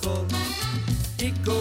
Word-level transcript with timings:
Corazón 0.00 0.26
y 1.18 1.30
comunidad. 1.44 1.59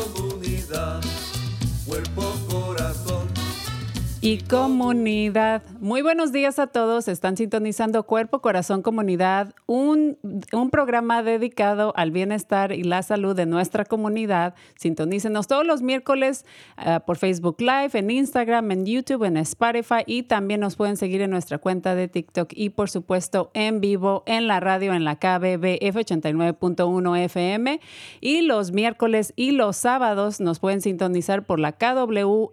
Y 4.29 4.37
comunidad. 4.37 5.63
Muy 5.79 6.03
buenos 6.03 6.31
días 6.31 6.59
a 6.59 6.67
todos. 6.67 7.07
Están 7.07 7.35
sintonizando 7.35 8.03
Cuerpo, 8.03 8.41
Corazón, 8.41 8.83
Comunidad, 8.83 9.55
un, 9.65 10.19
un 10.53 10.69
programa 10.69 11.23
dedicado 11.23 11.93
al 11.95 12.11
bienestar 12.11 12.71
y 12.71 12.83
la 12.83 13.01
salud 13.01 13.35
de 13.35 13.47
nuestra 13.47 13.85
comunidad. 13.85 14.53
Sintonícenos 14.75 15.47
todos 15.47 15.65
los 15.65 15.81
miércoles 15.81 16.45
ah, 16.77 16.99
por 16.99 17.17
Facebook 17.17 17.59
Live, 17.59 17.89
en 17.93 18.11
Instagram, 18.11 18.69
en 18.69 18.85
YouTube, 18.85 19.23
en 19.23 19.37
Spotify 19.37 20.03
y 20.05 20.21
también 20.21 20.59
nos 20.59 20.75
pueden 20.75 20.95
seguir 20.95 21.21
en 21.21 21.31
nuestra 21.31 21.57
cuenta 21.57 21.95
de 21.95 22.07
TikTok 22.07 22.51
y 22.53 22.69
por 22.69 22.91
supuesto 22.91 23.49
en 23.55 23.81
vivo 23.81 24.21
en 24.27 24.45
la 24.45 24.59
radio 24.59 24.93
en 24.93 25.05
la 25.05 25.15
KBBF 25.15 25.95
89.1 25.95 27.17
FM 27.17 27.79
y 28.21 28.41
los 28.41 28.73
miércoles 28.73 29.33
y 29.35 29.53
los 29.53 29.75
sábados 29.75 30.39
nos 30.39 30.59
pueden 30.59 30.81
sintonizar 30.81 31.47
por 31.47 31.59
la 31.59 31.71
KWMR 31.71 32.51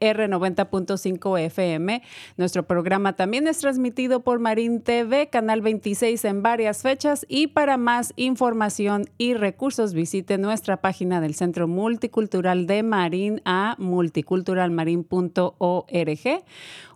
90.5 0.00 1.17
FM. 1.22 2.02
Nuestro 2.36 2.66
programa 2.66 3.14
también 3.14 3.48
es 3.48 3.58
transmitido 3.58 4.20
por 4.20 4.38
Marín 4.38 4.80
TV, 4.80 5.28
Canal 5.28 5.60
26 5.60 6.24
en 6.24 6.42
varias 6.42 6.82
fechas 6.82 7.26
y 7.28 7.48
para 7.48 7.76
más 7.76 8.12
información 8.16 9.04
y 9.18 9.34
recursos 9.34 9.92
visite 9.92 10.38
nuestra 10.38 10.78
página 10.78 11.20
del 11.20 11.34
Centro 11.34 11.68
Multicultural 11.68 12.66
de 12.66 12.82
Marín 12.82 13.42
a 13.44 13.76
multiculturalmarin.org 13.78 16.44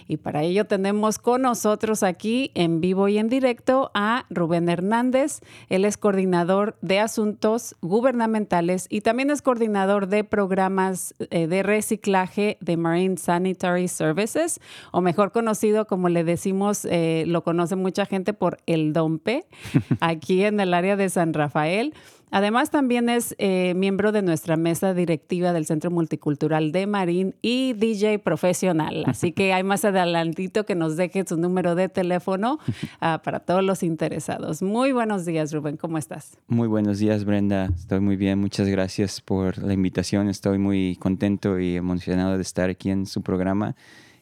Y 0.08 0.16
para 0.16 0.42
ello 0.42 0.64
tenemos 0.64 1.18
con 1.18 1.42
nosotros 1.42 2.02
aquí 2.02 2.50
en 2.54 2.71
vivo 2.80 3.08
y 3.08 3.18
en 3.18 3.28
directo 3.28 3.90
a 3.94 4.26
Rubén 4.30 4.68
Hernández. 4.68 5.40
Él 5.68 5.84
es 5.84 5.96
coordinador 5.96 6.76
de 6.80 7.00
asuntos 7.00 7.76
gubernamentales 7.82 8.86
y 8.88 9.00
también 9.02 9.30
es 9.30 9.42
coordinador 9.42 10.08
de 10.08 10.24
programas 10.24 11.14
eh, 11.30 11.46
de 11.46 11.62
reciclaje 11.62 12.58
de 12.60 12.76
Marine 12.76 13.16
Sanitary 13.16 13.88
Services, 13.88 14.60
o 14.90 15.00
mejor 15.00 15.32
conocido 15.32 15.86
como 15.86 16.08
le 16.08 16.24
decimos, 16.24 16.84
eh, 16.84 17.24
lo 17.26 17.42
conoce 17.42 17.76
mucha 17.76 18.06
gente 18.06 18.32
por 18.32 18.58
el 18.66 18.92
DOMPE, 18.92 19.44
aquí 20.00 20.44
en 20.44 20.60
el 20.60 20.74
área 20.74 20.96
de 20.96 21.08
San 21.08 21.34
Rafael. 21.34 21.94
Además, 22.32 22.70
también 22.70 23.10
es 23.10 23.34
eh, 23.36 23.74
miembro 23.76 24.10
de 24.10 24.22
nuestra 24.22 24.56
mesa 24.56 24.94
directiva 24.94 25.52
del 25.52 25.66
Centro 25.66 25.90
Multicultural 25.90 26.72
de 26.72 26.86
Marín 26.86 27.34
y 27.42 27.74
DJ 27.74 28.20
profesional. 28.20 29.04
Así 29.06 29.32
que 29.32 29.52
hay 29.52 29.62
más 29.62 29.84
adelantito 29.84 30.64
que 30.64 30.74
nos 30.74 30.96
deje 30.96 31.24
su 31.28 31.36
número 31.36 31.74
de 31.74 31.90
teléfono 31.90 32.58
ah, 33.02 33.20
para 33.22 33.40
todos 33.40 33.62
los 33.62 33.82
interesados. 33.82 34.62
Muy 34.62 34.92
buenos 34.92 35.26
días, 35.26 35.52
Rubén. 35.52 35.76
¿Cómo 35.76 35.98
estás? 35.98 36.38
Muy 36.48 36.68
buenos 36.68 36.98
días, 36.98 37.26
Brenda. 37.26 37.66
Estoy 37.66 38.00
muy 38.00 38.16
bien. 38.16 38.38
Muchas 38.38 38.66
gracias 38.66 39.20
por 39.20 39.58
la 39.58 39.74
invitación. 39.74 40.30
Estoy 40.30 40.56
muy 40.56 40.96
contento 40.96 41.60
y 41.60 41.76
emocionado 41.76 42.36
de 42.36 42.42
estar 42.42 42.70
aquí 42.70 42.88
en 42.88 43.04
su 43.04 43.20
programa. 43.20 43.76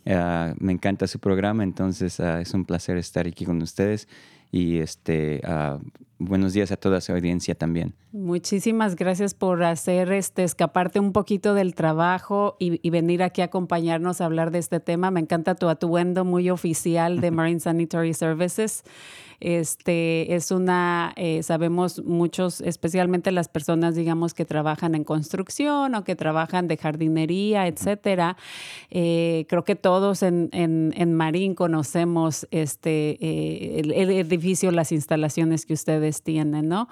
Ah, 0.04 0.54
me 0.58 0.72
encanta 0.72 1.06
su 1.06 1.20
programa, 1.20 1.62
entonces 1.62 2.18
ah, 2.18 2.40
es 2.40 2.54
un 2.54 2.64
placer 2.64 2.96
estar 2.96 3.28
aquí 3.28 3.44
con 3.44 3.62
ustedes 3.62 4.08
y 4.50 4.78
este, 4.78 5.42
buenos 6.20 6.52
días 6.52 6.70
a 6.70 6.76
toda 6.76 7.00
su 7.00 7.12
audiencia 7.12 7.56
también. 7.56 7.94
Muchísimas 8.12 8.94
gracias 8.94 9.34
por 9.34 9.64
hacer 9.64 10.12
este 10.12 10.44
escaparte 10.44 11.00
un 11.00 11.12
poquito 11.12 11.54
del 11.54 11.74
trabajo 11.74 12.56
y, 12.60 12.78
y, 12.86 12.90
venir 12.90 13.22
aquí 13.22 13.40
a 13.40 13.46
acompañarnos 13.46 14.20
a 14.20 14.26
hablar 14.26 14.50
de 14.52 14.58
este 14.58 14.78
tema. 14.78 15.10
Me 15.10 15.20
encanta 15.20 15.54
tu 15.56 15.68
atuendo 15.68 16.24
muy 16.24 16.50
oficial 16.50 17.20
de 17.20 17.30
Marine 17.32 17.60
Sanitary 17.60 18.14
Services. 18.14 18.84
Este, 19.40 20.34
es 20.34 20.50
una, 20.50 21.14
eh, 21.16 21.42
sabemos 21.42 22.04
muchos, 22.04 22.60
especialmente 22.60 23.32
las 23.32 23.48
personas, 23.48 23.94
digamos, 23.94 24.34
que 24.34 24.44
trabajan 24.44 24.94
en 24.94 25.02
construcción 25.02 25.94
o 25.94 26.04
que 26.04 26.14
trabajan 26.14 26.68
de 26.68 26.76
jardinería, 26.76 27.66
etcétera. 27.66 28.36
Eh, 28.90 29.46
creo 29.48 29.64
que 29.64 29.76
todos 29.76 30.22
en, 30.22 30.50
en, 30.52 31.14
Marín 31.14 31.54
conocemos 31.54 32.46
este, 32.50 33.16
eh, 33.20 33.80
el, 33.80 34.10
edificio, 34.10 34.70
las 34.72 34.92
instalaciones 34.92 35.64
que 35.64 35.72
ustedes 35.72 36.09
tienen, 36.22 36.68
¿no? 36.68 36.88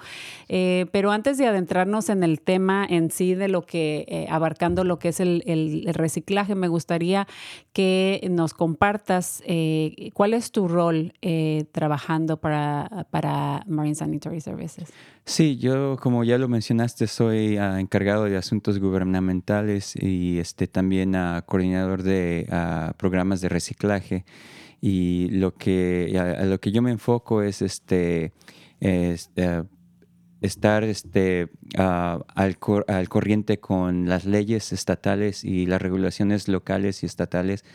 pero 0.91 1.11
antes 1.11 1.37
de 1.37 1.47
adentrarnos 1.47 2.09
en 2.09 2.23
el 2.23 2.41
tema 2.41 2.85
en 2.89 3.11
sí 3.11 3.35
de 3.35 3.47
lo 3.47 3.65
que, 3.65 4.27
abarcando 4.29 4.83
lo 4.83 4.99
que 4.99 5.09
es 5.09 5.19
el, 5.19 5.83
reciclaje, 5.93 6.55
me 6.55 6.67
gustaría 6.67 7.27
que 7.73 8.25
nos 8.29 8.53
compartas 8.53 9.43
cuál 10.13 10.33
es 10.33 10.51
tu 10.51 10.67
rol 10.67 11.13
trabajando 11.71 12.37
para, 12.37 13.07
para 13.11 13.63
Marine 13.67 13.95
Sanitary 13.95 14.41
Services? 14.41 14.89
Sí, 15.25 15.57
yo 15.57 15.97
como 16.01 16.23
ya 16.23 16.37
lo 16.37 16.47
mencionaste, 16.47 17.07
soy 17.07 17.57
uh, 17.59 17.75
encargado 17.75 18.25
de 18.25 18.37
asuntos 18.37 18.79
gubernamentales 18.79 19.95
y 19.95 20.39
este, 20.39 20.67
también 20.67 21.15
uh, 21.15 21.41
coordinador 21.45 22.03
de 22.03 22.47
uh, 22.49 22.93
programas 22.97 23.41
de 23.41 23.49
reciclaje. 23.49 24.25
Y 24.81 25.27
lo 25.29 25.53
que, 25.53 26.17
a, 26.17 26.45
lo 26.45 26.59
que 26.59 26.71
yo 26.71 26.81
me 26.81 26.91
enfoco 26.91 27.43
es 27.43 27.61
este, 27.61 28.31
es, 28.79 29.31
eh, 29.35 29.63
estar 30.41 30.83
este, 30.83 31.49
al, 31.75 32.25
al, 32.87 33.09
corriente 33.09 33.59
con 33.59 34.07
las 34.07 34.25
leyes 34.25 34.71
estatales 34.71 35.43
y 35.43 35.65
las 35.65 35.81
regulaciones 35.81 36.47
locales 36.47 37.03
y 37.03 37.05
estatales 37.05 37.65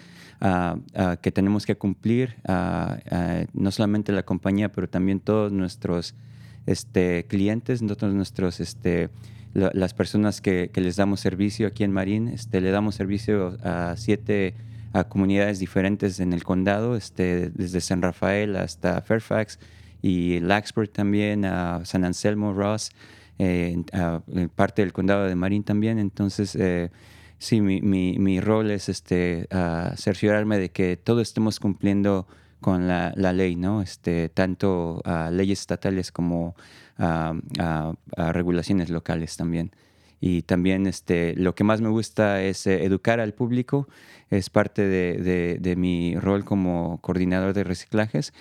que 1.23 1.33
tenemos 1.33 1.65
que 1.65 1.77
cumplir, 1.77 2.37
no 3.55 3.71
solamente 3.71 4.13
la 4.13 4.25
compañía, 4.25 4.71
pero 4.71 4.89
también 4.89 5.21
todos 5.21 5.53
nuestros 5.53 6.15
este, 6.67 7.25
clientes, 7.29 7.81
todos 7.81 8.15
nuestros, 8.15 8.61
este, 8.61 9.11
las 9.55 9.95
personas 9.95 10.41
que, 10.41 10.71
les 10.75 10.97
damos 10.97 11.21
servicio 11.21 11.67
aquí 11.67 11.85
en 11.85 11.93
Marín, 11.93 12.29
este, 12.29 12.61
le 12.61 12.71
damos 12.71 12.95
servicio 12.95 13.57
a 13.63 13.95
siete 13.97 14.55
comunidades 15.09 15.59
diferentes 15.59 16.21
en 16.21 16.33
el 16.33 16.45
condado, 16.45 16.97
este, 16.97 17.51
desde 17.51 17.81
San 17.81 18.01
Rafael 18.01 18.57
hasta 18.57 19.01
Fairfax 19.01 19.59
y 20.05 20.39
Laxport 20.41 20.93
también, 20.93 21.47
a 21.47 21.83
San 21.87 22.05
Anselmo, 22.05 22.53
Ross, 22.53 22.91
eh, 23.39 23.83
parte 24.55 24.83
del 24.83 24.93
condado 24.93 25.25
de 25.25 25.35
Marín 25.35 25.65
también. 25.65 25.99
Entonces, 25.99 26.55
eh, 26.57 26.91
sí, 27.39 27.63
mi, 27.63 27.81
mi, 27.81 28.19
mi, 28.19 28.39
rol 28.39 28.71
es 28.71 28.91
este, 28.91 29.49
cerciorarme 29.97 30.59
de 30.59 30.69
que 30.69 30.99
todos 30.99 31.23
estemos 31.23 31.59
cumpliendo 31.59 32.27
con 32.61 32.87
la, 32.87 33.15
ley, 33.15 33.57
¿no? 33.57 33.81
Este, 33.81 34.29
tanto 34.29 35.03
leyes 35.31 35.61
estatales 35.61 36.13
como 36.13 36.55
uh, 36.99 38.31
regulaciones 38.31 38.91
locales 38.91 39.39
también. 39.39 39.73
Y 40.21 40.41
también 40.43 40.87
este, 40.87 41.35
lo 41.37 41.55
que 41.55 41.65
más 41.65 41.81
me 41.81 41.89
gusta 41.91 42.43
es 42.43 42.67
eh, 42.67 42.85
educar 42.85 43.21
al 43.21 43.35
público, 43.35 43.89
es 44.31 44.49
parte 44.49 44.83
de, 44.83 45.59
de, 45.61 45.77
mi 45.77 46.17
rol 46.17 46.45
como 46.45 46.99
coordinador 47.03 47.53
de 47.53 47.63
reciclajes 47.63 48.33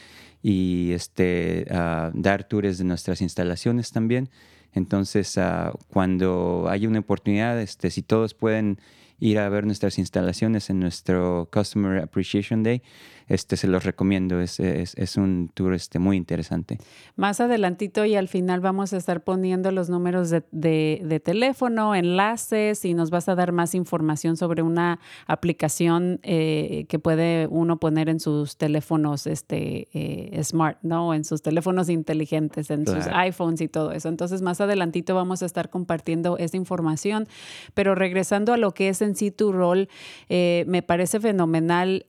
y 0.44 0.92
este, 0.92 1.66
dar 2.14 2.44
tours 2.44 2.78
de 2.78 2.84
nuestras 2.84 3.22
instalaciones 3.22 3.92
también. 3.92 4.30
Entonces, 4.74 5.38
uh, 5.38 5.78
cuando 5.88 6.66
hay 6.68 6.88
una 6.88 7.00
oportunidad, 7.00 7.60
este, 7.62 7.90
si 7.90 8.02
todos 8.02 8.34
pueden 8.34 8.80
ir 9.20 9.40
a 9.40 9.48
ver 9.48 9.66
nuestras 9.66 9.98
instalaciones 10.00 10.70
en 10.70 10.80
nuestro 10.80 11.48
Customer 11.52 12.02
Appreciation 12.02 12.64
Day, 12.64 12.82
este, 13.28 13.58
se 13.58 13.68
los 13.68 13.84
recomiendo. 13.84 14.40
Es, 14.40 14.60
es, 14.60 15.18
un 15.18 15.50
tour 15.54 15.74
este, 15.74 16.00
muy 16.00 16.18
interesante. 16.18 16.78
Más 17.16 17.40
adelantito 17.40 18.06
y 18.06 18.16
al 18.16 18.28
final 18.28 18.60
vamos 18.60 18.94
a 18.94 18.98
estar 18.98 19.24
poniendo 19.24 19.72
los 19.72 19.90
números 19.90 20.30
de, 20.30 20.44
de, 20.52 21.20
teléfono, 21.20 21.96
enlaces 21.96 22.84
y 22.86 22.94
nos 22.94 23.10
vas 23.10 23.30
a 23.30 23.36
dar 23.36 23.52
más 23.52 23.76
información 23.76 24.38
sobre 24.38 24.62
una 24.62 25.00
aplicación 25.28 26.20
eh, 26.24 26.86
que 26.90 27.00
puede 27.00 27.48
uno 27.48 27.80
poner 27.80 28.10
en 28.10 28.20
sus 28.20 28.58
teléfonos 28.58 29.28
este, 29.28 29.88
eh, 29.94 30.44
smart, 30.44 30.80
¿no? 30.82 31.14
En 31.14 31.24
sus 31.24 31.42
teléfonos 31.42 31.90
inteligentes, 31.90 32.70
en 32.72 32.86
sus 32.86 33.08
iPhones 33.08 33.62
y 33.62 33.68
todo 33.68 33.92
eso. 33.92 34.10
Entonces, 34.10 34.42
más 34.42 34.62
adelantito 34.62 35.16
vamos 35.16 35.44
a 35.44 35.46
estar 35.46 35.70
compartiendo 35.70 36.38
esa 36.38 36.58
información. 36.58 37.28
Pero 37.74 37.96
regresando 37.96 38.54
a 38.54 38.58
lo 38.58 38.74
que 38.74 38.90
es 38.90 39.02
en 39.02 39.16
sí 39.16 39.32
tu 39.32 39.52
rol, 39.52 39.90
eh, 40.30 40.66
me 40.68 40.82
parece 40.82 41.20
fenomenal 41.20 42.06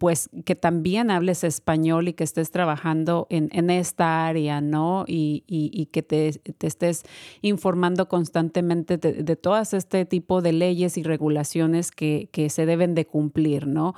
pues 0.00 0.30
que 0.46 0.54
también 0.54 1.10
hables 1.10 1.44
español 1.44 2.08
y 2.08 2.14
que 2.14 2.24
estés 2.24 2.50
trabajando 2.50 3.26
en, 3.28 3.50
en 3.52 3.68
esta 3.68 4.26
área, 4.26 4.62
¿no? 4.62 5.04
Y, 5.06 5.44
y, 5.46 5.84
que 5.92 6.02
te, 6.02 6.32
te, 6.32 6.66
estés 6.66 7.02
informando 7.42 8.08
constantemente 8.08 8.96
de, 8.96 9.22
de 9.22 9.36
todas 9.36 9.74
este 9.74 10.06
tipo 10.06 10.40
de 10.40 10.54
leyes 10.54 10.96
y 10.96 11.02
regulaciones 11.02 11.90
que, 11.90 12.30
que 12.32 12.48
se 12.48 12.64
deben 12.64 12.94
de 12.94 13.06
cumplir, 13.06 13.66
¿no? 13.66 13.94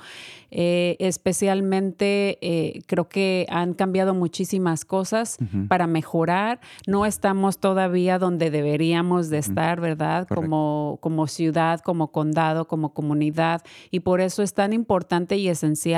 Eh, 0.51 0.97
especialmente 0.99 2.37
eh, 2.41 2.81
creo 2.85 3.07
que 3.07 3.47
han 3.49 3.73
cambiado 3.73 4.13
muchísimas 4.13 4.83
cosas 4.83 5.37
para 5.69 5.87
mejorar. 5.87 6.59
No 6.85 7.05
estamos 7.05 7.59
todavía 7.59 8.19
donde 8.19 8.51
deberíamos 8.51 9.29
de 9.29 9.37
estar, 9.37 9.79
¿verdad? 9.79 10.27
Como, 10.27 10.97
como 10.99 11.27
ciudad, 11.27 11.79
como 11.79 12.11
condado, 12.11 12.67
como 12.67 12.93
comunidad. 12.93 13.61
Y 13.89 14.01
por 14.01 14.19
eso 14.19 14.43
es 14.43 14.53
tan 14.53 14.73
importante 14.73 15.37
y 15.37 15.47
esencial 15.47 15.92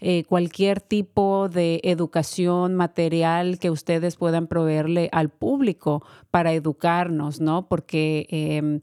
eh, 0.00 0.24
cualquier 0.28 0.80
tipo 0.80 1.48
de 1.48 1.80
educación 1.84 2.74
material 2.74 3.58
que 3.58 3.70
ustedes 3.70 4.16
puedan 4.16 4.46
proveerle 4.46 5.08
al 5.12 5.28
público 5.28 6.04
para 6.30 6.52
educarnos, 6.52 7.40
¿no? 7.40 7.68
Porque 7.68 8.26
em, 8.30 8.80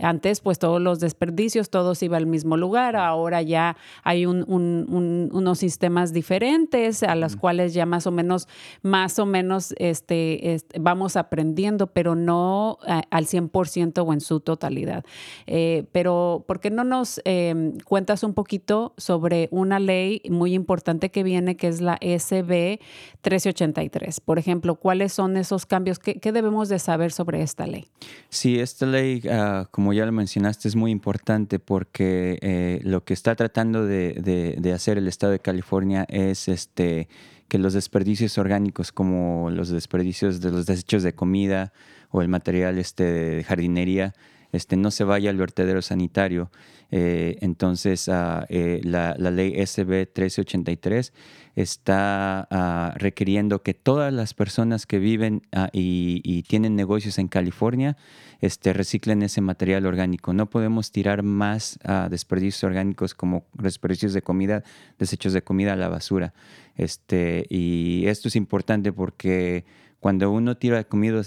antes, 0.00 0.40
pues 0.40 0.58
todos 0.58 0.80
los 0.80 1.00
desperdicios, 1.00 1.70
todos 1.70 2.02
iban 2.02 2.18
al 2.18 2.26
mismo 2.26 2.56
lugar, 2.56 2.96
ahora 2.96 3.42
ya 3.42 3.76
hay 4.02 4.26
unos 4.26 5.58
sistemas 5.58 6.12
diferentes 6.12 7.02
a 7.02 7.14
los 7.14 7.36
cuales 7.36 7.74
ya 7.74 7.86
más 7.86 8.06
o 8.06 8.10
menos, 8.10 8.48
más 8.82 9.18
o 9.18 9.26
menos 9.26 9.74
este, 9.78 10.60
vamos 10.78 11.16
aprendiendo, 11.16 11.88
pero 11.88 12.14
no 12.14 12.78
al 13.10 13.26
100% 13.26 14.04
o 14.04 14.12
en 14.12 14.20
su 14.20 14.40
totalidad. 14.40 15.04
Eh, 15.46 15.84
pero, 15.92 16.44
¿por 16.46 16.60
qué 16.60 16.70
no 16.70 16.84
nos 16.84 17.20
em, 17.24 17.78
cuentas 17.80 18.22
un 18.22 18.34
poquito 18.34 18.94
sobre 18.96 19.48
una 19.50 19.78
ley 19.78 19.97
muy 20.30 20.54
importante 20.54 21.10
que 21.10 21.22
viene, 21.22 21.56
que 21.56 21.68
es 21.68 21.80
la 21.80 21.98
SB 22.00 22.80
1383. 23.22 24.20
Por 24.20 24.38
ejemplo, 24.38 24.76
¿cuáles 24.76 25.12
son 25.12 25.36
esos 25.36 25.66
cambios? 25.66 25.98
¿Qué, 25.98 26.32
debemos 26.32 26.68
de 26.68 26.78
saber 26.78 27.12
sobre 27.12 27.42
esta 27.42 27.66
ley? 27.66 27.86
Sí, 28.28 28.58
esta 28.58 28.86
ley, 28.86 29.22
ah, 29.30 29.66
como 29.70 29.92
ya 29.92 30.06
lo 30.06 30.12
mencionaste, 30.12 30.68
es 30.68 30.76
muy 30.76 30.90
importante 30.90 31.58
porque 31.58 32.38
eh, 32.42 32.80
lo 32.84 33.04
que 33.04 33.14
está 33.14 33.34
tratando 33.34 33.84
de, 33.86 34.56
de, 34.58 34.72
hacer 34.72 34.98
el 34.98 35.08
Estado 35.08 35.32
de 35.32 35.40
California 35.40 36.04
es 36.08 36.48
este 36.48 37.08
que 37.48 37.58
los 37.58 37.72
desperdicios 37.72 38.36
orgánicos 38.36 38.92
como 38.92 39.48
los 39.50 39.70
desperdicios 39.70 40.42
de 40.42 40.50
los 40.50 40.66
desechos 40.66 41.02
de 41.02 41.14
comida 41.14 41.72
o 42.10 42.20
el 42.20 42.28
material 42.28 42.78
este 42.78 43.04
de 43.04 43.44
jardinería 43.44 44.14
este, 44.52 44.76
no 44.76 44.90
se 44.90 45.04
vaya 45.04 45.30
al 45.30 45.36
vertedero 45.36 45.82
sanitario. 45.82 46.50
Eh, 46.90 47.36
entonces, 47.42 48.08
ah, 48.08 48.46
eh, 48.48 48.80
la, 48.82 49.14
ley 49.14 49.54
SB 49.66 50.06
1383 50.06 51.12
está 51.54 52.48
ah, 52.50 52.94
requiriendo 52.96 53.62
que 53.62 53.74
todas 53.74 54.12
las 54.12 54.32
personas 54.32 54.86
que 54.86 54.98
viven 54.98 55.42
ah, 55.52 55.68
y, 55.72 56.42
tienen 56.48 56.76
negocios 56.76 57.18
en 57.18 57.28
California 57.28 57.96
este, 58.40 58.72
reciclen 58.72 59.22
ese 59.22 59.40
material 59.42 59.84
orgánico. 59.84 60.32
No 60.32 60.48
podemos 60.48 60.90
tirar 60.92 61.22
más 61.22 61.78
desperdicios 62.10 62.64
orgánicos 62.64 63.14
como 63.14 63.44
desperdicios 63.52 64.14
de 64.14 64.22
comida, 64.22 64.62
desechos 64.98 65.32
de 65.32 65.42
comida 65.42 65.74
a 65.74 65.76
la 65.76 65.88
basura. 65.88 66.32
Este, 66.76 67.44
y 67.50 68.06
esto 68.06 68.28
es 68.28 68.36
importante 68.36 68.92
porque 68.92 69.64
cuando 70.00 70.30
uno 70.30 70.56
tira 70.56 70.84
comida, 70.84 71.22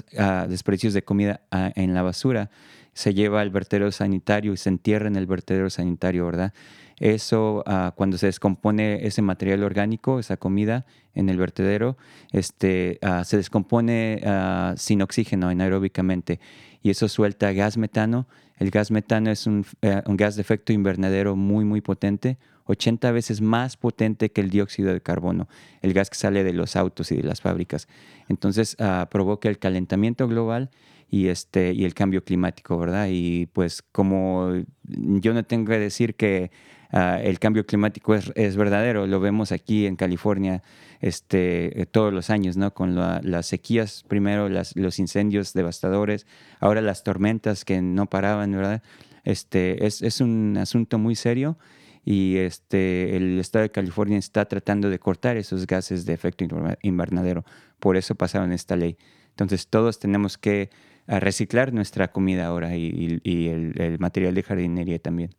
desperdicios 0.48 0.94
de 0.94 1.04
comida 1.04 1.42
en 1.52 1.94
la 1.94 2.02
basura, 2.02 2.50
se 2.94 3.14
lleva 3.14 3.42
al 3.42 3.50
vertedero 3.50 3.92
sanitario 3.92 4.54
y 4.54 4.58
se 4.58 4.70
entierra 4.70 5.08
en 5.08 5.16
el 5.16 5.26
vertedero 5.26 5.70
sanitario, 5.70 6.26
¿verdad? 6.26 6.54
eso 7.02 7.64
ah, 7.66 7.94
cuando 7.96 8.18
se 8.20 8.28
descompone 8.28 9.08
ese 9.08 9.24
material 9.24 9.64
orgánico, 9.64 10.20
esa 10.20 10.38
comida 10.38 10.86
en 11.16 11.30
el 11.30 11.38
vertedero, 11.38 11.98
este, 12.32 13.00
ah, 13.02 13.24
se 13.24 13.38
descompone 13.38 14.22
ah, 14.24 14.76
sin 14.78 15.02
oxígeno 15.02 15.48
anaeróbicamente 15.48 16.40
y 16.84 16.92
eso 16.92 17.10
suelta 17.10 17.52
gas 17.54 17.76
metano. 17.76 18.28
El 18.60 18.70
gas 18.70 18.92
metano 18.92 19.32
es 19.32 19.48
un, 19.48 19.66
eh, 19.82 20.04
un 20.06 20.16
gas 20.16 20.36
de 20.36 20.42
efecto 20.44 20.74
invernadero 20.74 21.36
muy, 21.36 21.66
muy 21.66 21.82
potente, 21.82 22.38
80 22.66 23.12
veces 23.12 23.42
más 23.42 23.78
potente 23.78 24.32
que 24.32 24.42
el 24.42 24.52
dióxido 24.52 24.94
de 24.94 25.02
carbono, 25.02 25.48
el 25.82 25.94
gas 25.94 26.12
que 26.12 26.16
sale 26.16 26.44
de 26.44 26.54
los 26.54 26.76
autos 26.76 27.12
y 27.12 27.18
de 27.18 27.24
las 27.24 27.42
fábricas. 27.42 27.88
Entonces 28.30 28.78
provoca 29.10 29.50
el 29.50 29.58
calentamiento 29.58 30.28
global 30.28 30.70
y, 31.12 31.28
este, 31.28 31.74
y 31.74 31.86
el 31.86 31.94
cambio 31.94 32.24
climático, 32.24 32.80
¿verdad? 32.80 33.08
Y 33.12 33.46
pues 33.48 33.84
como 33.84 34.54
yo 34.84 35.34
no 35.36 35.44
tengo 35.44 35.70
que 35.70 35.78
decir 35.78 36.16
que 36.16 36.50
Ah, 36.94 37.22
el 37.24 37.40
cambio 37.40 37.66
climático 37.66 38.16
es, 38.16 38.32
es, 38.36 38.58
verdadero. 38.58 39.08
Lo 39.08 39.22
vemos 39.22 39.54
aquí 39.54 39.86
en 39.86 39.96
California 39.96 40.62
este, 41.00 41.82
eh, 41.82 41.86
todos 41.86 42.12
los 42.14 42.30
años, 42.30 42.58
¿no? 42.58 42.74
Con 42.74 42.96
las 42.96 43.46
sequías 43.46 44.04
primero, 44.08 44.50
las, 44.50 44.76
los 44.76 45.00
incendios 45.00 45.54
devastadores, 45.54 46.28
ahora 46.60 46.82
las 46.82 47.04
tormentas 47.04 47.64
que 47.64 47.82
no 47.82 48.08
paraban, 48.08 48.52
¿verdad? 48.52 48.84
Este, 49.24 49.86
es, 49.86 50.02
es 50.02 50.20
un 50.20 50.58
asunto 50.58 50.98
muy 50.98 51.16
serio 51.16 51.58
y 52.04 52.38
este, 52.38 53.16
el 53.16 53.40
estado 53.40 53.64
de 53.64 53.72
California 53.72 54.18
está 54.18 54.46
tratando 54.46 54.90
de 54.90 55.00
cortar 55.00 55.38
esos 55.38 55.66
gases 55.68 56.06
de 56.06 56.14
efecto 56.14 56.46
invernadero. 56.82 57.46
Por 57.80 57.96
eso 57.96 58.16
pasaron 58.16 58.52
esta 58.52 58.76
ley. 58.76 58.98
Entonces 59.30 59.68
todos 59.68 59.98
tenemos 59.98 60.38
que 60.38 60.70
ah, 61.12 61.20
reciclar 61.20 61.74
nuestra 61.74 62.12
comida 62.12 62.48
ahora 62.48 62.76
y, 62.76 63.20
y 63.24 63.48
el, 63.50 63.98
material 64.00 64.34
de 64.36 64.44
jardinería 64.44 65.00
también. 65.00 65.32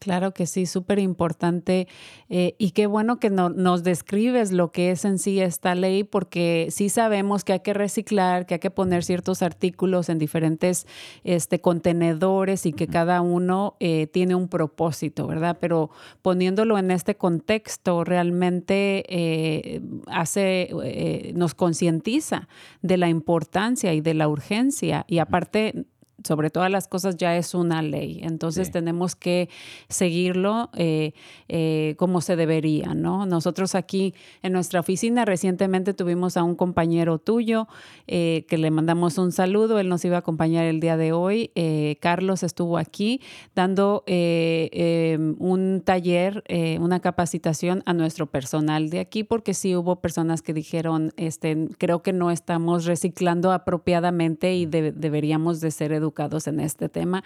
Claro 0.00 0.32
que 0.32 0.46
sí, 0.46 0.66
súper 0.66 1.00
importante. 1.00 1.88
Eh, 2.28 2.54
y 2.58 2.70
qué 2.70 2.86
bueno 2.86 3.18
que 3.18 3.30
no, 3.30 3.50
nos 3.50 3.82
describes 3.82 4.52
lo 4.52 4.70
que 4.70 4.92
es 4.92 5.04
en 5.04 5.18
sí 5.18 5.40
esta 5.40 5.74
ley, 5.74 6.04
porque 6.04 6.68
sí 6.70 6.88
sabemos 6.88 7.42
que 7.42 7.54
hay 7.54 7.60
que 7.60 7.74
reciclar, 7.74 8.46
que 8.46 8.54
hay 8.54 8.60
que 8.60 8.70
poner 8.70 9.02
ciertos 9.02 9.42
artículos 9.42 10.08
en 10.08 10.18
diferentes 10.18 10.86
este, 11.24 11.60
contenedores 11.60 12.64
y 12.64 12.72
que 12.72 12.86
cada 12.86 13.20
uno 13.22 13.76
eh, 13.80 14.06
tiene 14.06 14.36
un 14.36 14.48
propósito, 14.48 15.26
¿verdad? 15.26 15.58
Pero 15.60 15.90
poniéndolo 16.22 16.78
en 16.78 16.92
este 16.92 17.16
contexto, 17.16 18.04
realmente 18.04 19.04
eh, 19.08 19.80
hace, 20.06 21.32
nos 21.34 21.54
concientiza 21.54 22.48
de 22.82 22.98
la 22.98 23.08
importancia 23.08 23.94
y 23.94 24.00
de 24.00 24.14
la 24.14 24.28
urgencia. 24.28 25.04
Y 25.08 25.18
aparte, 25.18 25.86
sobre 26.24 26.50
todas 26.50 26.70
las 26.70 26.88
cosas 26.88 27.16
ya 27.16 27.36
es 27.36 27.54
una 27.54 27.82
ley. 27.82 28.20
Entonces 28.22 28.70
tenemos 28.70 29.14
que 29.14 29.48
seguirlo 29.88 30.70
eh, 30.74 31.12
eh, 31.48 31.94
como 31.96 32.20
se 32.20 32.34
debería, 32.34 32.94
¿no? 32.94 33.24
Nosotros 33.26 33.74
aquí 33.74 34.14
en 34.42 34.52
nuestra 34.52 34.80
oficina 34.80 35.24
recientemente 35.24 35.94
tuvimos 35.94 36.36
a 36.36 36.42
un 36.42 36.56
compañero 36.56 37.18
tuyo 37.18 37.68
eh, 38.06 38.44
que 38.48 38.58
le 38.58 38.70
mandamos 38.70 39.18
un 39.18 39.30
saludo. 39.30 39.78
Él 39.78 39.88
nos 39.88 40.04
iba 40.04 40.16
a 40.16 40.20
acompañar 40.20 40.64
el 40.64 40.80
día 40.80 40.96
de 40.96 41.12
hoy. 41.12 41.52
Carlos 42.00 42.42
estuvo 42.42 42.78
aquí 42.78 43.20
dando 43.54 44.02
em, 44.06 45.36
un 45.38 45.82
taller, 45.84 46.42
una 46.80 47.00
capacitación 47.00 47.82
a 47.86 47.92
nuestro 47.92 48.26
personal 48.26 48.90
de 48.90 49.00
aquí, 49.00 49.24
porque 49.24 49.54
sí 49.54 49.76
hubo 49.76 50.00
personas 50.00 50.42
que 50.42 50.52
dijeron, 50.52 51.12
este, 51.16 51.68
creo 51.78 52.02
que 52.02 52.12
no 52.12 52.30
estamos 52.30 52.84
reciclando 52.84 53.52
apropiadamente 53.52 54.54
y 54.54 54.66
deberíamos 54.66 55.60
de 55.60 55.70
ser 55.70 55.92
educados 55.92 56.07
educados 56.08 56.46
en 56.46 56.60
este 56.60 56.88
tema. 56.88 57.22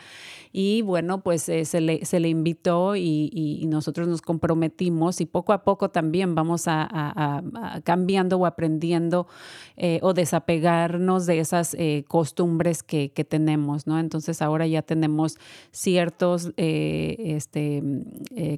Y 0.52 0.82
bueno, 0.82 1.22
pues 1.22 1.48
eh, 1.48 1.64
se, 1.64 1.80
le, 1.80 2.04
se, 2.04 2.20
le, 2.20 2.28
invitó 2.28 2.96
y, 2.96 3.64
nosotros 3.68 4.08
nos 4.08 4.20
comprometimos 4.20 5.20
y 5.20 5.26
poco 5.26 5.52
a 5.52 5.62
poco 5.64 5.88
también 5.88 6.34
vamos 6.34 6.64
a, 6.66 7.42
cambiando 7.84 8.36
o 8.36 8.44
aprendiendo 8.44 9.26
eh, 9.76 9.98
o 10.02 10.12
desapegarnos 10.12 11.26
de 11.26 11.38
esas 11.38 11.74
eh, 11.74 12.04
costumbres 12.08 12.82
que, 12.82 13.12
que, 13.12 13.24
tenemos, 13.24 13.86
¿no? 13.86 13.98
Entonces 13.98 14.42
ahora 14.42 14.66
ya 14.66 14.82
tenemos 14.82 15.38
ciertos 15.70 16.52
este, 16.56 17.82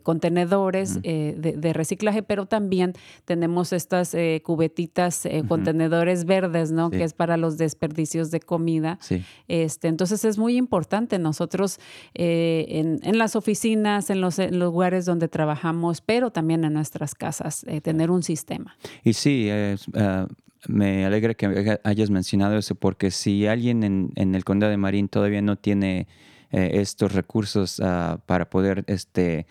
contenedores 0.03 1.01
de, 1.03 1.55
de, 1.57 1.73
reciclaje, 1.73 2.23
pero 2.23 2.47
también 2.47 2.95
tenemos 3.25 3.73
estas 3.73 4.17
cubetitas, 4.43 5.29
contenedores 5.47 6.25
verdes, 6.25 6.73
¿no? 6.73 6.91
Que 6.91 7.05
es 7.05 7.13
para 7.13 7.37
los 7.37 7.57
desperdicios 7.59 8.31
de 8.31 8.41
comida. 8.41 8.99
Sí. 9.01 9.23
Este, 9.49 9.89
entonces, 9.89 10.14
es 10.23 10.39
muy 10.39 10.57
importante 10.57 11.19
nosotros 11.19 11.81
eh, 12.15 12.99
en, 13.03 13.19
las 13.19 13.35
oficinas, 13.37 14.11
en 14.11 14.21
los, 14.21 14.39
lugares 14.53 15.07
donde 15.07 15.29
trabajamos, 15.29 16.01
pero 16.01 16.31
también 16.31 16.65
en 16.65 16.75
nuestras 16.75 17.15
casas, 17.15 17.65
eh, 17.67 17.81
tener 17.81 18.11
un 18.11 18.23
sistema. 18.23 18.77
Y 19.03 19.15
sí, 19.15 19.49
ah, 19.95 20.27
me 20.69 21.07
alegra 21.07 21.35
que 21.35 21.81
hayas 21.83 22.11
mencionado 22.11 22.59
eso, 22.59 22.75
porque 22.75 23.11
si 23.11 23.47
alguien 23.47 23.83
en, 23.83 24.35
el 24.35 24.45
condado 24.45 24.71
de 24.71 24.77
Marín 24.77 25.09
todavía 25.09 25.43
no 25.43 25.57
tiene 25.57 26.07
eh, 26.53 26.71
estos 26.75 27.13
recursos 27.13 27.81
ah, 27.83 28.19
para 28.27 28.51
poder 28.51 28.85
este, 28.87 29.47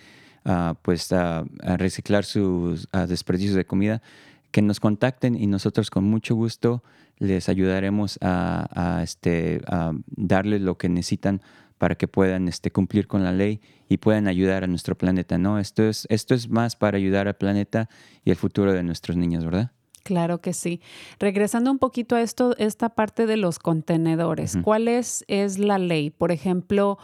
ah, 0.45 0.75
pues, 0.81 1.09
reciclar 1.77 2.25
sus 2.25 2.87
desperdicios 3.07 3.55
de 3.55 3.65
comida, 3.65 4.01
que 4.53 4.61
nos 4.61 4.79
contacten 4.79 5.35
y 5.35 5.47
nosotros 5.47 5.89
con 5.89 6.03
mucho 6.03 6.35
gusto 6.35 6.83
les 7.17 7.49
ayudaremos 7.49 8.19
a, 8.21 9.01
este, 9.03 9.61
a 9.65 9.93
darles 10.05 10.61
lo 10.61 10.77
que 10.77 10.89
necesitan 10.89 11.41
para 11.79 11.95
que 11.95 12.07
puedan 12.07 12.47
este, 12.47 12.71
cumplir 12.71 13.07
con 13.07 13.23
la 13.23 13.31
ley 13.31 13.61
y 13.89 13.97
puedan 13.97 14.27
ayudar 14.27 14.63
a 14.63 14.67
nuestro 14.67 14.95
planeta. 14.95 15.39
¿no? 15.39 15.57
Esto, 15.57 15.83
es, 15.83 16.05
esto 16.11 16.35
es 16.35 16.49
más 16.49 16.75
para 16.75 16.97
ayudar 16.97 17.27
al 17.27 17.35
planeta 17.35 17.89
y 18.23 18.29
el 18.29 18.35
futuro 18.35 18.73
de 18.73 18.83
nuestros 18.83 19.17
niños, 19.17 19.43
¿verdad? 19.43 19.71
Claro 20.03 20.39
que 20.39 20.53
sí. 20.53 20.81
Regresando 21.17 21.71
un 21.71 21.79
poquito 21.79 22.15
a 22.15 22.21
esto, 22.21 22.55
esta 22.57 22.89
parte 22.89 23.25
de 23.25 23.37
los 23.37 23.57
contenedores, 23.57 24.57
¿cuál 24.61 24.87
es, 24.87 25.25
es 25.27 25.57
la 25.57 25.79
ley? 25.79 26.11
Por 26.11 26.31
ejemplo, 26.31 26.99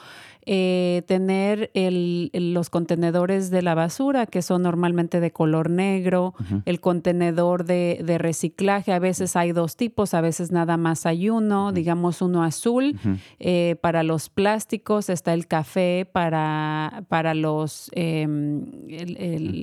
eh, 0.51 1.03
tener 1.05 1.69
los 1.75 2.71
contenedores 2.71 3.51
de 3.51 3.61
la 3.61 3.75
basura, 3.75 4.25
que 4.25 4.41
son 4.41 4.63
normalmente 4.63 5.19
de 5.19 5.29
color 5.29 5.69
negro, 5.69 6.33
el 6.65 6.79
contenedor 6.79 7.65
de, 7.65 8.17
reciclaje, 8.17 8.91
a 8.91 8.97
veces 8.97 9.35
hay 9.35 9.51
dos 9.51 9.75
tipos, 9.75 10.15
a 10.15 10.21
veces 10.21 10.51
nada 10.51 10.75
más 10.75 11.05
hay 11.05 11.29
uno, 11.29 11.71
digamos 11.71 12.23
uno 12.23 12.41
azul, 12.41 12.99
eh, 13.37 13.75
para 13.81 14.01
los 14.01 14.29
plásticos 14.29 15.11
está 15.11 15.35
el 15.35 15.45
café 15.45 16.09
para, 16.11 17.03
para 17.09 17.35
los, 17.35 17.91
em, 17.93 18.65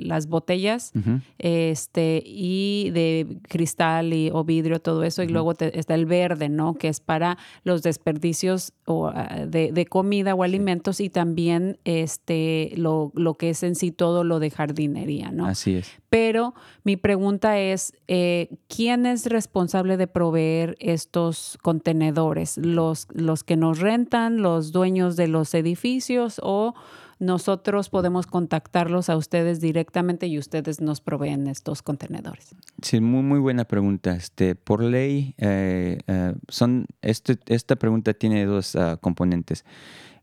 las 0.04 0.28
botellas, 0.28 0.92
este, 1.38 2.22
y 2.24 2.90
de 2.90 3.38
cristal 3.48 4.12
y, 4.12 4.30
o 4.32 4.44
vidrio, 4.44 4.78
todo 4.78 5.02
eso, 5.02 5.24
y 5.24 5.28
luego 5.28 5.50
está 5.58 5.94
el 5.96 6.06
verde, 6.06 6.48
¿no? 6.48 6.74
Que 6.74 6.86
es 6.86 7.00
para 7.00 7.38
los 7.64 7.82
desperdicios 7.82 8.72
o, 8.84 9.08
ah, 9.08 9.46
de, 9.48 9.72
de 9.72 9.86
comida 9.86 10.32
o 10.36 10.44
alimentos 10.44 10.75
y 11.00 11.10
también 11.10 11.78
este, 11.84 12.72
lo, 12.76 13.12
lo, 13.14 13.34
que 13.34 13.50
es 13.50 13.62
en 13.62 13.74
sí 13.74 13.92
todo 13.92 14.24
lo 14.24 14.38
de 14.38 14.50
jardinería, 14.50 15.30
¿no? 15.30 15.46
Así 15.46 15.76
es. 15.76 15.90
Pero 16.08 16.54
mi 16.84 16.96
pregunta 16.96 17.58
es, 17.58 17.92
eh, 18.08 18.48
¿quién 18.68 19.06
es 19.06 19.26
responsable 19.26 19.96
de 19.96 20.06
proveer 20.06 20.76
estos 20.80 21.58
contenedores? 21.62 22.56
¿Los, 22.58 23.08
¿Los 23.12 23.44
que 23.44 23.56
nos 23.56 23.80
rentan, 23.80 24.42
los 24.42 24.72
dueños 24.72 25.16
de 25.16 25.28
los 25.28 25.52
edificios 25.54 26.40
o 26.42 26.74
nosotros 27.18 27.88
podemos 27.88 28.26
contactarlos 28.26 29.08
a 29.08 29.16
ustedes 29.16 29.60
directamente 29.60 30.26
y 30.26 30.38
ustedes 30.38 30.80
nos 30.80 31.00
proveen 31.00 31.46
estos 31.46 31.82
contenedores? 31.82 32.54
Sí, 32.82 33.00
muy, 33.00 33.22
muy 33.22 33.38
buena 33.38 33.64
pregunta. 33.64 34.14
Este, 34.14 34.54
por 34.54 34.82
ley, 34.82 35.34
eh, 35.38 36.00
eh, 36.06 36.34
son, 36.48 36.86
este, 37.02 37.38
esta 37.46 37.76
pregunta 37.76 38.12
tiene 38.12 38.44
dos 38.44 38.76
ah, 38.76 38.98
componentes 39.00 39.64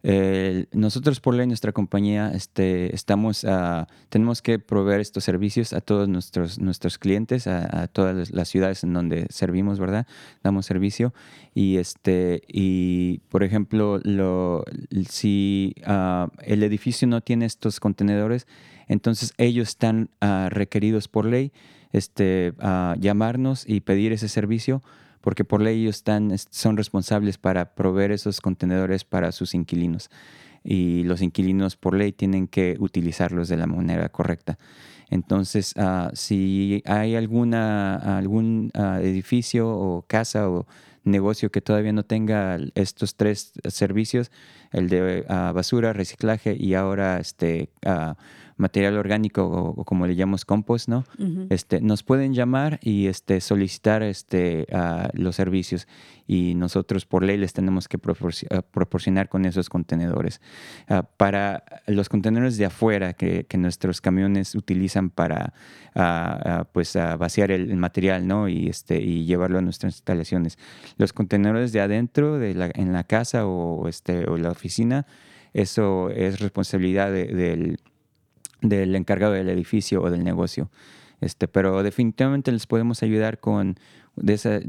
nosotros 0.03 1.21
por 1.21 1.33
ley, 1.33 1.47
nuestra 1.47 1.71
compañía, 1.71 2.31
este, 2.33 2.93
estamos, 2.93 3.45
tenemos 4.09 4.41
que 4.41 4.59
proveer 4.59 4.99
estos 4.99 5.23
servicios 5.23 5.71
a 5.71 5.79
todos 5.79 6.09
nuestros, 6.09 6.59
nuestros 6.59 6.97
clientes, 6.97 7.47
a, 7.47 7.87
todas 7.87 8.31
las 8.31 8.49
ciudades 8.49 8.83
en 8.83 8.93
donde 8.93 9.27
servimos, 9.29 9.79
¿verdad? 9.79 10.05
Damos 10.43 10.65
servicio. 10.65 11.13
Y, 11.53 11.77
este, 11.77 12.41
y 12.47 13.19
por 13.29 13.43
ejemplo, 13.43 13.99
lo, 14.03 14.65
si 15.09 15.73
uh, 15.87 16.27
el 16.41 16.63
edificio 16.63 17.07
no 17.07 17.21
tiene 17.21 17.45
estos 17.45 17.79
contenedores, 17.79 18.47
entonces 18.87 19.33
ellos 19.37 19.69
están 19.69 20.09
uh, 20.21 20.49
requeridos 20.49 21.07
por 21.07 21.25
ley 21.25 21.53
este, 21.93 22.53
llamarnos 22.99 23.63
y 23.67 23.81
pedir 23.81 24.11
ese 24.11 24.27
servicio 24.27 24.81
porque 25.23 25.45
por 25.45 25.61
ley 25.61 25.83
ellos 25.83 25.95
están, 25.95 26.37
son 26.49 26.75
responsables 26.75 27.37
para 27.37 27.75
proveer 27.75 28.11
esos 28.11 28.41
contenedores 28.41 29.05
para 29.05 29.31
sus 29.31 29.53
inquilinos 29.53 30.09
y 30.65 31.03
los 31.03 31.21
inquilinos 31.21 31.77
por 31.77 31.95
ley 31.95 32.11
tienen 32.11 32.47
que 32.47 32.75
utilizarlos 32.77 33.47
de 33.47 33.55
la 33.55 33.65
manera 33.65 34.09
correcta. 34.09 34.59
Entonces, 35.09 35.75
uh, 35.77 36.09
si 36.13 36.83
hay 36.85 37.15
alguna, 37.15 38.17
algún 38.17 38.69
uh, 38.77 38.99
edificio 39.01 39.69
o 39.69 40.01
casa 40.01 40.49
o 40.49 40.65
negocio 41.05 41.51
que 41.51 41.61
todavía 41.61 41.93
no 41.93 42.03
tenga 42.03 42.57
estos 42.75 43.15
tres 43.15 43.53
servicios, 43.65 44.29
el 44.71 44.89
de 44.89 45.25
uh, 45.29 45.53
basura, 45.53 45.93
reciclaje 45.93 46.57
y 46.59 46.73
ahora 46.73 47.19
este, 47.19 47.69
material 48.63 48.97
orgánico 48.97 49.45
o, 49.45 49.83
como 49.83 50.07
le 50.07 50.15
llamamos 50.15 50.45
compost, 50.45 50.87
¿no? 50.89 51.05
este, 51.49 51.81
nos 51.81 52.01
pueden 52.01 52.33
llamar 52.33 52.79
y 52.81 53.07
este, 53.07 53.41
solicitar 53.41 54.01
este, 54.01 54.65
los 55.13 55.35
servicios 55.35 55.87
y 56.27 56.55
nosotros 56.55 57.05
por 57.05 57.23
ley 57.23 57.37
les 57.37 57.53
tenemos 57.53 57.87
que 57.87 57.97
proporcionar 57.97 59.29
con 59.29 59.45
esos 59.45 59.69
contenedores. 59.69 60.41
Ah, 60.87 61.03
para 61.03 61.63
los 61.87 62.09
contenedores 62.09 62.57
de 62.57 62.65
afuera 62.65 63.13
que, 63.13 63.45
nuestros 63.53 64.01
camiones 64.01 64.55
utilizan 64.55 65.09
para 65.09 65.53
ah, 65.95 66.39
ah, 66.45 66.67
pues, 66.71 66.95
vaciar 66.95 67.51
el, 67.51 67.77
material 67.77 68.27
¿no? 68.27 68.49
y, 68.49 68.67
este, 68.67 68.99
y 69.01 69.25
llevarlo 69.25 69.59
a 69.59 69.61
nuestras 69.61 69.95
instalaciones. 69.95 70.57
Los 70.97 71.13
contenedores 71.13 71.71
de 71.71 71.81
adentro, 71.81 72.39
de 72.39 72.55
la, 72.55 72.71
en 72.73 72.93
la 72.93 73.03
casa 73.03 73.45
o, 73.45 73.87
este, 73.87 74.25
o 74.29 74.37
la 74.37 74.49
oficina, 74.49 75.05
eso 75.53 76.09
es 76.09 76.39
responsabilidad 76.39 77.11
del, 77.11 77.79
del 78.63 78.95
encargado 78.95 79.33
del 79.33 79.49
edificio 79.49 80.01
o 80.01 80.09
del 80.09 80.23
negocio. 80.23 80.71
Este, 81.21 81.47
pero 81.47 81.83
definitivamente 81.83 82.51
les 82.51 82.65
podemos 82.65 83.03
ayudar 83.03 83.39
con 83.39 83.77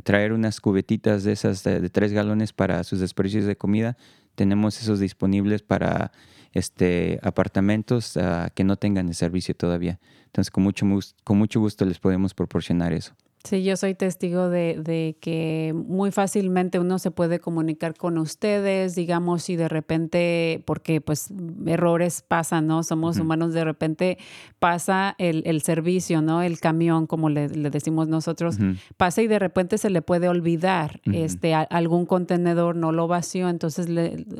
traer 0.02 0.32
unas 0.32 0.60
cubetitas 0.60 1.24
de 1.24 1.32
esas 1.32 1.64
de, 1.64 1.88
tres 1.90 2.12
galones 2.12 2.52
para 2.52 2.84
sus 2.84 3.00
desperdicios 3.00 3.44
de 3.46 3.56
comida. 3.56 3.96
Tenemos 4.34 4.80
esos 4.80 5.00
disponibles 5.00 5.62
para 5.62 6.12
este, 6.52 7.18
apartamentos 7.22 8.16
ah, 8.16 8.50
que 8.54 8.64
no 8.64 8.76
tengan 8.76 9.08
el 9.08 9.14
servicio 9.14 9.54
todavía. 9.54 9.98
Entonces, 10.26 10.50
con 10.50 10.64
mucho, 10.64 10.86
con 11.24 11.38
mucho 11.38 11.60
gusto 11.60 11.84
les 11.84 11.98
podemos 11.98 12.34
proporcionar 12.34 12.92
eso. 12.92 13.14
Sí, 13.44 13.62
yo 13.62 13.76
soy 13.76 13.94
testigo 13.94 14.48
de, 14.48 15.18
que 15.20 15.74
muy 15.74 16.10
fácilmente 16.12 16.78
uno 16.78 16.98
se 16.98 17.10
puede 17.10 17.40
comunicar 17.40 17.94
con 17.94 18.16
ustedes, 18.16 18.94
digamos, 18.94 19.42
si 19.42 19.56
de 19.56 19.68
repente, 19.68 20.62
porque 20.64 21.02
pues 21.02 21.28
errores 21.66 22.22
pasan, 22.26 22.66
¿no? 22.66 22.82
Somos 22.82 23.18
humanos, 23.18 23.52
de 23.52 23.62
repente 23.64 24.16
pasa 24.60 25.14
el, 25.18 25.60
servicio, 25.60 26.22
¿no? 26.22 26.40
El 26.40 26.58
camión, 26.58 27.06
como 27.06 27.28
le, 27.28 27.48
decimos 27.48 28.08
nosotros, 28.08 28.56
pasa 28.96 29.20
y 29.20 29.26
de 29.26 29.38
repente 29.38 29.76
se 29.76 29.90
le 29.90 30.00
puede 30.00 30.30
olvidar, 30.30 31.02
este, 31.12 31.52
algún 31.52 32.06
contenedor 32.06 32.76
no 32.76 32.92
lo 32.92 33.08
vació, 33.08 33.50
entonces 33.50 33.88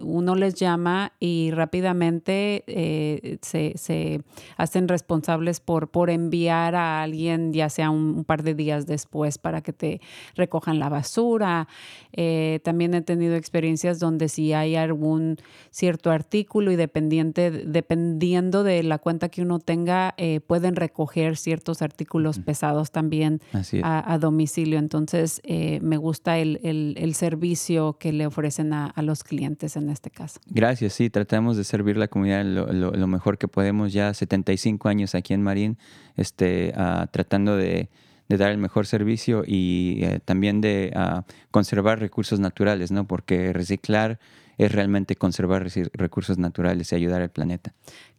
uno 0.00 0.34
les 0.34 0.54
llama 0.54 1.12
y 1.20 1.50
rápidamente 1.50 2.64
eh, 2.66 3.36
se, 3.42 4.22
hacen 4.56 4.88
responsables 4.88 5.60
por, 5.60 5.90
por 5.90 6.08
enviar 6.08 6.74
a 6.74 7.02
alguien, 7.02 7.52
ya 7.52 7.68
sea 7.68 7.90
un, 7.90 8.24
par 8.24 8.42
de 8.42 8.54
días 8.54 8.86
después, 8.94 9.38
para 9.38 9.60
que 9.60 9.72
te 9.72 10.00
recojan 10.36 10.78
la 10.78 10.88
basura. 10.88 11.66
Eh, 12.12 12.60
también 12.62 12.94
he 12.94 13.02
tenido 13.02 13.34
experiencias 13.34 13.98
donde 13.98 14.28
si 14.28 14.52
hay 14.52 14.76
algún 14.76 15.36
cierto 15.70 16.10
artículo 16.10 16.70
y 16.70 16.76
dependiente, 16.76 17.50
dependiendo 17.50 18.62
de 18.62 18.82
la 18.84 18.98
cuenta 18.98 19.28
que 19.28 19.42
uno 19.42 19.58
tenga, 19.58 20.14
eh, 20.16 20.40
pueden 20.40 20.76
recoger 20.76 21.36
ciertos 21.36 21.82
artículos 21.82 22.38
pesados 22.38 22.92
también 22.92 23.40
a, 23.82 24.18
domicilio. 24.18 24.78
Entonces, 24.78 25.40
eh, 25.44 25.80
me 25.82 25.96
gusta 25.96 26.38
el, 26.38 27.14
servicio 27.14 27.96
que 27.98 28.12
le 28.12 28.26
ofrecen 28.26 28.72
a, 28.72 28.92
los 29.02 29.22
clientes 29.24 29.76
en 29.76 29.90
este 29.90 30.10
caso. 30.10 30.40
Gracias, 30.46 30.94
sí, 30.94 31.10
tratamos 31.10 31.56
de 31.56 31.64
servir 31.64 31.96
la 31.96 32.08
comunidad 32.08 32.44
lo, 32.44 33.06
mejor 33.06 33.38
que 33.38 33.48
podemos. 33.48 33.92
Ya 33.92 34.14
75 34.14 34.88
años 34.88 35.14
aquí 35.14 35.34
en 35.34 35.42
Marín, 35.42 35.78
este, 36.16 36.72
ah, 36.76 37.08
tratando 37.10 37.56
de, 37.56 37.88
dar 38.28 38.50
el 38.50 38.58
mejor 38.58 38.86
servicio 38.86 39.44
y 39.46 40.00
eh, 40.02 40.20
también 40.24 40.60
de 40.60 40.92
ah, 40.94 41.24
conservar 41.50 42.00
recursos 42.00 42.40
naturales, 42.40 42.90
¿no? 42.90 43.06
Porque 43.06 43.52
reciclar 43.52 44.18
es 44.58 44.72
realmente 44.72 45.16
conservar 45.16 45.66
recursos 45.92 46.38
naturales 46.38 46.92
y 46.92 46.94
ayudar 46.94 47.22
al 47.22 47.30
planeta. 47.30 47.72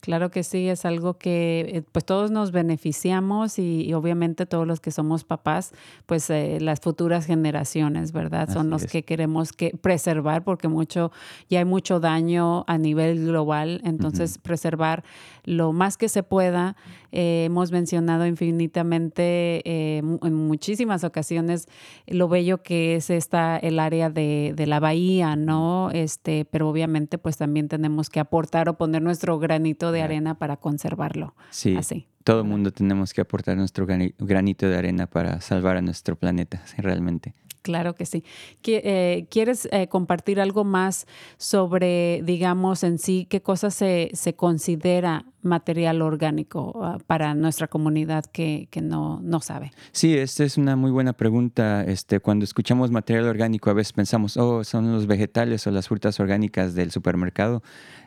Claro 0.06 0.30
que 0.30 0.44
sí, 0.44 0.70
es 0.70 0.86
algo 0.86 1.18
que 1.18 1.62
eh, 1.68 1.82
pues 1.92 2.06
todos 2.06 2.30
nos 2.30 2.52
beneficiamos 2.52 3.58
y, 3.58 3.92
obviamente 3.96 4.46
todos 4.46 4.68
los 4.68 4.80
que 4.80 4.92
somos 4.92 5.24
papás, 5.24 5.72
pues 6.06 6.30
eh, 6.30 6.60
las 6.62 6.80
futuras 6.80 7.26
generaciones, 7.26 8.12
¿verdad? 8.12 8.48
Son 8.54 8.70
los 8.70 8.86
que 8.86 9.04
queremos 9.04 9.52
que 9.52 9.72
preservar 9.72 10.44
porque 10.44 10.68
mucho 10.68 11.12
ya 11.50 11.58
hay 11.58 11.66
mucho 11.66 12.00
daño 12.00 12.66
a 12.68 12.78
nivel 12.78 13.26
global, 13.26 13.82
entonces 13.84 14.38
preservar 14.38 15.04
lo 15.44 15.74
más 15.74 15.98
que 15.98 16.08
se 16.08 16.22
pueda. 16.22 16.76
Eh, 17.12 17.46
hemos 17.46 17.72
mencionado 17.72 18.28
infinitamente 18.28 19.62
en 19.66 20.34
muchísimas 20.34 21.04
ocasiones 21.04 21.68
lo 22.06 22.28
bello 22.28 22.62
que 22.62 22.98
es 22.98 23.10
esta 23.10 23.58
el 23.58 23.80
área 23.80 24.12
de, 24.12 24.54
de 24.56 24.68
la 24.68 24.80
bahía, 24.80 25.36
¿no? 25.36 25.90
Este, 25.92 26.25
pero 26.50 26.70
obviamente 26.70 27.18
pues 27.18 27.38
también 27.38 27.68
tenemos 27.68 28.10
que 28.10 28.20
aportar 28.20 28.70
o 28.70 28.78
poner 28.78 29.02
nuestro 29.02 29.38
granito 29.40 29.92
de 29.92 30.02
arena 30.02 30.38
para 30.38 30.58
conservarlo. 30.58 31.36
Sí. 31.52 31.76
Así. 31.76 32.08
Todo 32.24 32.42
el 32.42 32.48
mundo 32.48 32.72
tenemos 32.72 33.14
que 33.14 33.22
aportar 33.22 33.56
nuestro 33.56 33.86
granito 33.86 34.68
de 34.68 34.78
arena 34.78 35.06
para 35.06 35.42
salvar 35.42 35.78
a 35.78 35.82
nuestro 35.82 36.16
planeta, 36.16 36.64
realmente. 36.78 37.36
Claro 37.62 37.96
que 37.96 38.06
sí. 38.06 38.24
Eh, 38.66 39.26
¿Quieres 39.32 39.68
eh, 39.72 39.88
compartir 39.88 40.40
algo 40.40 40.64
más 40.64 41.08
sobre, 41.38 42.22
digamos, 42.24 42.84
en 42.84 43.00
sí, 43.00 43.26
qué 43.28 43.42
cosa 43.42 43.72
se, 43.72 44.12
se 44.14 44.36
considera 44.36 45.26
material 45.46 46.02
orgánico 46.02 46.74
ah, 46.84 46.98
para 47.06 47.34
nuestra 47.34 47.68
comunidad 47.68 48.26
que, 48.26 48.68
que, 48.72 48.82
no, 48.82 49.20
no 49.22 49.40
sabe? 49.40 49.72
Sí, 49.92 50.18
esta 50.18 50.44
es 50.44 50.58
una 50.58 50.76
muy 50.76 50.92
buena 50.92 51.14
pregunta. 51.14 51.84
Este, 51.84 52.20
cuando 52.20 52.44
escuchamos 52.46 52.92
material 52.92 53.28
orgánico, 53.28 53.70
a 53.70 53.74
veces 53.74 53.94
pensamos, 53.94 54.38
oh, 54.38 54.64
son 54.64 54.92
los 54.92 55.08
vegetales 55.08 55.66
o 55.68 55.72
las 55.72 55.88
frutas 55.88 56.20
orgánicas 56.20 56.76
del 56.76 56.92
supermercado. 56.92 57.64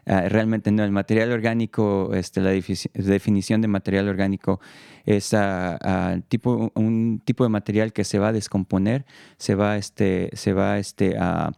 Ah, 0.07 0.23
realmente 0.29 0.73
no, 0.73 0.85
el 0.85 0.93
material 0.93 1.33
orgánico, 1.33 2.15
este, 2.15 2.41
la 2.41 2.51
definición 2.51 3.61
de 3.61 3.69
material 3.69 4.09
orgánico 4.09 4.61
es 5.05 5.33
uh, 5.33 6.21
tipo, 6.29 6.73
un 6.75 7.21
tipo 7.25 7.45
de 7.45 7.51
material 7.51 7.93
que 7.93 8.05
se 8.05 8.19
va 8.19 8.29
a 8.29 8.33
descomponer, 8.33 9.05
se 9.37 9.55
va, 9.55 9.77
este, 9.77 10.31
se 10.33 10.53
va 10.53 10.79
este, 10.79 11.17
a, 11.19 11.53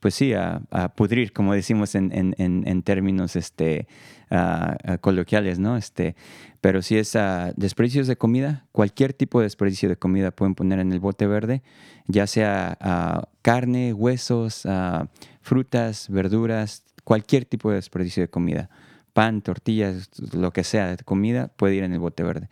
pues 0.00 0.14
sí, 0.14 0.32
a, 0.32 0.62
pudrir, 0.96 1.32
como 1.32 1.52
decimos 1.52 1.94
en, 1.94 2.10
en, 2.14 2.34
en, 2.38 2.82
términos 2.82 3.36
este, 3.36 3.86
coloquiales, 5.00 5.58
¿no? 5.58 5.76
Este, 5.76 6.16
pero 6.60 6.82
si 6.82 6.98
es 6.98 7.16
desperdicios 7.56 8.06
de 8.06 8.16
comida, 8.16 8.66
cualquier 8.72 9.12
tipo 9.12 9.40
de 9.40 9.44
desperdicio 9.44 9.88
de 9.88 9.96
comida 9.96 10.30
pueden 10.30 10.54
poner 10.54 10.78
en 10.80 10.92
el 10.92 11.00
bote 11.00 11.26
verde, 11.26 11.62
ya 12.06 12.26
sea 12.26 13.28
carne, 13.42 13.92
huesos, 13.92 14.66
frutas, 15.40 16.08
verduras, 16.10 16.84
cualquier 17.04 17.44
tipo 17.44 17.70
de 17.70 17.76
desperdicio 17.76 18.22
de 18.22 18.28
comida, 18.28 18.68
pan, 19.12 19.40
tortillas, 19.40 20.10
lo 20.32 20.52
que 20.52 20.64
sea 20.64 20.94
de 20.94 21.02
comida, 21.04 21.48
puede 21.48 21.76
ir 21.76 21.84
en 21.84 21.92
el 21.92 21.98
bote 22.00 22.22
verde. 22.22 22.48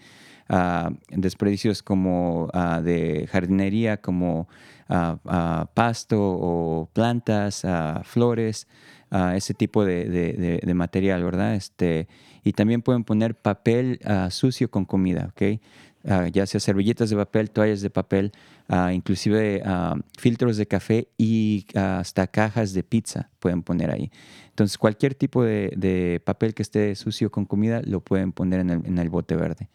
Desperdicios 1.11 1.83
como 1.83 2.49
de 2.83 3.29
jardinería, 3.31 4.01
como 4.01 4.49
pasto 5.75 6.19
o 6.21 6.89
plantas, 6.93 7.67
flores, 8.05 8.69
ese 9.35 9.55
tipo 9.55 9.85
de, 9.85 10.05
de, 10.63 10.75
material, 10.75 11.25
¿verdad? 11.25 11.55
Este, 11.55 12.09
y 12.45 12.53
también 12.53 12.83
pueden 12.83 13.05
poner 13.05 13.35
papel 13.35 14.01
sucio 14.31 14.71
con 14.71 14.85
comida, 14.85 15.33
¿ok? 15.33 15.61
ya 16.33 16.47
sea 16.47 16.61
servilletas 16.61 17.11
de 17.11 17.17
papel, 17.17 17.51
toallas 17.51 17.81
de 17.81 17.91
papel, 17.91 18.33
inclusive 18.93 19.63
filtros 20.17 20.57
de 20.57 20.67
café 20.67 21.09
y 21.19 21.67
hasta 21.75 22.29
cajas 22.29 22.73
de 22.73 22.85
pizza 22.85 23.31
pueden 23.41 23.63
poner 23.63 23.91
ahí. 23.91 24.11
Entonces, 24.57 24.79
cualquier 24.79 25.15
tipo 25.15 25.45
de, 25.45 26.23
papel 26.25 26.55
que 26.55 26.63
esté 26.63 26.95
sucio 26.95 27.31
con 27.31 27.45
comida 27.45 27.83
lo 27.85 28.01
pueden 28.01 28.33
poner 28.33 28.61
en 28.61 28.71
el, 28.71 28.87
en 28.87 28.97
el 28.97 29.11
bote 29.11 29.37
verde. 29.37 29.69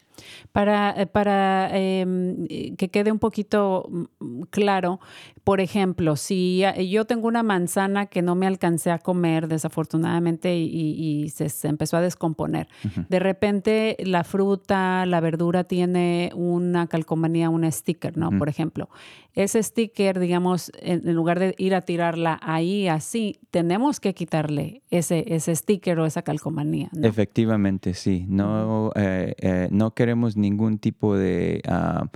Para, 0.50 0.90
eh, 1.00 1.06
para 1.06 1.70
em, 1.72 2.46
que 2.76 2.88
quede 2.90 3.12
un 3.12 3.18
poquito 3.18 3.88
mm, 4.18 4.42
claro, 4.50 5.00
por 5.44 5.60
ejemplo, 5.60 6.16
si 6.16 6.62
yo 6.90 7.04
tengo 7.04 7.26
una 7.26 7.42
manzana 7.42 8.06
que 8.06 8.22
no 8.22 8.34
me 8.34 8.46
alcancé 8.46 8.90
a 8.90 8.98
comer 8.98 9.48
desafortunadamente 9.48 10.56
y, 10.56 11.28
se, 11.30 11.68
empezó 11.68 11.96
a 11.96 12.00
descomponer, 12.00 12.68
de 13.08 13.18
repente 13.18 13.96
la 14.00 14.24
fruta, 14.24 15.06
la 15.06 15.20
verdura 15.20 15.64
tiene 15.64 16.30
una 16.34 16.86
calcomanía, 16.86 17.50
un 17.50 17.70
sticker, 17.70 18.16
¿no? 18.16 18.30
Por 18.38 18.48
ejemplo, 18.48 18.88
ese 19.34 19.62
sticker, 19.62 20.18
digamos, 20.18 20.70
en, 20.80 21.14
lugar 21.14 21.38
de 21.38 21.54
ir 21.58 21.74
a 21.74 21.80
tirarla 21.82 22.38
ahí 22.42 22.88
así, 22.88 23.38
tenemos 23.50 24.00
que 24.00 24.14
quitarle 24.14 24.82
ese, 24.90 25.24
ese 25.34 25.54
sticker 25.56 25.98
o 25.98 26.06
esa 26.06 26.22
calcomanía. 26.22 26.90
Efectivamente, 27.02 27.94
sí. 27.94 28.26
No, 28.28 28.92
eh, 28.94 29.34
eh, 29.38 29.68
no 29.70 29.94
queremos 29.94 30.36
ningún 30.36 30.78
tipo 30.78 31.16
de 31.16 31.62
ah, 31.66 32.06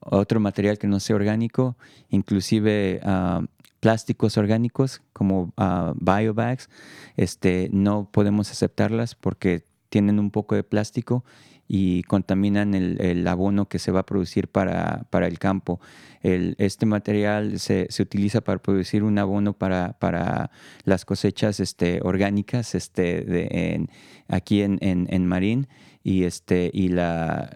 otro 0.00 0.40
material 0.40 0.78
que 0.78 0.86
no 0.86 1.00
sea 1.00 1.16
orgánico, 1.16 1.76
inclusive 2.10 3.00
ah, 3.02 3.42
plásticos 3.80 4.36
orgánicos 4.36 5.02
como 5.12 5.52
uh, 5.56 5.94
biobags, 6.00 6.68
este, 7.16 7.68
no 7.72 8.08
podemos 8.10 8.50
aceptarlas 8.50 9.14
porque 9.14 9.62
tienen 9.90 10.18
un 10.18 10.30
poco 10.30 10.54
de 10.54 10.64
plástico 10.64 11.24
y 11.68 12.02
contaminan 12.04 12.74
el, 12.74 13.00
el 13.00 13.26
abono 13.26 13.68
que 13.68 13.78
se 13.78 13.90
va 13.92 14.00
a 14.00 14.06
producir 14.06 14.48
para, 14.48 15.06
para 15.10 15.26
el 15.26 15.38
campo. 15.38 15.80
El- 16.22 16.54
este 16.58 16.86
material 16.86 17.58
se, 17.58 17.86
se 17.90 18.02
utiliza 18.02 18.40
para 18.40 18.58
producir 18.58 19.02
un 19.02 19.18
abono 19.18 19.52
para, 19.52 19.94
para 19.98 20.50
las 20.84 21.04
cosechas 21.04 21.60
este, 21.60 22.00
orgánicas 22.02 22.74
este, 22.74 23.22
de- 23.22 23.48
en- 23.50 23.90
aquí 24.28 24.62
en, 24.62 24.78
en, 24.80 25.06
en 25.10 25.26
Marín 25.26 25.68
y, 26.02 26.22
este, 26.22 26.70
y 26.72 26.88
la, 26.88 27.50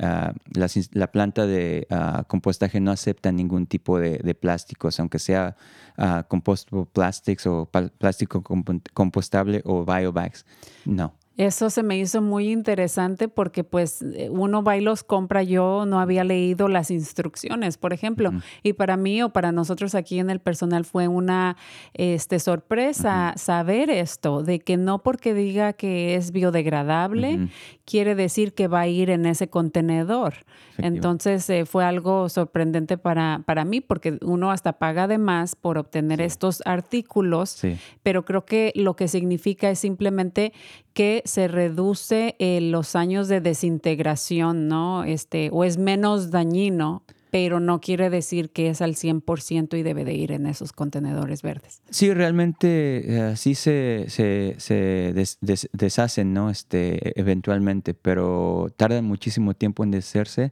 ins- 0.77 0.91
la 0.93 1.13
planta 1.13 1.47
de 1.47 1.87
ah, 1.91 2.25
compostaje 2.27 2.81
no 2.81 2.91
acepta 2.91 3.31
ningún 3.31 3.67
tipo 3.67 3.99
de, 4.01 4.19
plásticos, 4.35 4.99
aunque 4.99 5.21
sea 5.21 5.57
ah, 5.97 6.25
compostable 6.29 6.87
plastics 6.93 7.47
o 7.47 7.71
plástico 7.99 8.43
compo- 8.43 8.81
compostable 8.93 9.63
o 9.65 9.85
biobags. 9.85 10.45
No. 10.85 11.15
Eso 11.41 11.71
se 11.71 11.83
me 11.83 11.97
hizo 11.97 12.21
muy 12.21 12.51
interesante 12.53 13.27
porque 13.27 13.65
pues 13.65 14.03
eh, 14.03 14.29
uno 14.31 14.63
va 14.63 14.77
y 14.77 14.83
los 14.83 15.03
compra. 15.03 15.43
Yo 15.43 15.87
no 15.87 15.99
había 15.99 16.23
leído 16.23 16.69
las 16.69 16.91
instrucciones, 16.91 17.79
por 17.79 17.95
ejemplo, 17.95 18.31
y 18.63 18.75
para 18.75 18.99
mí 18.99 19.23
o 19.23 19.31
para 19.31 19.51
nosotros 19.51 19.95
aquí 19.95 20.19
en 20.19 20.29
el 20.29 20.41
personal 20.41 20.85
fue 20.85 21.09
una 21.09 21.57
este, 21.95 22.41
sorpresa 22.41 23.33
saber 23.37 23.89
esto, 23.89 24.43
de 24.43 24.61
que 24.61 24.77
no 24.77 25.03
porque 25.03 25.33
diga 25.33 25.73
que 25.73 26.15
es 26.15 26.31
biodegradable 26.31 27.49
quiere 27.87 28.15
decir 28.15 28.55
que 28.55 28.69
va 28.69 28.81
a 28.81 28.87
ir 28.87 29.11
en 29.11 29.27
ese 29.27 29.49
contenedor. 29.49 30.35
Efectivo. 30.75 30.95
Entonces 30.95 31.51
eh, 31.51 31.67
fue 31.67 31.85
algo 31.85 32.29
sorprendente 32.29 32.99
para, 32.99 33.43
para 33.47 33.65
mí 33.65 33.81
porque 33.81 34.19
uno 34.23 34.51
hasta 34.53 34.75
paga 34.75 35.09
de 35.09 35.19
más 35.19 35.57
por 35.57 35.77
obtener 35.77 36.21
estos 36.21 36.63
artículos 36.67 37.51
Sí. 37.51 37.79
pero 38.03 38.25
creo 38.25 38.45
que 38.45 38.73
lo 38.75 38.95
que 38.95 39.09
significa 39.09 39.71
es 39.71 39.79
simplemente 39.79 40.53
que 40.95 41.23
se 41.25 41.49
reduce 41.49 42.37
eh, 42.39 42.61
los 42.61 42.97
años 42.97 43.29
de 43.29 43.41
desintegración, 43.41 44.69
¿no? 44.69 45.05
Este, 45.05 45.51
o 45.53 45.65
es 45.65 45.79
menos 45.79 46.31
dañino, 46.31 47.03
pero 47.31 47.61
no 47.61 47.81
quiere 47.81 48.11
decir 48.11 48.51
que 48.51 48.69
es 48.71 48.83
al 48.83 48.97
100% 48.97 49.77
y 49.79 49.83
debe 49.85 50.05
de 50.05 50.15
ir 50.15 50.33
en 50.33 50.47
esos 50.47 50.73
contenedores 50.73 51.43
verdes. 51.43 51.81
Sí, 51.91 52.13
realmente 52.13 53.31
eh, 53.31 53.37
sí 53.37 53.55
se, 53.55 54.07
se, 54.09 54.57
se 54.59 55.13
des- 55.15 55.39
des- 55.41 55.69
deshacen, 55.73 56.33
¿no? 56.35 56.51
Este, 56.51 57.19
eventualmente, 57.21 57.95
pero 57.95 58.67
tardan 58.77 59.05
muchísimo 59.05 59.55
tiempo 59.55 59.85
en 59.85 59.93
deshacerse 59.93 60.51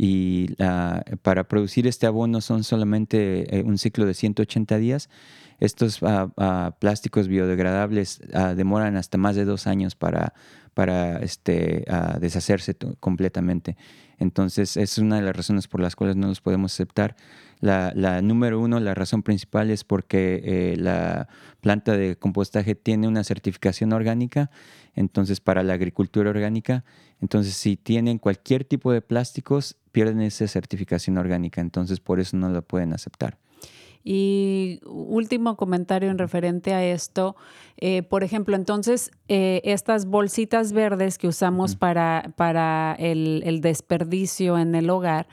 y 0.00 0.54
para 1.22 1.48
producir 1.48 1.88
este 1.88 2.06
abono 2.06 2.40
son 2.40 2.62
solamente 2.62 3.58
eh, 3.58 3.64
un 3.64 3.78
ciclo 3.78 4.06
de 4.06 4.14
180 4.14 4.78
días. 4.78 5.10
Estos 5.58 6.04
ah, 6.04 6.30
ah, 6.36 6.76
plásticos 6.78 7.26
biodegradables 7.26 8.20
ah, 8.32 8.54
demoran 8.54 8.96
hasta 8.96 9.18
más 9.18 9.34
de 9.34 9.44
dos 9.44 9.66
años 9.66 9.96
para, 9.96 10.34
para 10.72 11.18
este, 11.18 11.84
deshacerse 12.20 12.76
completamente. 13.00 13.76
Entonces, 14.18 14.76
es 14.76 14.98
una 14.98 15.16
de 15.16 15.22
las 15.22 15.34
razones 15.36 15.68
por 15.68 15.80
las 15.80 15.94
cuales 15.94 16.16
no 16.16 16.26
los 16.26 16.40
podemos 16.40 16.72
aceptar. 16.74 17.16
La, 17.60 17.92
la 17.94 18.20
número 18.22 18.60
uno, 18.60 18.78
la 18.80 18.94
razón 18.94 19.22
principal 19.22 19.70
es 19.70 19.84
porque 19.84 20.40
eh, 20.44 20.76
la 20.76 21.28
planta 21.60 21.96
de 21.96 22.16
compostaje 22.16 22.74
tiene 22.74 23.08
una 23.08 23.24
certificación 23.24 23.92
orgánica, 23.92 24.50
entonces 24.94 25.40
para 25.40 25.62
la 25.62 25.74
agricultura 25.74 26.30
orgánica, 26.30 26.84
entonces 27.20 27.54
si 27.54 27.76
tienen 27.76 28.18
cualquier 28.18 28.64
tipo 28.64 28.92
de 28.92 29.02
plásticos, 29.02 29.76
pierden 29.92 30.20
esa 30.20 30.46
certificación 30.46 31.18
orgánica, 31.18 31.60
entonces 31.60 32.00
por 32.00 32.20
eso 32.20 32.36
no 32.36 32.48
lo 32.48 32.62
pueden 32.62 32.92
aceptar. 32.92 33.38
Y 34.04 34.80
último 34.86 35.56
comentario 35.56 36.10
en 36.10 36.16
referente 36.16 36.72
a 36.72 36.82
esto, 36.82 37.36
eh, 37.76 38.02
por 38.02 38.24
ejemplo, 38.24 38.56
entonces 38.56 39.10
eh, 39.28 39.60
estas 39.64 40.06
bolsitas 40.06 40.72
verdes 40.72 41.18
que 41.18 41.28
usamos 41.28 41.76
para, 41.76 42.32
para 42.36 42.96
el, 42.98 43.42
el 43.44 43.60
desperdicio 43.60 44.58
en 44.58 44.74
el 44.74 44.88
hogar, 44.88 45.28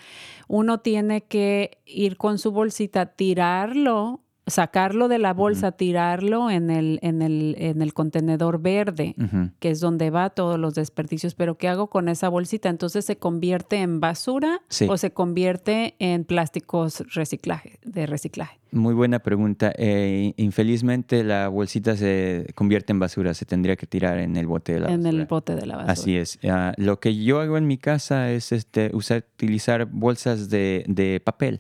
uno 0.48 0.80
tiene 0.80 1.22
que 1.22 1.78
ir 1.86 2.18
con 2.18 2.38
su 2.38 2.52
bolsita, 2.52 3.06
tirarlo, 3.06 4.25
sacarlo 4.48 5.08
de 5.08 5.18
la 5.18 5.34
bolsa, 5.34 5.72
tirarlo 5.72 6.52
en 6.52 6.70
el, 6.70 7.00
en 7.02 7.22
el, 7.24 7.56
en 7.58 7.82
el 7.82 7.94
contenedor 7.94 8.62
verde 8.62 9.16
que 9.60 9.70
es 9.72 9.80
donde 9.80 10.12
va 10.12 10.30
todos 10.30 10.60
los 10.60 10.76
desperdicios, 10.76 11.34
pero 11.34 11.58
¿qué 11.58 11.68
hago 11.68 11.88
con 11.88 12.10
esa 12.10 12.30
bolsita? 12.30 12.70
Entonces 12.70 13.06
se 13.06 13.18
convierte 13.18 13.78
en 13.78 14.00
basura 14.00 14.62
Sí. 14.70 14.88
o 14.90 14.98
se 14.98 15.12
convierte 15.12 15.96
en 16.00 16.26
plásticos 16.26 17.04
reciclaje, 17.14 17.80
de 17.84 18.06
reciclaje. 18.06 18.60
Muy 18.72 18.94
buena 18.94 19.20
pregunta. 19.20 19.72
Eh, 19.78 20.34
infelizmente 20.38 21.24
la 21.24 21.48
bolsita 21.48 21.96
se 21.96 22.46
convierte 22.56 22.92
en 22.92 23.00
basura, 23.00 23.34
se 23.34 23.46
tendría 23.46 23.76
que 23.78 23.88
tirar 23.88 24.20
en 24.20 24.36
el 24.38 24.48
bote 24.48 24.74
de 24.74 24.80
la 24.82 24.92
en 24.92 25.02
basura. 25.04 25.22
el 25.22 25.26
bote 25.28 25.56
de 25.56 25.66
la 25.66 25.76
basura. 25.78 25.94
Así 25.94 26.18
es. 26.18 26.38
Ah, 26.44 26.74
lo 26.78 27.00
que 27.00 27.16
yo 27.16 27.40
hago 27.40 27.58
en 27.58 27.68
mi 27.68 27.78
casa 27.78 28.32
es 28.32 28.52
este, 28.52 28.92
usar, 28.94 29.24
utilizar 29.36 29.86
bolsas 29.86 30.50
de, 30.50 30.84
de 30.88 31.20
papel. 31.24 31.60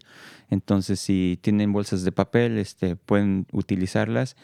Entonces, 0.49 0.99
si 0.99 1.39
tienen 1.41 1.73
bolsas 1.73 2.03
de 2.03 2.11
papel, 2.11 2.57
este, 2.57 2.95
pueden 2.95 3.47
utilizarlas 3.51 4.35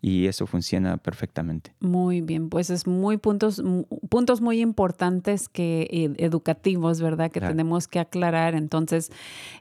y 0.00 0.26
eso 0.26 0.46
funciona 0.46 0.96
perfectamente. 0.96 1.72
Muy 1.80 2.20
bien, 2.20 2.50
pues 2.50 2.70
es 2.70 2.86
muy 2.86 3.16
puntos, 3.16 3.62
puntos 4.08 4.40
muy 4.40 4.60
importantes 4.60 5.48
que 5.48 5.88
eh, 5.90 6.14
educativos, 6.18 7.00
¿verdad? 7.00 7.30
Que 7.32 7.40
Claro. 7.40 7.54
tenemos 7.54 7.88
que 7.88 7.98
aclarar. 7.98 8.54
Entonces, 8.54 9.10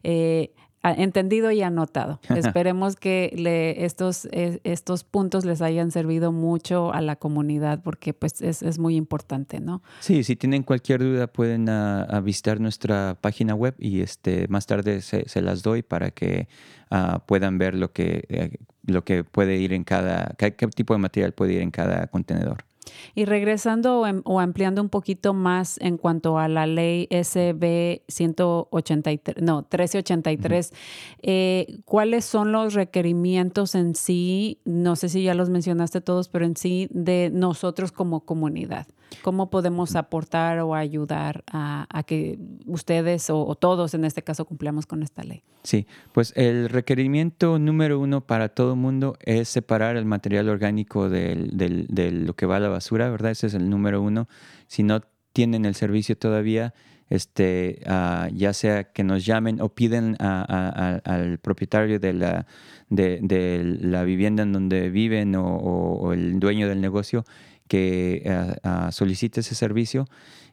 eh, 0.04 0.52
entendido 0.84 1.52
y 1.52 1.62
anotado. 1.62 2.20
Esperemos 2.30 2.96
que 2.96 3.34
le, 3.36 3.86
estos, 3.86 4.26
eh, 4.32 4.60
estos 4.63 5.04
puntos 5.04 5.46
les 5.46 5.62
hayan 5.62 5.92
servido 5.92 6.32
mucho 6.32 6.94
a 6.94 7.02
la 7.02 7.16
comunidad 7.16 7.82
porque 7.84 8.13
pues 8.13 8.42
es, 8.42 8.62
es 8.62 8.80
muy 8.80 8.96
importante, 8.96 9.60
¿no? 9.60 9.82
Sí, 10.00 10.24
si 10.24 10.36
tienen 10.36 10.63
cualquier 10.63 11.02
duda 11.02 11.28
pueden 11.28 11.70
ah, 11.70 12.22
visitar 12.24 12.60
nuestra 12.60 13.18
página 13.20 13.56
web 13.56 13.76
y 13.80 14.02
este, 14.02 14.48
más 14.48 14.66
tarde 14.66 15.02
se, 15.02 15.28
se 15.28 15.42
las 15.42 15.63
doy 15.63 15.82
para 15.82 16.12
que 16.12 16.48
ah, 16.90 17.24
puedan 17.26 17.58
ver 17.58 17.76
lo 17.76 17.92
que, 17.92 18.26
eh, 18.30 18.58
lo 18.86 19.04
que 19.04 19.24
puede 19.24 19.58
ir 19.58 19.74
en 19.74 19.84
cada, 19.84 20.36
qué, 20.38 20.56
qué 20.56 20.68
tipo 20.68 20.94
de 20.94 21.00
material 21.00 21.34
puede 21.34 21.54
ir 21.54 21.62
en 21.62 21.72
cada 21.72 22.08
contenedor. 22.08 22.67
Y 23.15 23.26
regresando 23.26 24.00
o, 24.02 24.06
am- 24.06 24.21
o 24.26 24.39
ampliando 24.39 24.82
un 24.82 24.89
poquito 24.89 25.34
más 25.34 25.78
en 25.82 25.97
cuanto 25.97 26.38
a 26.38 26.47
la 26.47 26.65
ley 26.67 27.08
SB 27.10 28.02
183, 28.08 29.41
no, 29.43 29.58
1383, 29.58 30.73
eh, 31.21 31.80
¿cuáles 31.86 32.26
son 32.26 32.52
los 32.52 32.73
requerimientos 32.73 33.76
en 33.76 33.95
sí? 33.95 34.60
No 34.65 34.95
sé 34.95 35.10
si 35.10 35.23
ya 35.23 35.34
los 35.34 35.50
mencionaste 35.50 36.02
todos, 36.02 36.30
pero 36.30 36.45
en 36.45 36.56
sí 36.56 36.88
de 36.91 37.30
nosotros 37.34 37.91
como 37.91 38.21
comunidad. 38.21 38.88
¿Cómo 39.22 39.50
podemos 39.50 39.96
aportar 39.96 40.60
o 40.60 40.76
ayudar 40.76 41.43
a, 41.52 41.88
que 42.06 42.38
ustedes 42.65 43.30
o, 43.30 43.56
todos 43.56 43.93
en 43.93 44.06
este 44.06 44.22
caso 44.24 44.46
cumplamos 44.46 44.86
con 44.86 45.04
esta 45.04 45.24
ley? 45.24 45.43
Sí, 45.63 45.86
pues 46.13 46.34
el 46.36 46.70
requerimiento 46.70 47.60
número 47.60 48.00
uno 48.00 48.22
para 48.22 48.50
todo 48.50 48.76
mundo 48.76 49.17
es 49.22 49.50
separar 49.50 49.98
el 49.98 50.06
material 50.06 50.50
orgánico 50.50 51.10
del- 51.10 51.58
del- 51.58 51.88
de 51.89 52.12
lo 52.12 52.34
que 52.36 52.46
va 52.46 52.58
a 52.58 52.60
la 52.60 52.70
basura, 52.70 53.10
¿verdad? 53.10 53.32
Ese 53.32 53.48
es 53.48 53.54
el 53.54 53.70
número 53.70 54.02
uno. 54.02 54.28
Si 54.67 54.84
no 54.84 55.02
tienen 55.34 55.65
el 55.65 55.76
servicio 55.76 56.17
todavía, 56.17 56.74
este, 57.10 57.82
ah, 57.86 58.28
ya 58.34 58.52
sea 58.54 58.86
que 58.91 59.04
nos 59.04 59.26
llamen 59.26 59.62
o 59.62 59.70
piden 59.70 60.15
a- 60.20 61.00
al 61.06 61.38
propietario 61.39 62.00
de 62.00 62.13
la, 62.13 62.46
de, 62.89 63.78
la 63.82 64.04
vivienda 64.04 64.43
en 64.43 64.52
donde 64.54 64.89
viven 64.89 65.36
o 65.38 66.12
el 66.13 66.39
dueño 66.39 66.67
del 66.67 66.82
negocio 66.82 67.26
que 67.68 68.24
ah, 68.28 68.56
ah, 68.64 68.92
solicite 68.92 69.42
ese 69.42 69.56
servicio. 69.56 70.08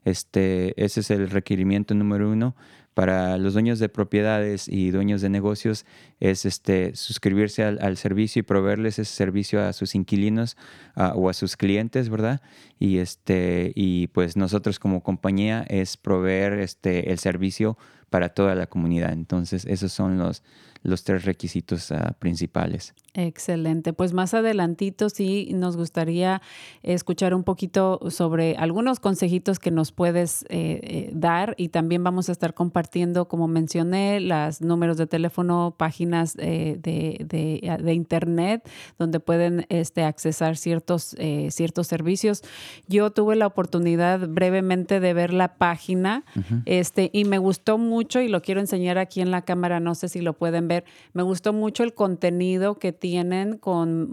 Este, 0.05 0.74
ese 0.83 1.00
es 1.00 1.11
el 1.11 1.31
requerimiento 1.31 1.94
número 1.94 2.31
uno. 2.31 2.55
Para 2.92 3.38
los 3.38 3.55
dueños 3.55 3.81
de 3.81 3.88
propiedades 3.88 4.68
y 4.68 4.92
dueños 4.92 5.20
de 5.20 5.29
negocios 5.29 5.85
es 6.20 6.44
este, 6.44 6.94
suscribirse 6.94 7.64
al, 7.64 7.96
servicio 7.96 8.38
y 8.38 8.42
proveerles 8.44 9.00
ese 9.00 9.12
servicio 9.12 9.61
a 9.61 9.72
sus 9.72 9.96
inquilinos 9.96 10.57
o 10.94 11.29
a 11.29 11.33
sus 11.33 11.57
clientes, 11.57 12.09
¿verdad? 12.09 12.40
Y, 12.79 12.98
este, 12.98 13.72
y 13.74 14.07
pues 14.09 14.37
nosotros 14.37 14.79
como 14.79 15.03
compañía 15.03 15.64
es 15.68 15.96
proveer 15.96 16.53
este, 16.61 17.11
el 17.11 17.18
servicio 17.18 17.77
para 18.11 18.29
toda 18.29 18.55
la 18.55 18.68
comunidad. 18.68 19.12
Entonces, 19.12 19.64
esos 19.64 19.92
son 19.92 20.18
los, 20.18 20.44
los 20.85 21.03
tres 21.03 21.24
requisitos 21.24 21.90
ah, 21.90 22.14
principales. 22.20 22.94
Excelente. 23.16 23.92
Pues 23.92 24.12
más 24.12 24.35
adelantito 24.35 25.09
sí 25.09 25.48
nos 25.55 25.77
gustaría 25.77 26.42
escuchar 26.83 27.33
un 27.33 27.44
poquito 27.44 28.00
sobre 28.11 28.57
algunos 28.57 28.98
consejitos 28.98 29.61
que 29.61 29.70
nos 29.70 29.92
puedes 29.92 30.42
eh, 30.48 30.81
eh, 30.83 31.11
dar 31.12 31.55
y 31.57 31.68
también 31.68 32.03
vamos 32.03 32.29
a 32.29 32.33
estar 32.33 32.55
compartiendo, 32.55 33.29
como 33.29 33.46
mencioné, 33.46 34.18
los 34.18 34.61
números 34.61 34.96
de 34.96 35.07
teléfono, 35.07 35.77
páginas 35.79 36.35
eh, 36.40 36.77
de, 36.83 37.24
de- 37.24 37.79
de 37.81 37.94
internet 37.94 38.68
donde 38.98 39.20
pueden 39.20 39.64
este, 39.68 40.03
accesar 40.03 40.57
ciertos, 40.57 41.14
eh, 41.20 41.53
ciertos 41.53 41.87
servicios. 41.87 42.42
Yo 42.88 43.12
tuve 43.12 43.37
la 43.37 43.46
oportunidad 43.46 44.27
brevemente 44.29 44.98
de 44.98 45.14
ver 45.14 45.33
la 45.33 45.55
página 45.57 46.24
este, 46.66 47.11
y 47.12 47.24
me 47.27 47.38
gustó 47.38 47.79
mucho 47.79 48.20
y 48.20 48.27
lo 48.27 48.42
quiero 48.42 48.61
enseñar 48.61 48.98
aquí 48.98 49.20
en 49.20 49.31
la 49.31 49.42
cámara, 49.42 49.79
no 49.79 49.94
sé 49.94 50.09
si 50.09 50.20
lo 50.20 50.33
pueden 50.33 50.66
ver. 50.66 50.85
Me 51.12 51.22
gustó 51.22 51.53
mucho 51.53 51.85
el 51.85 51.94
contenido 51.94 52.81
que 52.81 53.03
tienen 53.04 53.58
con 53.58 54.08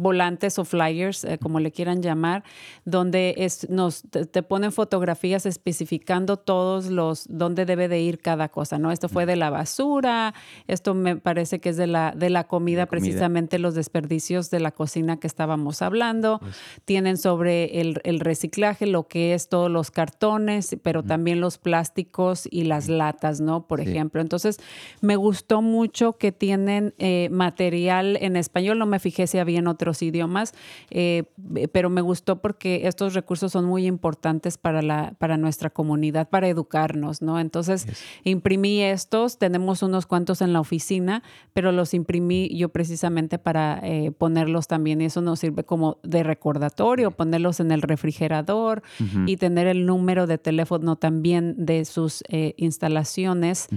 volantes 0.00 0.60
o 0.60 0.64
flyers, 0.64 1.24
eh, 1.24 1.36
como 1.38 1.58
le 1.58 1.72
quieran 1.72 2.00
llamar, 2.00 2.44
donde 2.84 3.34
es, 3.38 3.68
nos 3.70 4.04
te, 4.08 4.42
ponen 4.44 4.70
fotografías 4.70 5.46
especificando 5.46 6.36
todos 6.36 6.86
los 6.86 7.26
dónde 7.28 7.66
debe 7.66 7.88
de 7.88 8.00
ir 8.00 8.20
cada 8.20 8.50
cosa, 8.50 8.78
¿no? 8.78 8.92
Esto 8.92 9.08
fue 9.08 9.26
de 9.26 9.34
la 9.34 9.50
basura, 9.50 10.32
esto 10.68 10.94
me 10.94 11.16
parece 11.16 11.58
que 11.58 11.70
es 11.70 11.76
de 11.76 11.88
la 11.88 12.12
de 12.12 12.30
la 12.30 12.44
comida, 12.44 12.86
precisamente 12.86 13.58
los 13.58 13.74
desperdicios 13.74 14.48
de 14.48 14.60
la 14.60 14.70
cocina 14.70 15.18
que 15.18 15.26
estábamos 15.26 15.82
hablando. 15.82 16.38
Pues 16.38 16.56
Tienen 16.84 17.16
sobre 17.16 17.80
el, 17.80 18.00
el, 18.04 18.20
reciclaje, 18.20 18.86
lo 18.86 19.08
que 19.08 19.34
es 19.34 19.48
todos 19.48 19.72
los 19.72 19.90
cartones, 19.90 20.76
pero 20.84 21.02
también 21.02 21.40
los 21.40 21.58
plásticos 21.58 22.46
y 22.48 22.62
las 22.62 22.88
latas, 22.88 23.40
¿no? 23.40 23.66
Por 23.66 23.80
ejemplo. 23.80 24.20
Entonces, 24.20 24.60
me 25.00 25.16
gustó 25.16 25.62
mucho 25.62 26.16
que 26.16 26.30
tienen 26.30 26.94
eh, 26.98 27.28
material 27.32 27.87
en 27.88 28.36
español, 28.36 28.78
no 28.78 28.86
me 28.86 28.98
fijé 28.98 29.26
si 29.26 29.38
había 29.38 29.58
en 29.58 29.66
otros 29.66 30.02
idiomas, 30.02 30.54
eh, 30.90 31.24
pero 31.72 31.90
me 31.90 32.00
gustó 32.00 32.40
porque 32.40 32.86
estos 32.86 33.14
recursos 33.14 33.52
son 33.52 33.64
muy 33.64 33.86
importantes 33.86 34.58
para, 34.58 34.82
la, 34.82 35.14
para 35.18 35.36
nuestra 35.36 35.70
comunidad, 35.70 36.28
para 36.28 36.48
educarnos, 36.48 37.22
¿no? 37.22 37.40
Entonces, 37.40 37.86
imprimí 38.24 38.82
estos, 38.82 39.38
tenemos 39.38 39.82
unos 39.82 40.06
cuantos 40.06 40.42
en 40.42 40.52
la 40.52 40.60
oficina, 40.60 41.22
pero 41.52 41.72
los 41.72 41.94
imprimí 41.94 42.48
yo 42.56 42.68
precisamente 42.68 43.38
para 43.38 43.80
eh, 43.82 44.12
ponerlos 44.12 44.68
también 44.68 45.00
y 45.00 45.06
eso 45.06 45.20
nos 45.20 45.40
sirve 45.40 45.64
como 45.64 45.98
de 46.02 46.22
recordatorio, 46.22 47.10
ponerlos 47.10 47.60
en 47.60 47.72
el 47.72 47.82
refrigerador 47.82 48.82
y 49.26 49.36
tener 49.36 49.66
el 49.66 49.86
número 49.86 50.26
de 50.26 50.38
teléfono 50.38 50.96
también 50.96 51.54
de 51.56 51.84
sus 51.84 52.22
instalaciones, 52.56 53.68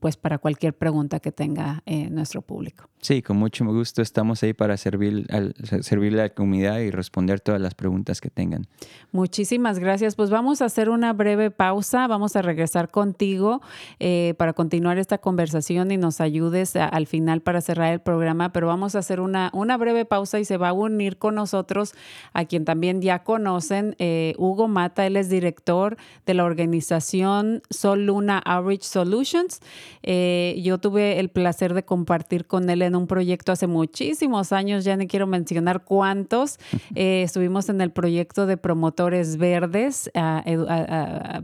pues 0.00 0.16
para 0.16 0.38
cualquier 0.38 0.74
pregunta 0.74 1.20
que 1.20 1.32
tenga 1.32 1.82
nuestro 2.10 2.42
público. 2.42 2.88
Sí, 3.00 3.09
con 3.20 3.36
mucho 3.36 3.64
gusto 3.64 4.02
estamos 4.02 4.42
ahí 4.44 4.52
para 4.52 4.76
servir, 4.76 5.26
al, 5.30 5.54
servirle 5.82 6.20
a 6.20 6.24
la 6.24 6.28
comunidad 6.30 6.78
y 6.78 6.92
responder 6.92 7.40
todas 7.40 7.60
las 7.60 7.74
preguntas 7.74 8.20
que 8.20 8.30
tengan. 8.30 8.68
Muchísimas 9.10 9.80
gracias. 9.80 10.14
Pues 10.14 10.30
vamos 10.30 10.62
a 10.62 10.66
hacer 10.66 10.88
una 10.88 11.12
breve 11.12 11.50
pausa. 11.50 12.06
Vamos 12.06 12.36
a 12.36 12.42
regresar 12.42 12.88
contigo 12.88 13.62
eh, 13.98 14.34
para 14.38 14.52
continuar 14.52 14.98
esta 14.98 15.18
conversación 15.18 15.90
y 15.90 15.96
nos 15.96 16.20
ayudes 16.20 16.76
al 16.76 17.08
final 17.08 17.40
para 17.40 17.60
cerrar 17.60 17.92
el 17.92 18.00
programa. 18.00 18.52
Pero 18.52 18.68
vamos 18.68 18.94
a 18.94 19.00
hacer 19.00 19.20
una, 19.20 19.50
una 19.54 19.76
breve 19.76 20.04
pausa 20.04 20.38
y 20.38 20.44
se 20.44 20.56
va 20.56 20.68
a 20.68 20.72
unir 20.72 21.18
con 21.18 21.34
nosotros 21.34 21.94
a 22.32 22.44
quien 22.44 22.64
también 22.64 23.02
ya 23.02 23.24
conocen, 23.24 23.96
eh, 23.98 24.34
Hugo 24.38 24.68
Mata. 24.68 25.04
Él 25.04 25.16
es 25.16 25.28
director 25.28 25.96
de 26.26 26.34
la 26.34 26.44
organización 26.44 27.62
Sol 27.70 28.06
Luna 28.06 28.38
Outreach 28.38 28.82
Solutions. 28.82 29.60
Eh, 30.04 30.60
yo 30.62 30.78
tuve 30.78 31.18
el 31.18 31.28
placer 31.28 31.74
de 31.74 31.82
compartir 31.82 32.46
con 32.46 32.70
él 32.70 32.82
en 32.82 32.89
un 32.94 33.06
proyecto 33.06 33.52
hace 33.52 33.66
muchísimos 33.66 34.52
años, 34.52 34.84
ya 34.84 34.96
no 34.96 35.06
quiero 35.06 35.26
mencionar 35.26 35.84
cuántos. 35.84 36.58
Eh, 36.94 37.22
estuvimos 37.22 37.68
en 37.68 37.80
el 37.80 37.90
proyecto 37.90 38.46
de 38.46 38.56
promotores 38.56 39.36
verdes, 39.36 40.10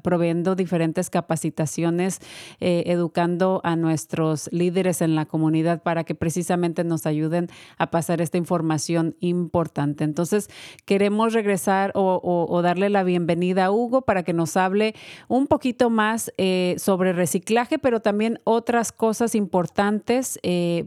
proveyendo 0.03 0.55
diferentes 0.55 1.11
capacitaciones, 1.11 2.21
eh, 2.61 2.85
educando 2.87 3.61
a 3.65 3.77
nuestros 3.77 4.49
líderes 4.53 5.03
en 5.03 5.15
la 5.15 5.27
comunidad 5.27 5.83
para 5.83 6.05
que 6.05 6.15
precisamente 6.15 6.85
nos 6.85 7.07
ayuden 7.07 7.49
a 7.79 7.91
pasar 7.91 8.21
esta 8.21 8.39
información 8.39 9.17
importante. 9.21 10.05
Entonces, 10.05 10.49
queremos 10.85 11.33
regresar 11.33 11.93
o, 11.95 12.61
darle 12.63 12.91
la 12.91 13.05
bienvenida 13.05 13.67
a 13.67 13.71
Hugo 13.71 14.03
para 14.03 14.23
que 14.23 14.33
nos 14.33 14.57
hable 14.57 14.95
un 15.29 15.47
poquito 15.47 15.91
más 15.91 16.33
eh, 16.39 16.75
sobre 16.79 17.13
reciclaje, 17.13 17.79
pero 17.79 18.01
también 18.01 18.41
otras 18.45 18.93
cosas 18.93 19.35
importantes 19.35 20.39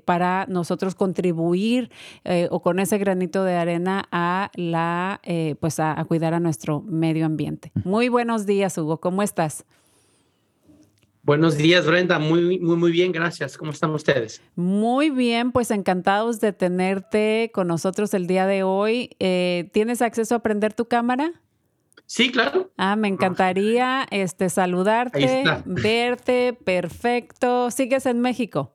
para 0.06 0.46
nosotros 0.50 0.96
contribuir 0.96 1.92
eh, 2.26 2.48
o 2.52 2.62
con 2.62 2.80
ese 2.80 2.98
granito 2.98 3.44
de 3.44 3.56
arena 3.56 4.08
a 4.12 4.52
la 4.56 5.22
eh, 5.24 5.56
pues 5.60 5.80
a, 5.80 6.04
cuidar 6.06 6.34
a 6.34 6.40
nuestro 6.40 6.82
medio 6.82 7.26
ambiente. 7.26 7.72
Muy 7.84 8.10
buenos 8.10 8.46
días, 8.46 8.78
Hugo. 8.78 9.00
¿Cómo 9.00 9.24
estás? 9.24 9.66
Buenos 11.24 11.58
días, 11.58 11.86
Brenda. 11.86 12.18
Muy, 12.18 12.60
muy, 12.60 12.76
muy 12.76 12.92
bien, 12.92 13.12
gracias. 13.12 13.58
¿Cómo 13.58 13.72
están 13.72 13.92
ustedes? 13.92 14.42
Muy 14.56 15.10
bien, 15.10 15.52
pues 15.52 15.70
encantados 15.70 16.40
de 16.40 16.54
tenerte 16.54 17.52
con 17.54 17.68
nosotros 17.68 18.14
el 18.14 18.26
día 18.26 18.48
de 18.48 18.64
hoy. 18.64 19.12
Eh, 19.20 19.70
¿Tienes 19.72 20.02
acceso 20.02 20.36
a 20.36 20.40
prender 20.40 20.74
tu 20.74 20.86
cámara? 20.86 21.34
Sí, 22.08 22.32
claro. 22.32 22.72
Ah, 22.78 22.96
me 22.96 23.08
encantaría 23.08 24.08
este, 24.10 24.50
saludarte, 24.50 25.44
verte, 25.66 26.58
perfecto. 26.64 27.70
¿Sigues 27.70 28.08
en 28.08 28.22
México? 28.22 28.74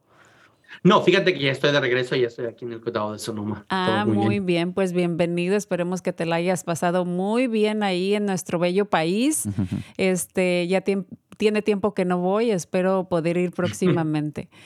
No, 0.84 1.00
fíjate 1.00 1.32
que 1.32 1.40
ya 1.40 1.50
estoy 1.50 1.72
de 1.72 1.80
regreso, 1.80 2.14
ya 2.14 2.26
estoy 2.26 2.44
aquí 2.44 2.66
en 2.66 2.72
el 2.72 2.80
condado 2.82 3.14
de 3.14 3.18
Sonoma. 3.18 3.64
Ah, 3.70 4.04
muy, 4.06 4.38
bien. 4.38 4.74
pues 4.74 4.92
bienvenido. 4.92 5.56
Esperemos 5.56 6.02
que 6.02 6.12
te 6.12 6.26
la 6.26 6.36
hayas 6.36 6.62
pasado 6.62 7.06
muy 7.06 7.46
bien 7.46 7.82
ahí 7.82 8.14
en 8.14 8.26
nuestro 8.26 8.58
bello 8.58 8.84
país. 8.84 9.48
Este, 9.96 10.66
ya 10.66 10.82
tiene 10.82 11.62
tiempo 11.62 11.94
que 11.94 12.04
no 12.04 12.18
voy, 12.18 12.50
espero 12.50 13.08
poder 13.08 13.38
ir 13.38 13.52
próximamente. 13.52 14.50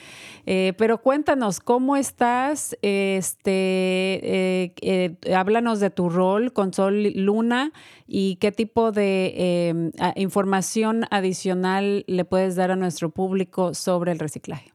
Eh, 0.45 0.73
pero 0.77 0.99
cuéntanos, 0.99 1.59
¿cómo 1.59 1.95
estás? 1.95 2.75
Este, 2.81 3.51
eh, 3.51 4.73
eh, 4.81 5.15
háblanos 5.35 5.79
de 5.79 5.91
tu 5.91 6.09
rol 6.09 6.53
con 6.53 6.73
Sol 6.73 7.03
Luna 7.13 7.71
y 8.07 8.37
qué 8.37 8.51
tipo 8.51 8.91
de 8.91 9.67
em, 9.69 9.91
información 10.15 11.05
adicional 11.11 12.03
le 12.07 12.25
puedes 12.25 12.55
dar 12.55 12.71
a 12.71 12.75
nuestro 12.77 13.11
público 13.11 13.75
sobre 13.75 14.11
el 14.11 14.17
reciclaje. 14.17 14.71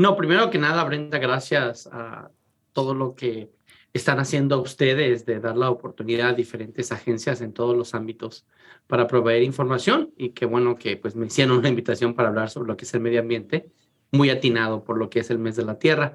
No, 0.00 0.16
primero 0.16 0.48
que 0.48 0.56
nada, 0.56 0.82
Brenda, 0.84 1.18
gracias 1.18 1.86
a 1.92 2.30
todo 2.72 2.94
lo 2.94 3.14
que 3.14 3.50
están 3.92 4.18
haciendo 4.18 4.62
ustedes 4.62 5.26
de 5.26 5.40
dar 5.40 5.58
la 5.58 5.68
oportunidad 5.68 6.30
a 6.30 6.32
diferentes 6.32 6.90
agencias 6.90 7.42
en 7.42 7.52
todos 7.52 7.76
los 7.76 7.92
ámbitos 7.92 8.46
para 8.86 9.06
proveer 9.06 9.42
información 9.42 10.10
y 10.16 10.30
qué 10.30 10.46
bueno 10.46 10.76
que 10.76 10.96
pues 10.96 11.16
me 11.16 11.26
hicieron 11.26 11.58
una 11.58 11.68
invitación 11.68 12.14
para 12.14 12.30
hablar 12.30 12.48
sobre 12.48 12.68
lo 12.68 12.78
que 12.78 12.86
es 12.86 12.94
el 12.94 13.00
medio 13.00 13.20
ambiente, 13.20 13.72
muy 14.10 14.30
atinado 14.30 14.84
por 14.84 14.96
lo 14.96 15.10
que 15.10 15.20
es 15.20 15.28
el 15.28 15.38
mes 15.38 15.56
de 15.56 15.66
la 15.66 15.78
Tierra. 15.78 16.14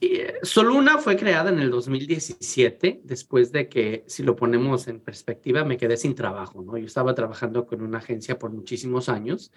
Eh, 0.00 0.38
Soluna 0.44 0.96
fue 0.96 1.18
creada 1.18 1.50
en 1.50 1.58
el 1.58 1.70
2017, 1.70 3.02
después 3.04 3.52
de 3.52 3.68
que, 3.68 4.04
si 4.06 4.22
lo 4.22 4.34
ponemos 4.34 4.88
en 4.88 4.98
perspectiva, 4.98 5.62
me 5.62 5.76
quedé 5.76 5.98
sin 5.98 6.14
trabajo, 6.14 6.62
¿no? 6.62 6.78
Yo 6.78 6.86
estaba 6.86 7.14
trabajando 7.14 7.66
con 7.66 7.82
una 7.82 7.98
agencia 7.98 8.38
por 8.38 8.50
muchísimos 8.50 9.10
años 9.10 9.52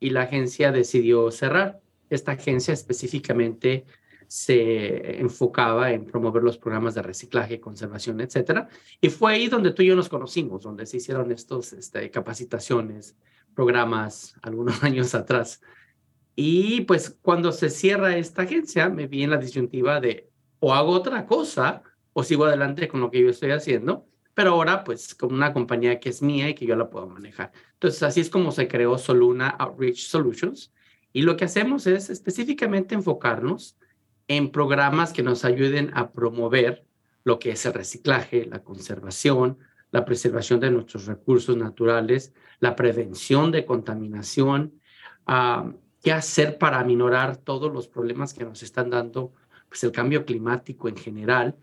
y 0.00 0.10
la 0.10 0.22
agencia 0.22 0.72
decidió 0.72 1.30
cerrar. 1.30 1.80
Esta 2.08 2.32
agencia 2.32 2.74
específicamente 2.74 3.84
se 4.26 5.20
enfocaba 5.20 5.92
en 5.92 6.06
promover 6.06 6.42
los 6.42 6.56
programas 6.56 6.94
de 6.94 7.02
reciclaje, 7.02 7.60
conservación, 7.60 8.20
etcétera. 8.20 8.68
Y 9.00 9.10
fue 9.10 9.32
ahí 9.32 9.48
donde 9.48 9.72
tú 9.72 9.82
y 9.82 9.86
yo 9.86 9.96
nos 9.96 10.08
conocimos, 10.08 10.62
donde 10.62 10.86
se 10.86 10.96
hicieron 10.96 11.30
estos 11.30 11.72
este, 11.72 12.10
capacitaciones, 12.10 13.16
programas 13.54 14.34
algunos 14.42 14.82
años 14.84 15.14
atrás. 15.14 15.60
Y 16.34 16.82
pues 16.82 17.16
cuando 17.22 17.52
se 17.52 17.68
cierra 17.70 18.16
esta 18.16 18.42
agencia, 18.42 18.88
me 18.88 19.06
vi 19.06 19.24
en 19.24 19.30
la 19.30 19.36
disyuntiva 19.36 20.00
de 20.00 20.30
o 20.60 20.74
hago 20.74 20.90
otra 20.90 21.26
cosa 21.26 21.82
o 22.12 22.22
sigo 22.22 22.44
adelante 22.44 22.88
con 22.88 23.00
lo 23.00 23.10
que 23.10 23.20
yo 23.20 23.30
estoy 23.30 23.50
haciendo 23.50 24.06
pero 24.40 24.52
ahora 24.52 24.84
pues 24.84 25.14
con 25.14 25.34
una 25.34 25.52
compañía 25.52 26.00
que 26.00 26.08
es 26.08 26.22
mía 26.22 26.48
y 26.48 26.54
que 26.54 26.64
yo 26.64 26.74
la 26.74 26.88
puedo 26.88 27.06
manejar. 27.06 27.52
Entonces 27.74 28.02
así 28.02 28.22
es 28.22 28.30
como 28.30 28.52
se 28.52 28.68
creó 28.68 28.96
Soluna 28.96 29.50
Outreach 29.50 29.98
Solutions 29.98 30.72
y 31.12 31.20
lo 31.20 31.36
que 31.36 31.44
hacemos 31.44 31.86
es 31.86 32.08
específicamente 32.08 32.94
enfocarnos 32.94 33.76
en 34.28 34.50
programas 34.50 35.12
que 35.12 35.22
nos 35.22 35.44
ayuden 35.44 35.90
a 35.92 36.10
promover 36.10 36.86
lo 37.22 37.38
que 37.38 37.50
es 37.50 37.66
el 37.66 37.74
reciclaje, 37.74 38.46
la 38.46 38.64
conservación, 38.64 39.58
la 39.90 40.06
preservación 40.06 40.58
de 40.58 40.70
nuestros 40.70 41.04
recursos 41.04 41.54
naturales, 41.58 42.32
la 42.60 42.74
prevención 42.74 43.52
de 43.52 43.66
contaminación, 43.66 44.80
uh, 45.28 45.70
qué 46.02 46.12
hacer 46.12 46.56
para 46.56 46.80
aminorar 46.80 47.36
todos 47.36 47.70
los 47.70 47.88
problemas 47.88 48.32
que 48.32 48.46
nos 48.46 48.62
están 48.62 48.88
dando 48.88 49.34
pues 49.68 49.84
el 49.84 49.92
cambio 49.92 50.24
climático 50.24 50.88
en 50.88 50.96
general, 50.96 51.58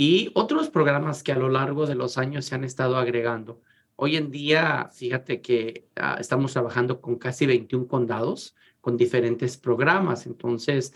y 0.00 0.30
otros 0.32 0.70
programas 0.70 1.22
que 1.22 1.30
a 1.30 1.36
lo 1.36 1.50
largo 1.50 1.84
de 1.84 1.94
los 1.94 2.16
años 2.16 2.46
se 2.46 2.54
han 2.54 2.64
estado 2.64 2.96
agregando. 2.96 3.60
Hoy 3.96 4.16
en 4.16 4.30
día, 4.30 4.88
fíjate 4.94 5.42
que 5.42 5.88
ah, 5.94 6.16
estamos 6.18 6.54
trabajando 6.54 7.02
con 7.02 7.16
casi 7.16 7.44
21 7.44 7.86
condados 7.86 8.56
con 8.80 8.96
diferentes 8.96 9.58
programas, 9.58 10.24
entonces 10.24 10.94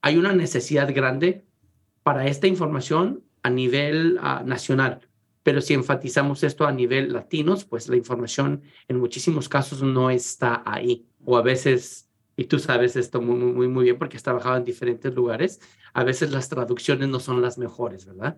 hay 0.00 0.16
una 0.16 0.32
necesidad 0.32 0.90
grande 0.94 1.44
para 2.02 2.28
esta 2.28 2.46
información 2.46 3.22
a 3.42 3.50
nivel 3.50 4.18
ah, 4.22 4.42
nacional, 4.42 5.06
pero 5.42 5.60
si 5.60 5.74
enfatizamos 5.74 6.42
esto 6.42 6.66
a 6.66 6.72
nivel 6.72 7.12
latinos, 7.12 7.66
pues 7.66 7.90
la 7.90 7.96
información 7.96 8.62
en 8.88 8.98
muchísimos 8.98 9.50
casos 9.50 9.82
no 9.82 10.08
está 10.08 10.62
ahí. 10.64 11.06
O 11.26 11.36
a 11.36 11.42
veces 11.42 12.06
y 12.36 12.44
tú 12.44 12.58
sabes 12.58 12.96
esto 12.96 13.20
muy, 13.22 13.36
muy, 13.36 13.68
muy 13.68 13.84
bien 13.84 13.98
porque 13.98 14.16
has 14.16 14.22
trabajado 14.22 14.58
en 14.58 14.64
diferentes 14.64 15.14
lugares, 15.14 15.60
a 15.96 16.04
veces 16.04 16.30
las 16.30 16.50
traducciones 16.50 17.08
no 17.08 17.20
son 17.20 17.40
las 17.40 17.56
mejores, 17.56 18.04
¿verdad? 18.04 18.36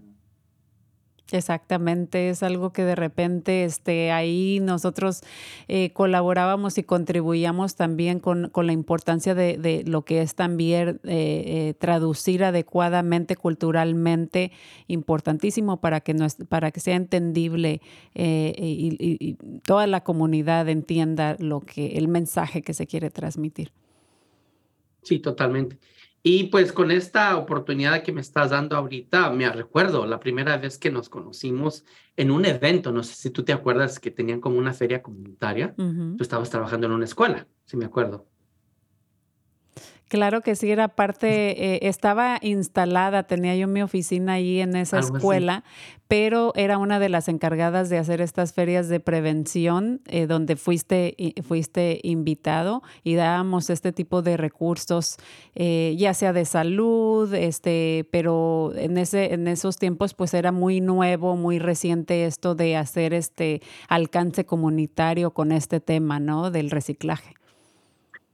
Exactamente, 1.33 2.31
es 2.31 2.45
algo 2.45 2.73
que 2.73 2.85
de 2.85 2.95
repente 2.95 3.65
este, 3.65 4.13
ahí 4.13 4.61
nosotros 4.63 5.23
eh, 5.67 5.93
colaborábamos 5.93 6.79
y 6.79 6.85
contribuíamos 6.85 7.75
también 7.75 8.21
con, 8.21 8.49
con 8.51 8.69
la 8.69 8.73
importancia 8.73 9.35
de, 9.35 9.59
de, 9.59 9.83
lo 9.85 10.05
que 10.05 10.23
es 10.23 10.37
también 10.37 11.01
eh, 11.03 11.43
eh, 11.47 11.75
traducir 11.81 12.45
adecuadamente, 12.45 13.35
culturalmente, 13.35 14.53
importantísimo 14.87 15.81
para 15.81 16.01
que, 16.01 16.15
no 16.15 16.27
es, 16.27 16.37
para 16.49 16.71
que 16.71 16.79
sea 16.79 16.95
entendible 16.95 17.83
y, 18.15 18.97
y, 19.01 19.17
y 19.19 19.35
toda 19.65 19.89
la 19.89 20.05
comunidad 20.05 20.69
entienda 20.69 21.35
lo 21.41 21.59
que, 21.59 21.99
el 21.99 22.07
mensaje 22.07 22.63
que 22.63 22.73
se 22.73 22.87
quiere 22.87 23.11
transmitir. 23.11 23.73
Sí, 25.03 25.19
totalmente. 25.19 25.79
Y 26.23 26.45
pues 26.45 26.73
con 26.73 26.91
esta 26.91 27.37
oportunidad 27.37 28.03
que 28.03 28.13
me 28.13 28.21
estás 28.21 28.51
dando 28.51 28.77
ahorita, 28.77 29.31
me 29.31 29.51
recuerdo 29.51 30.07
la 30.07 30.19
primera 30.19 30.57
vez 30.57 30.79
que 30.79 30.91
nos 30.91 31.09
conocimos 31.09 31.85
en 32.17 32.31
un 32.31 32.45
evento, 32.45 32.93
no 32.93 33.03
sé 33.03 33.15
si 33.15 33.31
tú 33.31 33.45
te 33.45 33.53
acuerdas 33.53 34.01
que 34.01 34.11
tenían 34.11 34.41
como 34.41 34.59
una 34.59 34.75
feria 34.75 35.03
comunitaria, 35.03 35.75
uh 35.79 35.83
-huh. 35.83 36.17
tú 36.17 36.23
estabas 36.23 36.51
trabajando 36.51 36.87
en 36.87 36.93
una 36.93 37.05
escuela, 37.05 37.47
si 37.65 37.77
me 37.77 37.85
acuerdo. 37.85 38.27
Claro 40.09 40.41
que 40.41 40.57
sí, 40.57 40.71
era 40.71 40.89
parte, 40.89 41.75
eh, 41.75 41.81
estaba 41.83 42.39
instalada, 42.41 43.25
tenía 43.25 43.55
yo 43.57 43.69
mi 43.69 43.83
oficina 43.83 44.35
ahí 44.35 44.61
en 44.61 44.75
esa 44.75 44.99
Algo 44.99 45.19
escuela, 45.19 45.57
así. 45.67 46.01
pero 46.09 46.53
era 46.57 46.79
una 46.79 46.99
de 46.99 47.11
las 47.11 47.29
encargadas 47.29 47.91
de 47.91 47.99
hacer 47.99 48.23
estas 48.23 48.55
ferias 48.55 48.89
de 48.89 49.01
prevención, 49.01 50.01
eh, 50.07 50.27
donde 50.27 50.57
fuiste, 50.57 51.15
fuiste 51.47 52.01
invitado 52.03 52.83
y 53.05 53.17
dábamos 53.17 53.69
este 53.69 53.93
tipo 53.93 54.23
de 54.23 54.39
recursos, 54.39 55.19
eh, 55.55 55.95
ya 55.99 56.15
sea 56.15 56.33
de 56.33 56.47
salud, 56.47 57.35
este, 57.35 58.09
pero 58.11 58.73
en, 58.77 58.97
ese, 58.97 59.35
en 59.35 59.47
esos 59.47 59.77
tiempos 59.77 60.15
pues 60.15 60.33
era 60.33 60.53
muy 60.53 60.81
nuevo, 60.81 61.37
muy 61.37 61.59
reciente 61.59 62.25
esto 62.25 62.55
de 62.55 62.77
hacer 62.77 63.13
este 63.13 63.61
alcance 63.89 64.47
comunitario 64.47 65.33
con 65.33 65.53
este 65.53 65.81
tema, 65.81 66.19
¿no? 66.19 66.51
Del 66.51 66.71
reciclaje. 66.71 67.38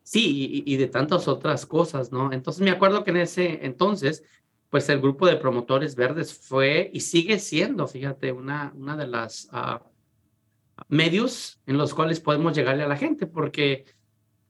Sí, 0.05 0.63
y, 0.67 0.77
de 0.77 0.87
tantas 0.87 1.29
otras 1.29 1.65
cosas, 1.65 2.13
¿no? 2.13 2.31
Entonces 2.31 2.63
me 2.63 2.71
acuerdo 2.71 3.05
que 3.05 3.11
en 3.11 3.17
ese 3.17 3.65
entonces, 3.65 4.23
pues 4.69 4.87
el 4.91 5.01
grupo 5.01 5.27
de 5.27 5.37
promotores 5.37 5.97
verdes 5.97 6.35
fue 6.35 6.91
y 6.93 7.01
sigue 7.01 7.39
siendo, 7.39 7.89
fíjate, 7.89 8.31
una, 8.31 8.71
una 8.77 8.99
de 8.99 9.07
las 9.07 9.49
uh, 9.55 9.83
medios 10.89 11.59
en 11.67 11.79
los 11.79 11.95
cuales 11.95 12.21
podemos 12.21 12.55
llegarle 12.55 12.83
a 12.83 12.89
la 12.89 12.99
gente, 12.99 13.27
porque 13.27 13.87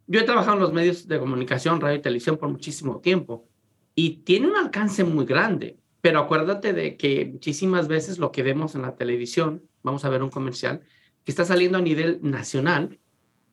yo 0.08 0.18
he 0.18 0.24
trabajado 0.24 0.54
en 0.56 0.62
los 0.62 0.72
medios 0.72 1.06
de 1.06 1.20
comunicación, 1.20 1.80
radio 1.80 1.98
y 1.98 2.02
televisión 2.02 2.36
por 2.36 2.48
muchísimo 2.48 2.98
tiempo 2.98 3.48
y 3.94 4.24
tiene 4.24 4.48
un 4.48 4.56
alcance 4.56 5.04
muy 5.04 5.24
grande, 5.24 5.78
pero 6.00 6.18
acuérdate 6.18 6.72
de 6.72 6.96
que 6.96 7.26
muchísimas 7.26 7.86
veces 7.86 8.18
lo 8.18 8.32
que 8.32 8.42
vemos 8.42 8.74
en 8.74 8.82
la 8.82 8.96
televisión, 8.96 9.62
vamos 9.84 10.04
a 10.04 10.08
ver 10.08 10.24
un 10.24 10.30
comercial 10.30 10.80
que 11.22 11.30
está 11.30 11.44
saliendo 11.44 11.78
a 11.78 11.80
nivel 11.80 12.18
nacional, 12.22 12.98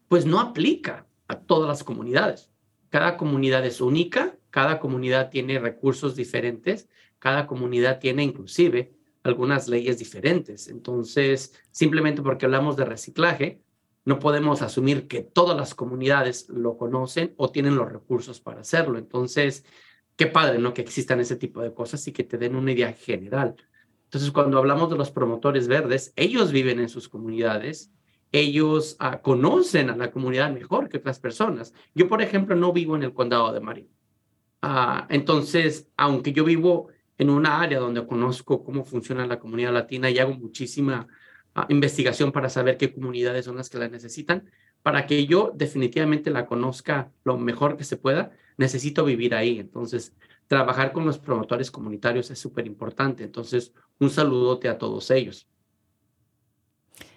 pues 0.07 0.25
no 0.25 0.39
aplica 0.39 1.05
todas 1.39 1.67
las 1.67 1.83
comunidades. 1.83 2.51
Cada 2.89 3.15
comunidad 3.15 3.65
es 3.65 3.79
única, 3.79 4.37
cada 4.49 4.79
comunidad 4.79 5.29
tiene 5.29 5.59
recursos 5.59 6.15
diferentes, 6.15 6.89
cada 7.19 7.47
comunidad 7.47 7.99
tiene 7.99 8.23
inclusive 8.23 8.93
algunas 9.23 9.67
leyes 9.67 9.97
diferentes. 9.97 10.67
Entonces, 10.67 11.53
simplemente 11.71 12.21
porque 12.21 12.45
hablamos 12.45 12.75
de 12.75 12.85
reciclaje, 12.85 13.61
no 14.03 14.19
podemos 14.19 14.61
asumir 14.61 15.07
que 15.07 15.21
todas 15.21 15.55
las 15.55 15.75
comunidades 15.75 16.49
lo 16.49 16.77
conocen 16.77 17.33
o 17.37 17.51
tienen 17.51 17.75
los 17.75 17.91
recursos 17.91 18.41
para 18.41 18.61
hacerlo. 18.61 18.97
Entonces, 18.97 19.63
qué 20.15 20.27
padre, 20.27 20.57
¿no? 20.57 20.73
Que 20.73 20.81
existan 20.81 21.19
ese 21.19 21.35
tipo 21.35 21.61
de 21.61 21.73
cosas 21.73 22.05
y 22.07 22.11
que 22.11 22.23
te 22.23 22.37
den 22.37 22.55
una 22.55 22.71
idea 22.71 22.93
general. 22.93 23.55
Entonces, 24.05 24.31
cuando 24.31 24.57
hablamos 24.57 24.89
de 24.89 24.97
los 24.97 25.11
promotores 25.11 25.67
verdes, 25.67 26.11
ellos 26.15 26.51
viven 26.51 26.79
en 26.79 26.89
sus 26.89 27.07
comunidades, 27.07 27.91
ellos 28.31 28.97
uh, 28.99 29.21
conocen 29.21 29.89
a 29.89 29.97
la 29.97 30.11
comunidad 30.11 30.51
mejor 30.51 30.89
que 30.89 30.97
otras 30.97 31.19
personas. 31.19 31.73
Yo, 31.93 32.07
por 32.07 32.21
ejemplo, 32.21 32.55
no 32.55 32.71
vivo 32.71 32.95
en 32.95 33.03
el 33.03 33.13
condado 33.13 33.51
de 33.51 33.59
Marin. 33.59 33.89
Uh, 34.63 35.05
entonces, 35.09 35.89
aunque 35.97 36.31
yo 36.31 36.43
vivo 36.45 36.87
en 37.17 37.29
una 37.29 37.61
área 37.61 37.79
donde 37.79 38.05
conozco 38.05 38.63
cómo 38.63 38.85
funciona 38.85 39.27
la 39.27 39.39
comunidad 39.39 39.73
latina 39.73 40.09
y 40.09 40.19
hago 40.19 40.33
muchísima 40.33 41.07
uh, 41.55 41.61
investigación 41.69 42.31
para 42.31 42.49
saber 42.49 42.77
qué 42.77 42.93
comunidades 42.93 43.45
son 43.45 43.57
las 43.57 43.69
que 43.69 43.79
la 43.79 43.89
necesitan, 43.89 44.49
para 44.81 45.05
que 45.05 45.25
yo 45.25 45.51
definitivamente 45.53 46.31
la 46.31 46.45
conozca 46.45 47.11
lo 47.23 47.37
mejor 47.37 47.77
que 47.77 47.83
se 47.83 47.97
pueda, 47.97 48.31
necesito 48.57 49.03
vivir 49.03 49.35
ahí. 49.35 49.59
Entonces, 49.59 50.15
trabajar 50.47 50.93
con 50.93 51.05
los 51.05 51.19
promotores 51.19 51.69
comunitarios 51.69 52.31
es 52.31 52.39
súper 52.39 52.65
importante. 52.65 53.23
Entonces, 53.23 53.73
un 53.99 54.09
saludote 54.09 54.69
a 54.69 54.77
todos 54.77 55.11
ellos. 55.11 55.47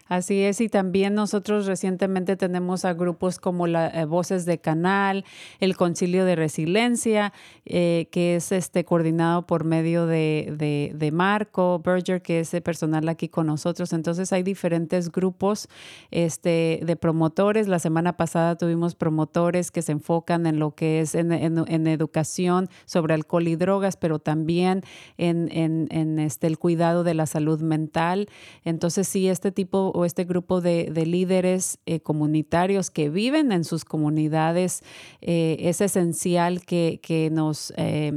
Así 0.06 0.42
es, 0.42 0.60
y 0.60 0.68
también 0.68 1.14
nosotros 1.14 1.64
recientemente 1.64 2.36
tenemos 2.36 2.84
a 2.84 2.92
grupos 2.92 3.38
como 3.38 3.66
la 3.66 3.88
eh, 3.88 4.04
Voces 4.04 4.44
de 4.44 4.58
Canal, 4.58 5.24
el 5.60 5.78
Concilio 5.78 6.26
de 6.26 6.36
Resiliencia, 6.36 7.32
eh, 7.64 8.08
que 8.10 8.36
es 8.36 8.52
este 8.52 8.84
coordinado 8.84 9.46
por 9.46 9.64
medio 9.64 10.06
de, 10.06 10.92
de, 10.94 11.12
Marco 11.12 11.80
Berger, 11.82 12.20
que 12.20 12.40
es 12.40 12.52
el 12.52 12.60
personal 12.60 13.08
aquí 13.08 13.28
con 13.30 13.46
nosotros. 13.46 13.94
Entonces 13.94 14.30
hay 14.34 14.42
diferentes 14.42 15.10
grupos 15.10 15.68
este, 16.10 16.80
de 16.84 16.96
promotores. 16.96 17.66
La 17.66 17.78
semana 17.78 18.16
pasada 18.16 18.56
tuvimos 18.56 18.94
promotores 18.94 19.70
que 19.70 19.80
se 19.80 19.92
enfocan 19.92 20.46
en 20.46 20.58
lo 20.58 20.74
que 20.74 21.00
es 21.00 21.14
en 21.14 21.86
educación 21.86 22.68
sobre 22.84 23.14
alcohol 23.14 23.48
y 23.48 23.56
drogas, 23.56 23.96
pero 23.96 24.18
también 24.18 24.82
en, 25.16 25.48
en 25.50 26.18
este, 26.18 26.46
el 26.46 26.58
cuidado 26.58 27.04
de 27.04 27.14
la 27.14 27.24
salud 27.26 27.62
mental. 27.62 28.28
Entonces 28.64 29.08
sí, 29.08 29.28
este 29.28 29.52
tipo 29.52 29.93
o 29.94 30.04
este 30.04 30.24
grupo 30.24 30.61
de, 30.61 30.90
de 30.92 31.07
líderes 31.07 31.78
eh, 31.87 32.00
comunitarios 32.00 32.90
que 32.90 33.09
viven 33.09 33.52
en 33.52 33.64
sus 33.64 33.85
comunidades, 33.85 34.83
eh, 35.20 35.57
es 35.61 35.80
esencial 35.80 36.64
que, 36.66 36.98
que 37.00 37.30
nos 37.30 37.72
eh, 37.76 38.12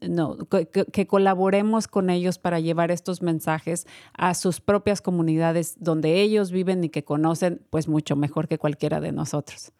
no, 0.00 0.38
que, 0.48 1.06
colaboremos 1.06 1.88
con 1.88 2.10
ellos 2.10 2.38
para 2.38 2.60
llevar 2.60 2.92
estos 2.92 3.22
mensajes 3.22 3.86
a 4.14 4.34
sus 4.34 4.60
propias 4.60 5.02
comunidades 5.02 5.74
donde 5.80 6.20
ellos 6.22 6.52
viven 6.52 6.84
y 6.84 6.90
que 6.90 7.02
conocen 7.04 7.60
pues 7.70 7.88
mucho 7.88 8.14
mejor 8.14 8.46
que 8.46 8.58
cualquiera 8.58 9.00
de 9.00 9.10
nosotros. 9.10 9.72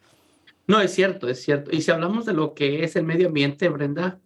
No, 0.67 0.81
es 0.81 0.93
cierto, 0.93 1.29
es 1.29 1.43
cierto. 1.43 1.71
Y 1.73 1.81
si 1.81 1.93
hablamos 1.93 2.27
de 2.27 2.33
lo 2.33 2.55
que 2.55 2.83
es 2.83 2.97
el 2.97 3.05
medio 3.05 3.29
ambiente, 3.29 3.69
Brenda, 3.69 4.19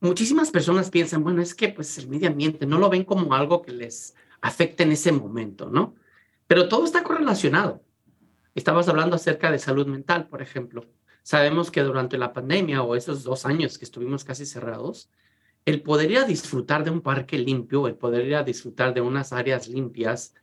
muchísimas 0.00 0.50
personas 0.50 0.88
piensan, 0.88 1.22
bueno, 1.22 1.42
es 1.42 1.54
que 1.54 1.68
pues 1.68 1.98
el 1.98 2.08
medio 2.08 2.28
ambiente 2.28 2.64
no 2.64 2.78
lo 2.78 2.88
ven 2.88 3.04
como 3.04 3.34
algo 3.34 3.60
que 3.60 3.72
les 3.72 4.14
afecta 4.44 4.82
en 4.82 4.92
ese 4.92 5.10
momento, 5.10 5.70
¿no? 5.70 5.94
Pero 6.46 6.68
todo 6.68 6.84
está 6.84 7.02
correlacionado. 7.02 7.82
Estabas 8.54 8.88
hablando 8.88 9.16
acerca 9.16 9.50
de 9.50 9.58
salud 9.58 9.86
mental, 9.86 10.28
por 10.28 10.42
ejemplo. 10.42 10.84
Sabemos 11.22 11.70
que 11.70 11.80
durante 11.80 12.18
la 12.18 12.34
pandemia 12.34 12.82
o 12.82 12.94
esos 12.94 13.24
dos 13.24 13.46
años 13.46 13.78
que 13.78 13.86
estuvimos 13.86 14.22
casi 14.22 14.44
cerrados, 14.44 15.08
el 15.64 15.80
poder 15.80 16.10
ir 16.10 16.18
a 16.18 16.24
disfrutar 16.24 16.84
de 16.84 16.90
un 16.90 17.00
parque 17.00 17.38
limpio, 17.38 17.88
el 17.88 17.94
poder 17.94 18.26
ir 18.26 18.36
a 18.36 18.42
disfrutar 18.42 18.92
de 18.92 19.00
unas 19.00 19.32
áreas 19.32 19.66
limpias, 19.66 20.34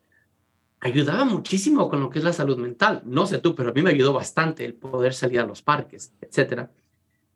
ayudaba 0.80 1.24
muchísimo 1.24 1.88
con 1.88 2.00
lo 2.00 2.10
que 2.10 2.18
es 2.18 2.26
la 2.26 2.34
salud 2.34 2.58
mental. 2.58 3.04
No 3.06 3.28
sé 3.28 3.38
tú, 3.38 3.54
pero 3.54 3.70
a 3.70 3.74
mí 3.74 3.84
me 3.84 3.92
ayudó 3.92 4.14
bastante 4.14 4.66
el 4.66 4.74
poder 4.74 5.14
salir 5.14 5.40
a 5.42 5.46
los 5.46 5.62
parques, 5.62 6.12
etcétera. 6.22 6.72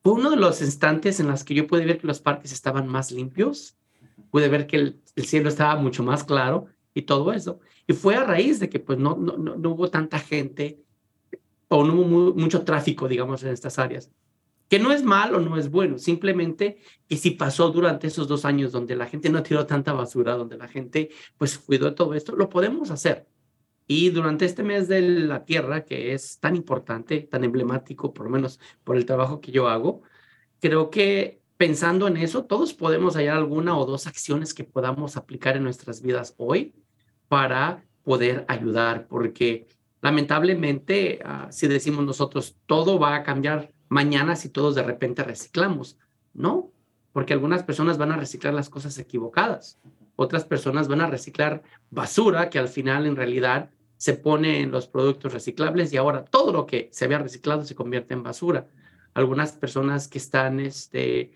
Fue 0.02 0.14
uno 0.14 0.32
de 0.32 0.38
los 0.38 0.62
instantes 0.62 1.20
en 1.20 1.28
los 1.28 1.44
que 1.44 1.54
yo 1.54 1.68
pude 1.68 1.86
ver 1.86 2.00
que 2.00 2.08
los 2.08 2.22
parques 2.22 2.52
estaban 2.52 2.88
más 2.88 3.12
limpios, 3.12 3.78
pude 4.36 4.50
ver 4.50 4.68
que 4.68 4.76
el, 4.76 5.02
el, 5.16 5.26
cielo 5.26 5.48
estaba 5.48 5.78
mucho 5.78 6.04
más 6.04 6.26
claro 6.26 6.66
y 6.94 7.04
todo 7.04 7.32
eso. 7.32 7.62
Y 7.88 7.94
fue 7.94 8.16
a 8.16 8.26
raíz 8.26 8.60
de 8.60 8.68
que 8.68 8.82
pues 8.82 9.00
no, 9.00 9.16
no, 9.16 9.38
no 9.38 9.70
hubo 9.70 9.90
tanta 9.90 10.20
gente 10.20 10.84
o 11.70 11.86
no 11.86 11.94
hubo 11.94 12.04
muy, 12.04 12.34
mucho 12.34 12.66
tráfico, 12.66 13.08
digamos, 13.08 13.44
en 13.44 13.54
estas 13.54 13.80
áreas. 13.80 14.12
Que 14.68 14.78
no 14.78 14.92
es 14.92 15.06
malo, 15.06 15.40
no 15.40 15.56
es 15.58 15.72
bueno, 15.72 15.98
simplemente 15.98 16.80
que 17.08 17.16
si 17.16 17.32
pasó 17.32 17.70
durante 17.70 18.08
esos 18.08 18.28
dos 18.28 18.44
años 18.44 18.74
donde 18.74 18.98
la 18.98 19.06
gente 19.06 19.30
no 19.30 19.42
tiró 19.42 19.66
tanta 19.66 19.94
basura, 19.94 20.36
donde 20.36 20.58
la 20.58 20.68
gente 20.68 21.12
pues 21.38 21.58
cuidó 21.58 21.86
de 21.86 21.92
todo 21.94 22.14
esto, 22.14 22.36
lo 22.36 22.50
podemos 22.50 22.92
hacer. 22.92 23.30
Y 23.88 24.10
durante 24.10 24.44
este 24.44 24.64
mes 24.64 24.90
de 24.90 25.00
la 25.00 25.46
Tierra, 25.46 25.86
que 25.86 26.14
es 26.14 26.42
tan 26.42 26.58
importante, 26.58 27.22
tan 27.22 27.46
emblemático, 27.46 28.14
por 28.14 28.26
lo 28.26 28.32
menos 28.32 28.60
por 28.84 28.98
el 28.98 29.06
trabajo 29.06 29.40
que 29.40 29.54
yo 29.54 29.70
hago, 29.70 30.02
creo 30.60 30.90
que 30.90 31.45
pensando 31.58 32.08
en 32.08 32.18
eso, 32.18 32.46
todos 32.46 32.74
podemos 32.74 33.16
hallar 33.16 33.38
alguna 33.38 33.78
o 33.78 33.86
dos 33.86 34.08
acciones 34.08 34.54
que 34.54 34.64
podamos 34.64 35.18
aplicar 35.18 35.58
en 35.58 35.64
nuestras 35.64 36.02
vidas 36.02 36.34
hoy 36.38 36.74
para 37.28 37.84
poder 38.04 38.46
ayudar, 38.48 39.08
porque 39.08 39.68
lamentablemente, 40.02 41.20
uh, 41.26 41.52
si 41.52 41.68
decimos 41.68 42.06
nosotros, 42.06 42.58
todo 42.66 43.00
va 43.00 43.16
a 43.16 43.24
cambiar 43.24 43.72
mañana 43.90 44.36
si 44.36 44.50
todos 44.50 44.76
de 44.76 44.84
repente 44.84 45.24
reciclamos. 45.24 45.98
No, 46.34 46.72
porque 47.14 47.34
algunas 47.34 47.64
personas 47.64 47.98
van 47.98 48.12
a 48.12 48.18
reciclar 48.18 48.54
las 48.54 48.70
cosas 48.70 48.98
equivocadas, 49.00 49.80
otras 50.18 50.46
personas 50.46 50.88
van 50.88 51.02
a 51.02 51.08
reciclar 51.08 51.64
basura 51.90 52.50
que 52.50 52.60
al 52.60 52.68
final 52.68 53.06
en 53.06 53.16
realidad 53.16 53.70
se 53.98 54.14
pone 54.14 54.62
en 54.62 54.72
los 54.72 54.88
productos 54.88 55.34
reciclables 55.34 55.94
y 55.94 55.98
ahora 55.98 56.26
todo 56.26 56.52
lo 56.52 56.66
que 56.66 56.90
se 56.92 57.06
había 57.06 57.20
reciclado 57.20 57.64
se 57.64 57.76
convierte 57.76 58.14
en 58.14 58.24
basura. 58.24 58.68
Algunas 59.14 59.54
personas 59.54 60.08
que 60.10 60.18
están 60.18 60.60
este, 60.60 61.32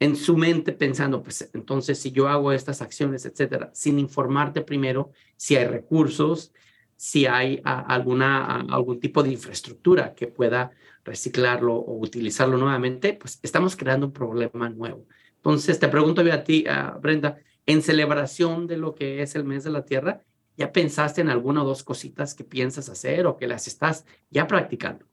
en 0.00 0.16
su 0.16 0.36
mente 0.36 0.72
pensando, 0.72 1.22
pues 1.22 1.50
entonces 1.52 1.98
si 1.98 2.10
yo 2.10 2.26
hago 2.26 2.52
estas 2.52 2.80
acciones, 2.80 3.26
etcétera, 3.26 3.70
sin 3.74 3.98
informarte 3.98 4.62
primero 4.62 5.12
si 5.36 5.56
hay 5.56 5.66
recursos, 5.66 6.52
si 6.96 7.26
hay 7.26 7.60
alguna, 7.64 8.60
algún 8.62 8.98
tipo 8.98 9.22
de 9.22 9.30
infraestructura 9.30 10.14
que 10.14 10.26
pueda 10.26 10.70
reciclarlo 11.04 11.74
o 11.74 11.98
utilizarlo 11.98 12.56
nuevamente, 12.56 13.12
pues 13.14 13.38
estamos 13.42 13.76
creando 13.76 14.06
un 14.06 14.12
problema 14.12 14.68
nuevo. 14.68 15.06
Entonces, 15.36 15.78
te 15.78 15.88
pregunto 15.88 16.22
a 16.30 16.44
ti, 16.44 16.64
Brenda, 17.00 17.38
en 17.66 17.82
celebración 17.82 18.66
de 18.66 18.76
lo 18.76 18.94
que 18.94 19.22
es 19.22 19.34
el 19.34 19.44
mes 19.44 19.64
de 19.64 19.70
la 19.70 19.84
Tierra, 19.84 20.22
¿ya 20.56 20.72
pensaste 20.72 21.20
en 21.20 21.30
alguna 21.30 21.62
o 21.62 21.66
dos 21.66 21.82
cositas 21.82 22.34
que 22.34 22.44
piensas 22.44 22.88
hacer 22.88 23.26
o 23.26 23.36
que 23.36 23.46
las 23.46 23.66
estás 23.66 24.04
ya 24.30 24.46
practicando? 24.46 25.09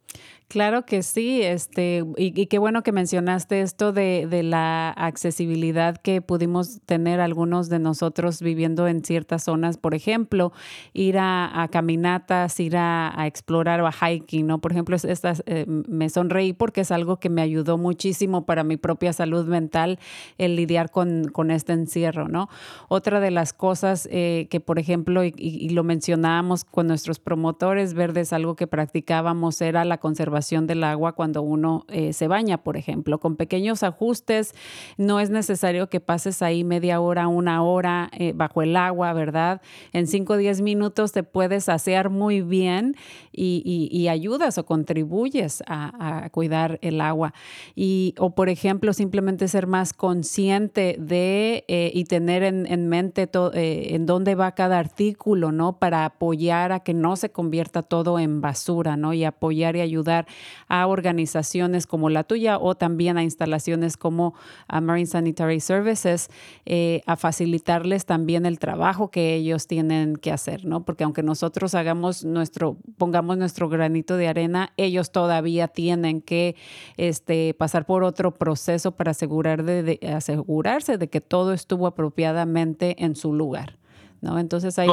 Claro 0.49 0.86
que 0.86 1.03
sí, 1.03 1.41
este, 1.41 2.05
y, 2.16 2.45
qué 2.45 2.58
bueno 2.58 2.82
que 2.82 2.93
mencionaste 2.93 3.60
esto 3.60 3.91
de, 3.91 4.28
de, 4.30 4.43
la 4.43 4.91
accesibilidad 4.91 5.97
que 5.97 6.22
pudimos 6.22 6.80
tener 6.86 7.20
algunos 7.20 7.68
de 7.68 7.80
nosotros 7.80 8.41
viviendo 8.41 8.88
en 8.88 9.03
ciertas 9.03 9.43
zonas, 9.43 9.78
por 9.78 9.93
ejemplo, 9.93 10.53
ir 10.93 11.18
a, 11.20 11.68
caminatas, 11.70 12.62
ir 12.62 12.78
a, 12.78 13.14
explorar 13.28 13.82
o 13.82 13.88
a 13.88 13.91
hiking, 13.91 14.47
¿no? 14.47 14.60
Por 14.60 14.72
ejemplo, 14.72 14.95
estas, 14.95 15.43
eh, 15.47 15.66
me 15.68 16.08
sonreí 16.08 16.53
porque 16.53 16.80
es 16.80 16.91
algo 16.91 17.18
que 17.18 17.30
me 17.30 17.41
ayudó 17.41 17.78
muchísimo 17.78 18.45
para 18.45 18.64
mi 18.64 18.78
propia 18.78 19.12
salud 19.12 19.45
mental 19.47 19.99
el 20.38 20.55
lidiar 20.55 20.91
con, 20.91 21.26
con 21.26 21.51
este 21.51 21.74
encierro, 21.74 22.30
¿no? 22.30 22.47
Otra 22.88 23.20
de 23.20 23.32
las 23.32 23.51
cosas 23.51 24.08
eh, 24.14 24.47
que, 24.49 24.62
por 24.62 24.80
ejemplo, 24.80 25.26
y, 25.26 25.34
y 25.36 25.70
lo 25.72 25.84
mencionábamos 25.84 26.64
con 26.64 26.88
nuestros 26.88 27.20
promotores 27.20 27.93
verdes, 27.93 28.32
algo 28.32 28.55
que 28.55 28.66
practicábamos 28.66 29.60
era 29.60 29.84
la 29.84 29.97
conservación 29.98 30.68
del 30.68 30.84
agua 30.84 31.14
cuando 31.14 31.41
uno 31.41 31.86
eh, 31.89 32.14
se 32.14 32.28
baña, 32.28 32.58
por 32.58 32.78
ejemplo. 32.78 33.20
Con 33.20 33.36
pequeños 33.36 33.84
ajustes, 33.84 34.54
no 34.98 35.20
es 35.20 35.30
necesario 35.30 35.89
que 35.89 36.00
pases 36.00 36.41
ahí 36.41 36.64
media 36.64 37.00
hora, 37.00 37.28
una 37.28 37.64
hora 37.64 38.10
eh, 38.14 38.34
bajo 38.36 38.62
el 38.62 38.76
agua, 38.76 39.14
¿verdad? 39.14 39.62
En 39.93 40.08
5 40.08 40.34
o 40.34 40.38
10 40.38 40.62
minutos 40.62 41.12
te 41.12 41.24
puedes 41.24 41.70
asear 41.70 42.10
muy 42.10 42.41
bien 42.41 42.95
y, 43.32 44.08
ayudas 44.08 44.58
o 44.58 44.66
contribuyes 44.66 45.64
a, 45.68 46.30
cuidar 46.32 46.80
el 46.82 47.02
agua. 47.02 47.34
Y, 47.76 48.16
o, 48.18 48.34
por 48.36 48.50
ejemplo, 48.50 48.93
simplemente 48.93 49.48
ser 49.48 49.68
más 49.68 49.93
consciente 49.93 50.95
de 51.00 51.66
eh, 51.68 51.91
y 51.93 52.06
tener 52.06 52.43
en, 52.43 52.88
mente 52.88 53.30
en 53.54 54.06
dónde 54.06 54.36
va 54.36 54.54
cada 54.54 54.80
artículo, 54.80 55.52
¿no? 55.52 55.78
Para 55.78 56.06
apoyar 56.06 56.72
a 56.72 56.80
que 56.80 56.93
no 56.93 57.16
se 57.16 57.30
convierta 57.30 57.84
todo 57.84 58.20
en 58.20 58.41
basura, 58.41 58.98
¿no? 58.98 59.14
Y 59.14 59.24
apoyar 59.24 59.76
y 59.76 59.82
ayudar 59.88 60.27
a 60.67 60.88
organizaciones 60.88 61.88
como 61.88 62.09
la 62.09 62.23
tuya 62.23 62.57
o 62.59 62.75
también 62.75 63.17
a 63.17 63.23
instalaciones 63.23 63.97
como 63.97 64.33
Marine 64.69 65.07
Sanitary 65.07 65.59
Services 65.59 66.29
eh, 66.65 67.01
a 67.05 67.15
facilitarles 67.15 68.05
también 68.05 68.45
el 68.45 68.59
trabajo 68.59 69.09
que 69.09 69.35
ellos 69.35 69.67
tienen 69.67 70.17
que 70.17 70.31
hacer, 70.31 70.65
¿no? 70.65 70.83
Porque 70.83 71.03
aunque 71.03 71.23
nosotros 71.23 71.75
hagamos 71.75 72.25
nuestro, 72.25 72.77
pongamos 72.97 73.38
nuestro 73.38 73.69
granito 73.69 74.17
de 74.17 74.27
arena, 74.27 74.73
ellos 74.77 75.11
todavía 75.11 75.67
tienen 75.67 76.21
que 76.21 76.55
este, 76.97 77.53
pasar 77.53 77.85
por 77.85 78.03
otro 78.03 78.33
proceso 78.35 78.91
para 78.91 79.11
asegurar 79.11 79.63
de, 79.63 79.99
asegurarse 80.15 80.97
de 80.97 81.09
que 81.09 81.21
todo 81.21 81.53
estuvo 81.53 81.88
apropiadamente 81.88 83.03
en 83.03 83.15
su 83.15 83.33
lugar. 83.33 83.76
¿No? 84.22 84.39
Entonces 84.39 84.78
hay, 84.80 84.89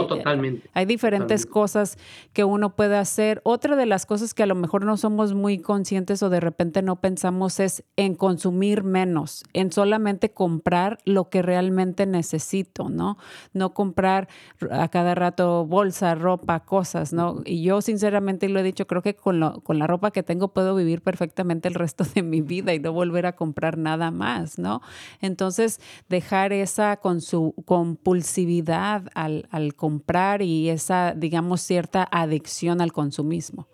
hay 0.72 0.86
diferentes 0.86 1.46
cosas 1.46 1.96
que 2.32 2.44
uno 2.44 2.76
puede 2.76 2.96
hacer. 2.96 3.40
Otra 3.44 3.76
de 3.76 3.86
las 3.86 4.06
cosas 4.06 4.34
que 4.34 4.42
a 4.42 4.46
lo 4.46 4.54
mejor 4.54 4.84
no 4.84 4.96
somos 4.96 5.34
muy 5.34 5.58
conscientes 5.58 6.22
o 6.22 6.30
de 6.30 6.40
repente 6.40 6.82
no 6.82 6.96
pensamos 6.96 7.60
es 7.60 7.84
en 7.96 8.14
consumir 8.14 8.84
menos, 8.84 9.44
en 9.52 9.72
solamente 9.72 10.30
comprar 10.30 10.98
lo 11.04 11.28
que 11.30 11.42
realmente 11.42 12.06
necesito, 12.06 12.88
¿no? 12.88 13.18
No 13.52 13.74
comprar 13.74 14.28
a 14.70 14.88
cada 14.88 15.14
rato 15.14 15.66
bolsa, 15.66 16.14
ropa, 16.14 16.60
cosas, 16.60 17.12
¿no? 17.12 17.42
Y 17.44 17.62
yo 17.62 17.80
sinceramente 17.80 18.48
lo 18.48 18.60
he 18.60 18.62
dicho, 18.62 18.86
creo 18.86 19.02
que 19.02 19.14
con, 19.14 19.40
lo, 19.40 19.60
con 19.60 19.78
la 19.78 19.86
ropa 19.86 20.10
que 20.10 20.22
tengo 20.22 20.48
puedo 20.48 20.74
vivir 20.74 21.02
perfectamente 21.02 21.68
el 21.68 21.74
resto 21.74 22.04
de 22.14 22.22
mi 22.22 22.40
vida 22.40 22.74
y 22.74 22.78
no 22.78 22.92
volver 22.92 23.26
a 23.26 23.32
comprar 23.32 23.78
nada 23.78 24.10
más, 24.10 24.58
¿no? 24.58 24.82
Entonces, 25.20 25.80
dejar 26.08 26.52
esa 26.52 26.96
con 26.98 27.20
su 27.20 27.54
compulsividad 27.64 29.04
al, 29.14 29.74
comprar 29.74 30.42
y 30.42 30.68
esa, 30.68 31.14
digamos, 31.14 31.60
cierta 31.60 32.08
adicción 32.10 32.80
al 32.80 32.92
consumismo. 32.92 33.68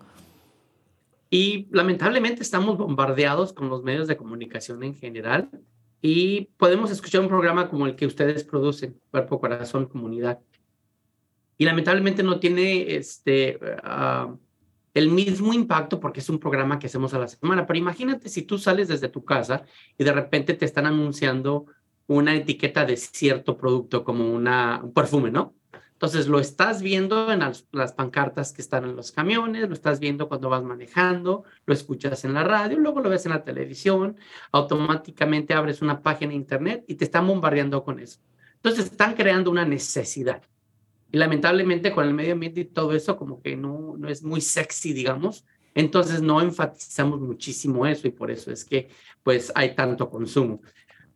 Y 1.31 1.69
lamentablemente 1.71 2.43
estamos 2.43 2.77
bombardeados 2.77 3.53
con 3.53 3.69
los 3.69 3.83
medios 3.83 4.09
de 4.09 4.17
comunicación 4.17 4.83
en 4.83 4.95
general 4.95 5.51
y 6.03 6.49
podemos 6.57 6.91
escuchar 6.91 7.21
un 7.21 7.29
programa 7.29 7.69
como 7.69 7.87
el 7.87 7.95
que 7.95 8.07
ustedes 8.07 8.45
producen, 8.45 9.01
Cuerpo, 9.11 9.41
Corazón, 9.41 9.87
Comunidad. 9.87 10.41
Y 11.57 11.65
lamentablemente 11.65 12.23
no 12.23 12.41
tiene 12.41 12.97
este, 12.97 13.61
ah, 13.85 14.35
el 14.95 15.11
mismo 15.11 15.53
impacto 15.53 16.01
porque 16.01 16.21
es 16.21 16.29
un 16.29 16.39
programa 16.39 16.79
que 16.79 16.87
hacemos 16.87 17.15
a 17.15 17.19
la 17.19 17.29
semana. 17.29 17.67
Pero 17.67 17.79
imagínate 17.79 18.29
si 18.29 18.43
tú 18.43 18.59
sales 18.59 18.89
desde 18.89 19.09
tu 19.09 19.25
casa 19.25 19.65
y 19.97 20.05
de 20.05 20.13
repente 20.13 20.55
te 20.55 20.65
están 20.65 20.87
anunciando 20.87 21.67
una 22.11 22.35
etiqueta 22.35 22.85
de 22.85 22.97
cierto 22.97 23.57
producto 23.57 24.03
como 24.03 24.29
una, 24.35 24.81
un 24.83 24.93
perfume, 24.93 25.31
¿no? 25.31 25.55
Entonces 25.93 26.27
lo 26.27 26.41
estás 26.41 26.83
viendo 26.83 27.31
en 27.31 27.39
las, 27.39 27.93
pancartas 27.93 28.53
que 28.53 28.63
están 28.63 28.85
en 28.85 28.97
los 28.97 29.13
camiones, 29.13 29.69
lo 29.69 29.75
estás 29.75 30.01
viendo 30.01 30.29
cuando 30.29 30.49
vas 30.49 30.65
manejando, 30.65 31.45
lo 31.67 31.73
escuchas 31.73 32.25
en 32.25 32.35
la 32.35 32.43
radio, 32.43 32.81
luego 32.81 33.01
lo 33.01 33.11
ves 33.11 33.27
en 33.27 33.33
la 33.33 33.45
televisión, 33.45 34.17
automáticamente 34.51 35.55
abres 35.55 35.83
una 35.83 36.03
página 36.03 36.31
de 36.31 36.37
internet 36.37 36.85
y 36.89 36.97
te 36.97 37.05
están 37.05 37.29
bombardeando 37.29 37.85
con 37.85 38.01
eso. 38.01 38.19
Entonces 38.57 38.87
están 38.87 39.15
creando 39.15 39.49
una 39.51 39.65
necesidad. 39.65 40.43
Y 41.13 41.17
lamentablemente 41.17 41.93
con 41.93 42.09
el 42.09 42.15
medio 42.15 42.33
ambiente 42.33 42.63
y 42.63 42.65
todo 42.65 42.93
eso 42.93 43.17
como 43.17 43.41
que 43.41 43.57
no, 43.57 43.95
no 43.97 44.09
es 44.09 44.25
muy 44.25 44.41
sexy, 44.41 44.93
digamos. 44.93 45.45
Entonces 45.75 46.23
no 46.23 46.41
enfatizamos 46.41 47.21
muchísimo 47.21 47.87
eso 47.87 48.09
y 48.09 48.11
por 48.11 48.33
eso 48.33 48.51
es 48.51 48.65
que 48.65 48.89
pues 49.23 49.53
hay 49.55 49.77
tanto 49.77 50.11
consumo. 50.11 50.61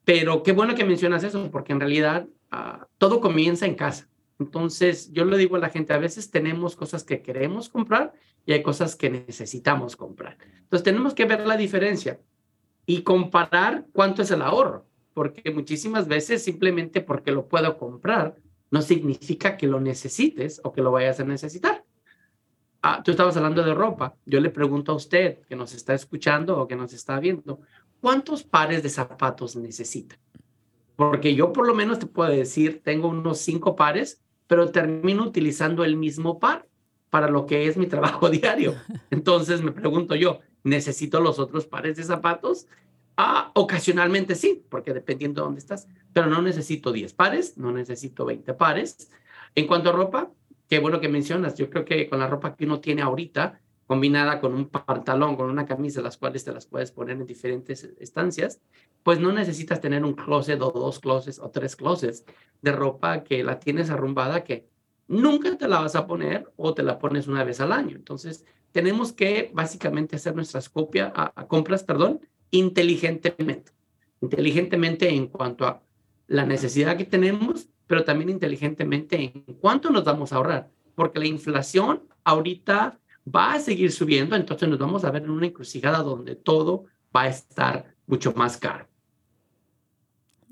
Pero 0.04 0.42
qué 0.42 0.52
bueno 0.52 0.74
que 0.74 0.84
mencionas 0.84 1.24
eso, 1.24 1.50
porque 1.50 1.72
en 1.72 1.80
realidad 1.80 2.26
ah, 2.50 2.86
todo 2.98 3.20
comienza 3.20 3.66
en 3.66 3.74
casa. 3.74 4.08
Entonces, 4.38 5.12
yo 5.12 5.24
le 5.24 5.36
digo 5.38 5.56
a 5.56 5.60
la 5.60 5.70
gente, 5.70 5.92
a 5.92 5.98
veces 5.98 6.30
tenemos 6.30 6.76
cosas 6.76 7.04
que 7.04 7.22
queremos 7.22 7.68
comprar 7.68 8.12
y 8.44 8.52
hay 8.52 8.62
cosas 8.62 8.96
que 8.96 9.10
necesitamos 9.10 9.96
comprar. 9.96 10.36
Entonces, 10.58 10.82
tenemos 10.82 11.14
que 11.14 11.24
ver 11.24 11.46
la 11.46 11.56
diferencia 11.56 12.20
y 12.84 13.02
comparar 13.02 13.86
cuánto 13.92 14.22
es 14.22 14.30
el 14.30 14.42
ahorro, 14.42 14.86
porque 15.14 15.50
muchísimas 15.50 16.08
veces 16.08 16.42
simplemente 16.42 17.00
porque 17.00 17.32
lo 17.32 17.46
puedo 17.48 17.78
comprar 17.78 18.36
no 18.70 18.82
significa 18.82 19.56
que 19.56 19.68
lo 19.68 19.80
necesites 19.80 20.60
o 20.64 20.72
que 20.72 20.82
lo 20.82 20.90
vayas 20.90 21.20
a 21.20 21.24
necesitar. 21.24 21.84
Ah, 22.82 23.02
tú 23.04 23.12
estabas 23.12 23.36
hablando 23.36 23.62
de 23.62 23.72
ropa. 23.72 24.16
Yo 24.26 24.40
le 24.40 24.50
pregunto 24.50 24.90
a 24.90 24.96
usted 24.96 25.38
que 25.48 25.54
nos 25.54 25.72
está 25.74 25.94
escuchando 25.94 26.58
o 26.58 26.66
que 26.66 26.74
nos 26.74 26.92
está 26.92 27.20
viendo, 27.20 27.60
¿cuántos 28.04 28.42
pares 28.44 28.82
de 28.82 28.90
zapatos 28.90 29.56
necesita? 29.56 30.18
Porque 30.94 31.34
yo 31.34 31.54
por 31.54 31.66
lo 31.66 31.74
menos 31.74 31.98
te 31.98 32.04
puedo 32.04 32.28
decir, 32.28 32.82
tengo 32.84 33.08
unos 33.08 33.38
cinco 33.38 33.76
pares, 33.76 34.20
pero 34.46 34.70
termino 34.70 35.22
utilizando 35.22 35.84
el 35.84 35.96
mismo 35.96 36.38
par 36.38 36.68
para 37.08 37.30
lo 37.30 37.46
que 37.46 37.66
es 37.66 37.78
mi 37.78 37.86
trabajo 37.86 38.28
diario. 38.30 38.74
Entonces 39.10 39.62
me 39.62 39.72
pregunto 39.72 40.14
yo, 40.16 40.40
¿necesito 40.64 41.18
los 41.22 41.38
otros 41.38 41.64
pares 41.64 41.96
de 41.96 42.02
zapatos? 42.02 42.66
Ah, 43.16 43.50
ocasionalmente 43.54 44.34
sí, 44.34 44.62
porque 44.68 44.92
dependiendo 44.92 45.40
de 45.40 45.46
dónde 45.46 45.60
estás, 45.60 45.88
pero 46.12 46.26
no 46.26 46.42
necesito 46.42 46.92
10 46.92 47.14
pares, 47.14 47.56
no 47.56 47.72
necesito 47.72 48.26
20 48.26 48.52
pares. 48.52 49.10
En 49.54 49.66
cuanto 49.66 49.88
a 49.88 49.92
ropa, 49.94 50.30
qué 50.68 50.78
bueno 50.78 51.00
que 51.00 51.08
mencionas, 51.08 51.54
yo 51.54 51.70
creo 51.70 51.86
que 51.86 52.06
con 52.10 52.18
la 52.18 52.26
ropa 52.26 52.54
que 52.54 52.66
uno 52.66 52.80
tiene 52.80 53.00
ahorita, 53.00 53.62
combinada 53.86 54.40
con 54.40 54.54
un 54.54 54.68
pantalón, 54.68 55.36
con 55.36 55.50
una 55.50 55.66
camisa, 55.66 56.00
las 56.00 56.16
cuales 56.16 56.44
te 56.44 56.52
las 56.52 56.66
puedes 56.66 56.90
poner 56.90 57.16
en 57.16 57.26
diferentes 57.26 57.84
estancias, 58.00 58.60
pues 59.02 59.20
no 59.20 59.32
necesitas 59.32 59.80
tener 59.80 60.04
un 60.04 60.14
closet 60.14 60.60
o 60.62 60.70
dos 60.70 61.00
closets 61.00 61.38
o 61.38 61.50
tres 61.50 61.76
closets 61.76 62.24
de 62.62 62.72
ropa 62.72 63.24
que 63.24 63.44
la 63.44 63.60
tienes 63.60 63.90
arrumbada 63.90 64.44
que 64.44 64.66
nunca 65.06 65.56
te 65.56 65.68
la 65.68 65.80
vas 65.80 65.96
a 65.96 66.06
poner 66.06 66.50
o 66.56 66.72
te 66.74 66.82
la 66.82 66.98
pones 66.98 67.26
una 67.26 67.44
vez 67.44 67.60
al 67.60 67.72
año. 67.72 67.96
Entonces, 67.96 68.44
tenemos 68.72 69.12
que 69.12 69.50
básicamente 69.52 70.16
hacer 70.16 70.34
nuestras 70.34 70.68
copias, 70.68 71.12
compras, 71.46 71.84
perdón, 71.84 72.20
inteligentemente. 72.50 73.72
Inteligentemente 74.20 75.08
en 75.10 75.28
cuanto 75.28 75.66
a 75.66 75.82
la 76.26 76.46
necesidad 76.46 76.96
que 76.96 77.04
tenemos, 77.04 77.68
pero 77.86 78.04
también 78.04 78.30
inteligentemente 78.30 79.16
en 79.16 79.54
cuánto 79.60 79.90
nos 79.90 80.04
vamos 80.04 80.32
a 80.32 80.36
ahorrar, 80.36 80.70
porque 80.94 81.18
la 81.18 81.26
inflación 81.26 82.02
ahorita 82.24 82.98
va 83.26 83.54
a 83.54 83.60
seguir 83.60 83.92
subiendo, 83.92 84.36
entonces 84.36 84.68
nos 84.68 84.78
vamos 84.78 85.04
a 85.04 85.10
ver 85.10 85.24
en 85.24 85.30
una 85.30 85.46
encrucijada 85.46 86.02
donde 86.02 86.36
todo 86.36 86.84
va 87.14 87.22
a 87.22 87.28
estar 87.28 87.94
mucho 88.06 88.32
más 88.34 88.56
caro. 88.56 88.88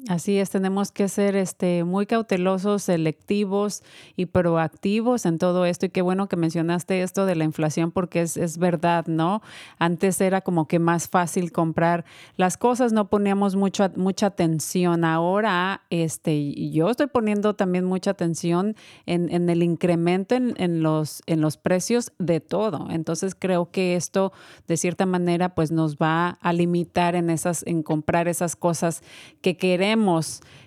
Así 0.09 0.37
es, 0.39 0.51
tenemos 0.51 0.91
que 0.91 1.07
ser 1.09 1.37
este, 1.37 1.85
muy 1.85 2.07
cautelosos, 2.07 2.83
selectivos 2.83 3.85
y 4.17 4.27
proactivos 4.27 5.27
en 5.27 5.39
todo 5.39 5.65
esto. 5.65 5.87
Y 5.87 5.91
qué 5.91 6.03
bueno 6.03 6.29
que 6.29 6.35
mencionaste 6.35 7.03
esto 7.03 7.25
de 7.25 7.37
la 7.37 7.45
inflación 7.45 7.93
porque 7.93 8.23
es, 8.23 8.37
es 8.37 8.59
verdad, 8.59 9.07
¿no? 9.07 9.43
Antes 9.79 10.21
era 10.21 10.41
como 10.41 10.67
que 10.67 10.81
más 10.81 11.09
fácil 11.09 11.53
comprar 11.53 12.05
las 12.37 12.57
cosas, 12.57 12.93
no 12.93 13.11
poníamos 13.11 13.55
mucho, 13.55 13.89
mucha 13.95 14.27
atención. 14.27 15.05
Ahora, 15.05 15.83
este, 15.89 16.53
yo 16.73 16.91
estoy 16.91 17.07
poniendo 17.07 17.55
también 17.55 17.85
mucha 17.85 18.11
atención 18.11 18.75
en, 19.07 19.33
en 19.33 19.49
el 19.51 19.63
incremento 19.63 20.35
en, 20.35 20.55
en, 20.57 20.83
los, 20.83 21.23
en 21.27 21.41
los 21.41 21.57
precios 21.57 22.11
de 22.19 22.41
todo. 22.41 22.89
Entonces 22.91 23.37
creo 23.39 23.71
que 23.71 23.95
esto, 23.95 24.33
de 24.67 24.77
cierta 24.77 25.07
manera, 25.07 25.55
pues 25.55 25.71
nos 25.71 25.97
va 25.97 26.39
a 26.41 26.53
limitar 26.53 27.15
en, 27.15 27.31
esas, 27.31 27.65
en 27.69 27.85
comprar 27.85 28.27
esas 28.27 28.57
cosas 28.57 29.05
que 29.43 29.57
queremos 29.57 29.92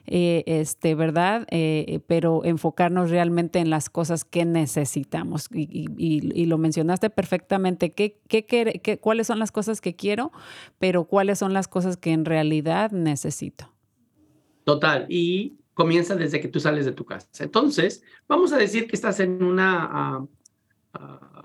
eh, 0.07 0.43
este, 0.45 0.95
¿verdad? 0.95 1.47
Eh, 1.49 1.99
pero 2.07 2.43
enfocarnos 2.45 3.09
realmente 3.09 3.59
en 3.59 3.69
las 3.69 3.89
cosas 3.89 4.25
que 4.25 4.45
necesitamos. 4.45 5.47
Y, 5.51 6.45
lo 6.45 6.57
mencionaste 6.57 7.09
perfectamente, 7.09 7.93
¿Qué, 7.93 8.19
qué, 8.27 8.99
cuáles 9.01 9.27
son 9.27 9.39
las 9.39 9.51
cosas 9.51 9.81
que 9.81 9.95
quiero, 9.95 10.31
pero 10.79 11.05
cuáles 11.05 11.39
son 11.39 11.53
las 11.53 11.67
cosas 11.67 11.97
que 11.97 12.11
en 12.11 12.25
realidad 12.25 12.91
necesito. 12.91 13.71
Total, 14.63 15.05
y 15.09 15.57
comienza 15.73 16.15
desde 16.15 16.39
que 16.39 16.47
tú 16.47 16.59
sales 16.59 16.85
de 16.85 16.91
tu 16.91 17.05
casa. 17.05 17.27
Entonces, 17.39 18.03
vamos 18.27 18.53
a 18.53 18.57
decir 18.57 18.87
que 18.87 18.95
estás 18.95 19.19
en 19.19 19.43
una... 19.43 19.89
Ah, 19.91 20.25
ah, 20.93 21.41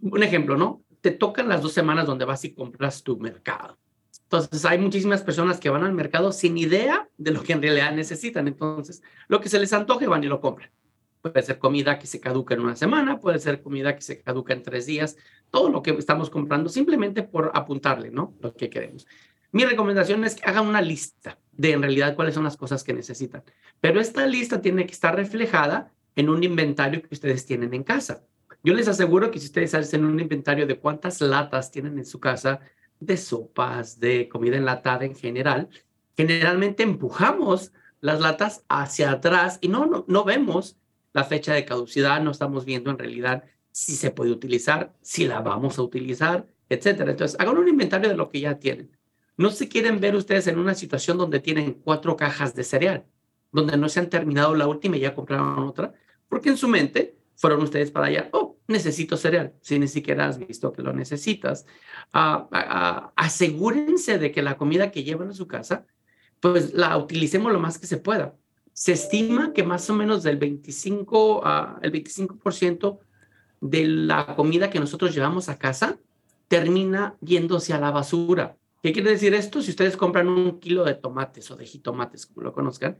un 0.00 0.22
ejemplo, 0.22 0.56
¿no? 0.56 0.82
Te 1.00 1.12
tocan 1.12 1.48
las 1.48 1.62
dos 1.62 1.72
semanas 1.72 2.06
donde 2.06 2.24
vas 2.24 2.44
y 2.44 2.54
compras 2.54 3.02
tu 3.02 3.16
mercado. 3.18 3.78
Entonces, 4.26 4.64
hay 4.64 4.78
muchísimas 4.78 5.22
personas 5.22 5.60
que 5.60 5.70
van 5.70 5.84
al 5.84 5.92
mercado 5.92 6.32
sin 6.32 6.58
idea 6.58 7.08
de 7.16 7.30
lo 7.30 7.44
que 7.44 7.52
en 7.52 7.62
realidad 7.62 7.92
necesitan. 7.92 8.48
Entonces, 8.48 9.02
lo 9.28 9.40
que 9.40 9.48
se 9.48 9.60
les 9.60 9.72
antoje 9.72 10.08
van 10.08 10.24
y 10.24 10.26
lo 10.26 10.40
compran. 10.40 10.70
Puede 11.22 11.42
ser 11.42 11.58
comida 11.58 11.98
que 11.98 12.08
se 12.08 12.20
caduca 12.20 12.54
en 12.54 12.60
una 12.60 12.74
semana, 12.74 13.20
puede 13.20 13.38
ser 13.38 13.62
comida 13.62 13.94
que 13.94 14.02
se 14.02 14.20
caduca 14.20 14.52
en 14.52 14.62
tres 14.62 14.86
días, 14.86 15.16
todo 15.50 15.70
lo 15.70 15.82
que 15.82 15.92
estamos 15.92 16.28
comprando 16.28 16.68
simplemente 16.68 17.22
por 17.22 17.52
apuntarle, 17.54 18.10
¿no? 18.10 18.34
Lo 18.40 18.54
que 18.54 18.68
queremos. 18.68 19.06
Mi 19.52 19.64
recomendación 19.64 20.24
es 20.24 20.34
que 20.34 20.44
hagan 20.44 20.66
una 20.66 20.82
lista 20.82 21.38
de 21.52 21.72
en 21.72 21.82
realidad 21.82 22.16
cuáles 22.16 22.34
son 22.34 22.44
las 22.44 22.56
cosas 22.56 22.82
que 22.82 22.92
necesitan. 22.92 23.44
Pero 23.80 24.00
esta 24.00 24.26
lista 24.26 24.60
tiene 24.60 24.86
que 24.86 24.92
estar 24.92 25.14
reflejada 25.14 25.92
en 26.16 26.28
un 26.28 26.42
inventario 26.42 27.00
que 27.00 27.14
ustedes 27.14 27.46
tienen 27.46 27.72
en 27.74 27.84
casa. 27.84 28.24
Yo 28.64 28.74
les 28.74 28.88
aseguro 28.88 29.30
que 29.30 29.38
si 29.38 29.46
ustedes 29.46 29.74
hacen 29.74 30.04
un 30.04 30.18
inventario 30.18 30.66
de 30.66 30.78
cuántas 30.78 31.20
latas 31.20 31.70
tienen 31.70 31.98
en 31.98 32.04
su 32.04 32.18
casa, 32.18 32.60
de 33.00 33.16
sopas, 33.16 34.00
de 34.00 34.28
comida 34.28 34.56
enlatada 34.56 35.04
en 35.04 35.14
general, 35.14 35.68
generalmente 36.16 36.82
empujamos 36.82 37.72
las 38.00 38.20
latas 38.20 38.64
hacia 38.68 39.10
atrás 39.10 39.58
y 39.60 39.68
no, 39.68 39.86
no, 39.86 40.04
no 40.08 40.24
vemos 40.24 40.76
la 41.12 41.24
fecha 41.24 41.54
de 41.54 41.64
caducidad, 41.64 42.20
no 42.20 42.30
estamos 42.30 42.64
viendo 42.64 42.90
en 42.90 42.98
realidad 42.98 43.44
si 43.72 43.94
se 43.96 44.10
puede 44.10 44.30
utilizar, 44.30 44.94
si 45.02 45.26
la 45.26 45.40
vamos 45.40 45.78
a 45.78 45.82
utilizar, 45.82 46.46
etcétera. 46.68 47.10
Entonces, 47.10 47.38
hagan 47.38 47.58
un 47.58 47.68
inventario 47.68 48.08
de 48.08 48.16
lo 48.16 48.30
que 48.30 48.40
ya 48.40 48.58
tienen. 48.58 48.90
No 49.36 49.50
se 49.50 49.68
quieren 49.68 50.00
ver 50.00 50.16
ustedes 50.16 50.46
en 50.46 50.58
una 50.58 50.74
situación 50.74 51.18
donde 51.18 51.40
tienen 51.40 51.74
cuatro 51.74 52.16
cajas 52.16 52.54
de 52.54 52.64
cereal, 52.64 53.04
donde 53.52 53.76
no 53.76 53.88
se 53.88 54.00
han 54.00 54.08
terminado 54.08 54.54
la 54.54 54.66
última 54.66 54.96
y 54.96 55.00
ya 55.00 55.14
compraron 55.14 55.58
otra, 55.58 55.92
porque 56.28 56.48
en 56.48 56.56
su 56.56 56.68
mente 56.68 57.16
fueron 57.36 57.62
ustedes 57.62 57.90
para 57.90 58.06
allá, 58.06 58.28
oh, 58.32 58.56
necesito 58.66 59.16
cereal, 59.16 59.54
si 59.60 59.78
ni 59.78 59.88
siquiera 59.88 60.26
has 60.26 60.38
visto 60.38 60.72
que 60.72 60.82
lo 60.82 60.92
necesitas. 60.92 61.66
Ah, 62.12 62.48
ah, 62.50 62.66
ah, 62.68 63.12
asegúrense 63.16 64.18
de 64.18 64.32
que 64.32 64.42
la 64.42 64.56
comida 64.56 64.90
que 64.90 65.04
llevan 65.04 65.30
a 65.30 65.34
su 65.34 65.46
casa, 65.46 65.86
pues 66.40 66.74
la 66.74 66.96
utilicemos 66.96 67.52
lo 67.52 67.60
más 67.60 67.78
que 67.78 67.86
se 67.86 67.98
pueda. 67.98 68.34
Se 68.72 68.92
estima 68.92 69.52
que 69.52 69.62
más 69.62 69.88
o 69.88 69.94
menos 69.94 70.22
del 70.22 70.36
25, 70.38 71.42
el 71.82 71.92
25% 71.92 72.98
de 73.60 73.86
la 73.86 74.34
comida 74.34 74.70
que 74.70 74.80
nosotros 74.80 75.14
llevamos 75.14 75.48
a 75.48 75.58
casa 75.58 75.98
termina 76.48 77.16
yéndose 77.20 77.72
a 77.72 77.80
la 77.80 77.90
basura. 77.90 78.56
¿Qué 78.82 78.92
quiere 78.92 79.10
decir 79.10 79.34
esto? 79.34 79.62
Si 79.62 79.70
ustedes 79.70 79.96
compran 79.96 80.28
un 80.28 80.60
kilo 80.60 80.84
de 80.84 80.94
tomates 80.94 81.50
o 81.50 81.56
de 81.56 81.64
jitomates, 81.64 82.26
como 82.26 82.42
lo 82.42 82.52
conozcan, 82.52 82.98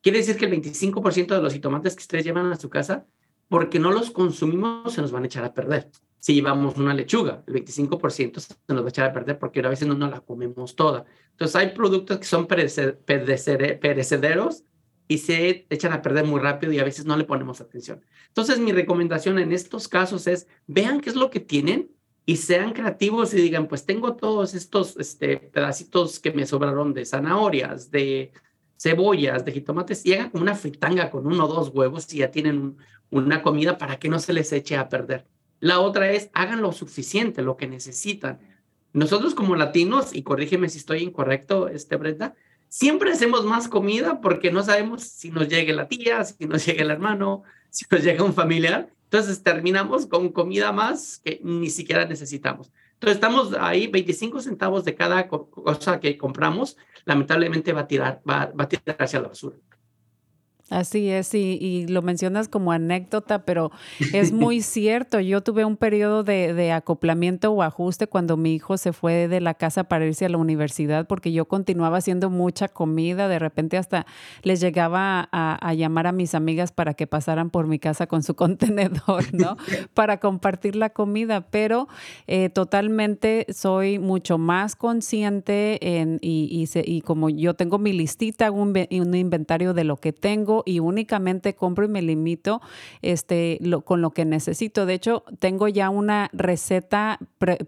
quiere 0.00 0.18
decir 0.18 0.36
que 0.36 0.46
el 0.46 0.52
25% 0.52 1.34
de 1.34 1.42
los 1.42 1.52
jitomates 1.52 1.94
que 1.94 2.00
ustedes 2.00 2.24
llevan 2.24 2.50
a 2.50 2.56
su 2.56 2.70
casa 2.70 3.06
porque 3.50 3.78
no 3.80 3.90
los 3.90 4.12
consumimos, 4.12 4.94
se 4.94 5.02
nos 5.02 5.10
van 5.10 5.24
a 5.24 5.26
echar 5.26 5.44
a 5.44 5.52
perder. 5.52 5.90
Si 6.20 6.34
llevamos 6.34 6.76
una 6.76 6.94
lechuga, 6.94 7.42
el 7.48 7.54
25% 7.54 8.38
se 8.38 8.54
nos 8.68 8.82
va 8.82 8.86
a 8.86 8.90
echar 8.90 9.10
a 9.10 9.12
perder 9.12 9.40
porque 9.40 9.58
a 9.58 9.68
veces 9.68 9.88
no 9.88 9.94
nos 9.94 10.08
la 10.08 10.20
comemos 10.20 10.76
toda. 10.76 11.04
Entonces 11.32 11.56
hay 11.56 11.70
productos 11.70 12.18
que 12.18 12.26
son 12.26 12.46
perecederos 12.46 14.62
y 15.08 15.18
se 15.18 15.66
echan 15.68 15.92
a 15.92 16.00
perder 16.00 16.26
muy 16.26 16.38
rápido 16.38 16.72
y 16.72 16.78
a 16.78 16.84
veces 16.84 17.06
no 17.06 17.16
le 17.16 17.24
ponemos 17.24 17.60
atención. 17.60 18.04
Entonces 18.28 18.60
mi 18.60 18.70
recomendación 18.70 19.40
en 19.40 19.50
estos 19.50 19.88
casos 19.88 20.28
es 20.28 20.46
vean 20.68 21.00
qué 21.00 21.10
es 21.10 21.16
lo 21.16 21.30
que 21.30 21.40
tienen 21.40 21.90
y 22.26 22.36
sean 22.36 22.72
creativos 22.72 23.34
y 23.34 23.38
digan, 23.38 23.66
pues 23.66 23.84
tengo 23.84 24.14
todos 24.14 24.54
estos 24.54 24.96
este, 24.96 25.38
pedacitos 25.38 26.20
que 26.20 26.30
me 26.30 26.46
sobraron 26.46 26.94
de 26.94 27.04
zanahorias, 27.04 27.90
de 27.90 28.32
cebollas, 28.80 29.44
de 29.44 29.52
jitomates 29.52 30.06
y 30.06 30.14
hagan 30.14 30.30
como 30.30 30.42
una 30.42 30.54
fritanga 30.54 31.10
con 31.10 31.26
uno 31.26 31.44
o 31.44 31.48
dos 31.48 31.70
huevos 31.74 32.12
y 32.14 32.18
ya 32.18 32.30
tienen 32.30 32.78
una 33.10 33.42
comida 33.42 33.76
para 33.76 33.98
que 33.98 34.08
no 34.08 34.18
se 34.18 34.32
les 34.32 34.52
eche 34.52 34.76
a 34.76 34.88
perder. 34.88 35.26
La 35.58 35.80
otra 35.80 36.10
es, 36.12 36.30
hagan 36.32 36.62
lo 36.62 36.72
suficiente, 36.72 37.42
lo 37.42 37.58
que 37.58 37.66
necesitan. 37.66 38.40
Nosotros 38.94 39.34
como 39.34 39.54
latinos, 39.54 40.14
y 40.14 40.22
corrígeme 40.22 40.70
si 40.70 40.78
estoy 40.78 41.02
incorrecto, 41.02 41.68
este 41.68 41.96
Brenda, 41.96 42.34
siempre 42.68 43.12
hacemos 43.12 43.44
más 43.44 43.68
comida 43.68 44.22
porque 44.22 44.50
no 44.50 44.62
sabemos 44.62 45.02
si 45.02 45.30
nos 45.30 45.48
llegue 45.48 45.74
la 45.74 45.86
tía, 45.86 46.24
si 46.24 46.46
nos 46.46 46.64
llega 46.66 46.82
el 46.82 46.90
hermano, 46.90 47.42
si 47.68 47.84
nos 47.90 48.02
llega 48.02 48.24
un 48.24 48.32
familiar. 48.32 48.88
Entonces 49.04 49.42
terminamos 49.42 50.06
con 50.06 50.30
comida 50.30 50.72
más 50.72 51.20
que 51.22 51.40
ni 51.44 51.68
siquiera 51.68 52.06
necesitamos. 52.06 52.72
Entonces 53.00 53.16
estamos 53.16 53.54
ahí 53.58 53.86
25 53.86 54.42
centavos 54.42 54.84
de 54.84 54.94
cada 54.94 55.26
cosa 55.26 56.00
que 56.00 56.18
compramos, 56.18 56.76
lamentablemente 57.06 57.72
va 57.72 57.80
a 57.80 57.86
tirar, 57.88 58.20
va, 58.28 58.52
va 58.52 58.64
a 58.64 58.68
tirar 58.68 58.96
hacia 58.98 59.22
la 59.22 59.28
basura. 59.28 59.56
Así 60.70 61.10
es, 61.10 61.34
y, 61.34 61.86
lo 61.88 62.00
mencionas 62.00 62.46
como 62.46 62.70
anécdota, 62.70 63.44
pero 63.44 63.72
es 64.12 64.30
muy 64.32 64.62
cierto. 64.62 65.18
Yo 65.18 65.40
tuve 65.40 65.64
un 65.64 65.76
periodo 65.76 66.22
de, 66.22 66.70
acoplamiento 66.70 67.50
o 67.50 67.62
ajuste 67.64 68.06
cuando 68.06 68.36
mi 68.36 68.54
hijo 68.54 68.76
se 68.78 68.92
fue 68.92 69.26
de 69.26 69.40
la 69.40 69.54
casa 69.54 69.84
para 69.84 70.06
irse 70.06 70.26
a 70.26 70.28
la 70.28 70.38
universidad, 70.38 71.08
porque 71.08 71.32
yo 71.32 71.46
continuaba 71.46 71.98
haciendo 71.98 72.30
mucha 72.30 72.68
comida. 72.68 73.26
De 73.26 73.40
repente 73.40 73.78
hasta 73.78 74.06
les 74.44 74.60
llegaba 74.60 75.28
a, 75.32 75.74
llamar 75.74 76.06
a 76.06 76.12
mis 76.12 76.36
amigas 76.36 76.70
para 76.70 76.94
que 76.94 77.08
pasaran 77.08 77.50
por 77.50 77.66
mi 77.66 77.80
casa 77.80 78.06
con 78.06 78.22
su 78.22 78.34
contenedor, 78.36 79.34
¿no? 79.34 79.56
para 79.94 80.20
compartir 80.20 80.76
la 80.76 80.90
comida, 80.90 81.48
pero 81.50 81.88
eh, 82.28 82.48
totalmente 82.48 83.44
soy 83.52 83.98
mucho 83.98 84.38
más 84.38 84.76
consciente 84.76 85.98
en, 85.98 86.20
y, 86.22 86.68
y, 86.72 87.00
como 87.00 87.28
yo 87.28 87.54
tengo 87.54 87.78
mi 87.78 87.92
listita, 87.92 88.52
un 88.52 88.76
inventario 89.16 89.74
de 89.74 89.82
lo 89.82 89.96
que 89.96 90.12
tengo 90.12 90.59
y 90.66 90.80
únicamente 90.80 91.54
compro 91.54 91.84
y 91.84 91.88
me 91.88 92.02
limito 92.02 92.60
este, 93.02 93.58
lo, 93.60 93.82
con 93.82 94.00
lo 94.00 94.10
que 94.10 94.24
necesito. 94.24 94.86
De 94.86 94.94
hecho, 94.94 95.24
tengo 95.38 95.68
ya 95.68 95.90
una 95.90 96.30
receta 96.32 97.18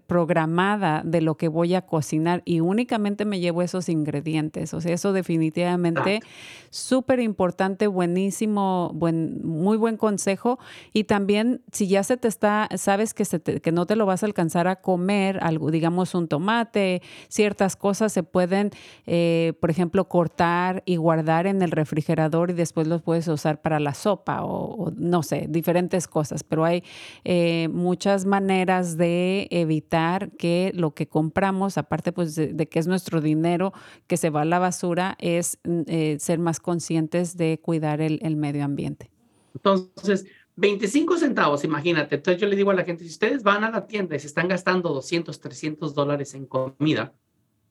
programada 0.07 1.01
de 1.03 1.21
lo 1.21 1.35
que 1.35 1.47
voy 1.47 1.75
a 1.75 1.83
cocinar 1.83 2.41
y 2.45 2.59
únicamente 2.59 3.25
me 3.25 3.39
llevo 3.39 3.61
esos 3.61 3.89
ingredientes. 3.89 4.73
O 4.73 4.81
sea, 4.81 4.93
eso 4.93 5.13
definitivamente 5.13 6.21
súper 6.69 7.19
importante, 7.19 7.87
buenísimo, 7.87 8.91
buen, 8.93 9.45
muy 9.45 9.77
buen 9.77 9.97
consejo. 9.97 10.59
Y 10.93 11.05
también, 11.05 11.61
si 11.71 11.87
ya 11.87 12.03
se 12.03 12.17
te 12.17 12.27
está, 12.27 12.69
sabes 12.77 13.13
que, 13.13 13.25
se 13.25 13.41
que 13.41 13.71
no 13.71 13.85
te 13.85 13.95
lo 13.95 14.05
vas 14.05 14.23
a 14.23 14.25
alcanzar 14.25 14.67
a 14.67 14.77
comer, 14.77 15.39
algo, 15.41 15.71
digamos 15.71 16.15
un 16.15 16.27
tomate, 16.27 17.01
ciertas 17.27 17.75
cosas 17.75 18.11
se 18.11 18.23
pueden, 18.23 18.71
eh, 19.05 19.53
por 19.59 19.69
ejemplo, 19.69 20.07
cortar 20.07 20.83
y 20.85 20.95
guardar 20.95 21.47
en 21.47 21.61
el 21.61 21.71
refrigerador 21.71 22.51
y 22.51 22.53
después 22.53 22.82
los 22.87 23.01
puedes 23.01 23.27
usar 23.27 23.61
para 23.61 23.79
la 23.79 23.93
sopa 23.93 24.43
o, 24.43 24.91
no 24.95 25.23
sé, 25.23 25.47
diferentes 25.49 26.07
cosas, 26.07 26.43
pero 26.43 26.65
hay 26.65 26.83
eh, 27.23 27.67
muchas 27.71 28.25
maneras 28.25 28.97
de 28.97 29.47
evitar 29.51 30.31
que 30.31 30.71
lo 30.73 30.93
que 30.93 31.07
compramos, 31.07 31.77
aparte 31.77 32.11
pues 32.11 32.35
de, 32.35 32.67
que 32.67 32.79
es 32.79 32.87
nuestro 32.87 33.21
dinero 33.21 33.73
que 34.07 34.17
se 34.17 34.29
va 34.29 34.41
a 34.41 34.45
la 34.45 34.59
basura, 34.59 35.15
es 35.19 35.59
eh, 35.87 36.17
ser 36.19 36.39
más 36.39 36.59
conscientes 36.59 37.37
de 37.37 37.59
cuidar 37.59 38.01
el, 38.01 38.19
el 38.21 38.35
medio 38.35 38.63
ambiente. 38.63 39.11
Entonces, 39.53 40.25
25 40.55 41.17
centavos, 41.17 41.63
imagínate. 41.63 42.15
Entonces 42.15 42.41
yo 42.41 42.47
le 42.47 42.55
digo 42.55 42.71
a 42.71 42.75
la 42.75 42.83
gente, 42.83 43.03
si 43.03 43.09
ustedes 43.09 43.43
van 43.43 43.63
a 43.63 43.71
la 43.71 43.87
tienda 43.87 44.15
y 44.15 44.19
se 44.19 44.27
están 44.27 44.47
gastando 44.47 44.89
200, 44.89 45.39
300 45.39 45.93
dólares 45.95 46.33
en 46.35 46.45
comida, 46.45 47.13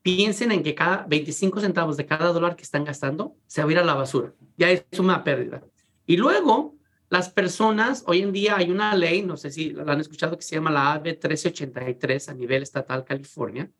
piensen 0.02 0.52
en 0.52 0.62
que 0.62 0.74
cada 0.74 1.06
25 1.08 1.60
centavos 1.60 1.96
de 1.96 2.06
cada 2.06 2.32
dólar 2.32 2.56
que 2.56 2.64
están 2.64 2.84
gastando 2.84 3.36
se 3.46 3.62
va 3.62 3.68
a 3.68 3.72
ir 3.72 3.78
a 3.78 3.84
la 3.84 3.94
basura. 3.94 4.34
Ya 4.56 4.70
es 4.70 4.84
una 4.98 5.24
pérdida. 5.24 5.62
Y 6.06 6.16
luego, 6.16 6.76
las 7.08 7.30
personas, 7.30 8.04
hoy 8.06 8.22
en 8.22 8.32
día 8.32 8.56
hay 8.56 8.70
una 8.70 8.94
ley, 8.96 9.22
no 9.22 9.36
sé 9.36 9.50
si 9.50 9.70
la 9.70 9.92
han 9.92 10.00
escuchado, 10.00 10.36
que 10.36 10.42
se 10.42 10.56
llama 10.56 10.70
la 10.70 10.92
AB 10.92 11.04
1383 11.04 12.28
a 12.28 12.34
nivel 12.34 12.62
estatal 12.62 13.04
California, 13.04 13.70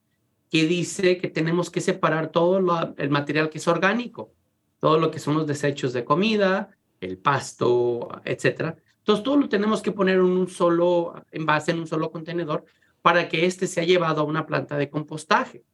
que 0.49 0.67
dice 0.67 1.17
que 1.17 1.29
tenemos 1.29 1.71
que 1.71 1.81
separar 1.81 2.31
todo 2.31 2.59
el 2.97 3.11
material 3.11 3.51
que 3.51 3.59
es 3.59 3.67
orgánico, 3.67 4.35
todo 4.79 4.99
lo 4.99 5.11
que 5.11 5.19
son 5.19 5.35
los 5.35 5.47
desechos 5.47 5.93
de 5.93 6.05
comida, 6.05 6.77
el 7.01 7.19
pasto, 7.19 8.09
etcétera. 8.25 8.77
Entonces, 8.99 9.25
todo 9.25 9.37
lo 9.37 9.49
tenemos 9.49 9.83
que 9.83 9.93
poner 9.93 10.17
en 10.17 10.23
un 10.23 10.49
solo 10.49 11.15
envase, 11.33 11.73
en 11.73 11.81
un 11.81 11.87
solo 11.89 12.13
contenedor, 12.13 12.65
para 13.01 13.29
que 13.29 13.47
éste 13.47 13.67
sea 13.67 13.83
llevado 13.83 14.21
a 14.21 14.25
una 14.25 14.47
planta 14.47 14.77
de 14.77 14.91
compostaje. 14.91 15.65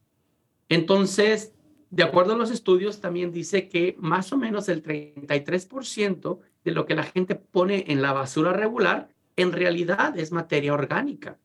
Entonces, 0.69 1.53
de 1.89 2.03
acuerdo 2.03 2.33
a 2.33 2.37
los 2.37 2.51
estudios, 2.51 3.01
también 3.01 3.31
dice 3.31 3.67
que 3.67 3.95
más 3.99 4.31
o 4.31 4.37
menos 4.37 4.69
el 4.69 4.83
33% 4.83 6.39
de 6.63 6.71
lo 6.71 6.85
que 6.85 6.95
la 6.95 7.03
gente 7.03 7.35
pone 7.35 7.85
en 7.87 8.01
la 8.01 8.13
basura 8.13 8.53
regular, 8.53 9.09
en 9.35 9.51
realidad 9.51 10.17
es 10.17 10.31
materia 10.31 10.73
orgánica. 10.73 11.39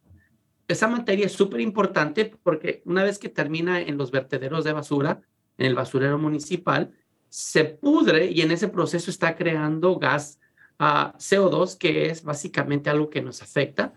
Esa 0.69 0.89
materia 0.89 1.27
es 1.27 1.33
súper 1.33 1.61
importante 1.61 2.37
porque 2.43 2.83
una 2.85 3.03
vez 3.03 3.19
que 3.19 3.29
termina 3.29 3.81
en 3.81 3.97
los 3.97 4.11
vertederos 4.11 4.65
de 4.65 4.73
basura, 4.73 5.23
en 5.57 5.67
el 5.67 5.75
basurero 5.75 6.19
municipal, 6.19 6.93
se 7.29 7.65
pudre 7.65 8.31
y 8.31 8.43
en 8.43 8.51
ese 8.51 8.69
proceso 8.69 9.11
está 9.11 9.37
creando 9.37 9.99
gas 9.99 10.41
a 10.79 11.15
CO2, 11.19 11.79
que 11.79 12.11
es 12.11 12.23
básicamente 12.23 12.91
algo 12.91 13.11
que 13.11 13.23
nos 13.23 13.43
afecta, 13.43 13.95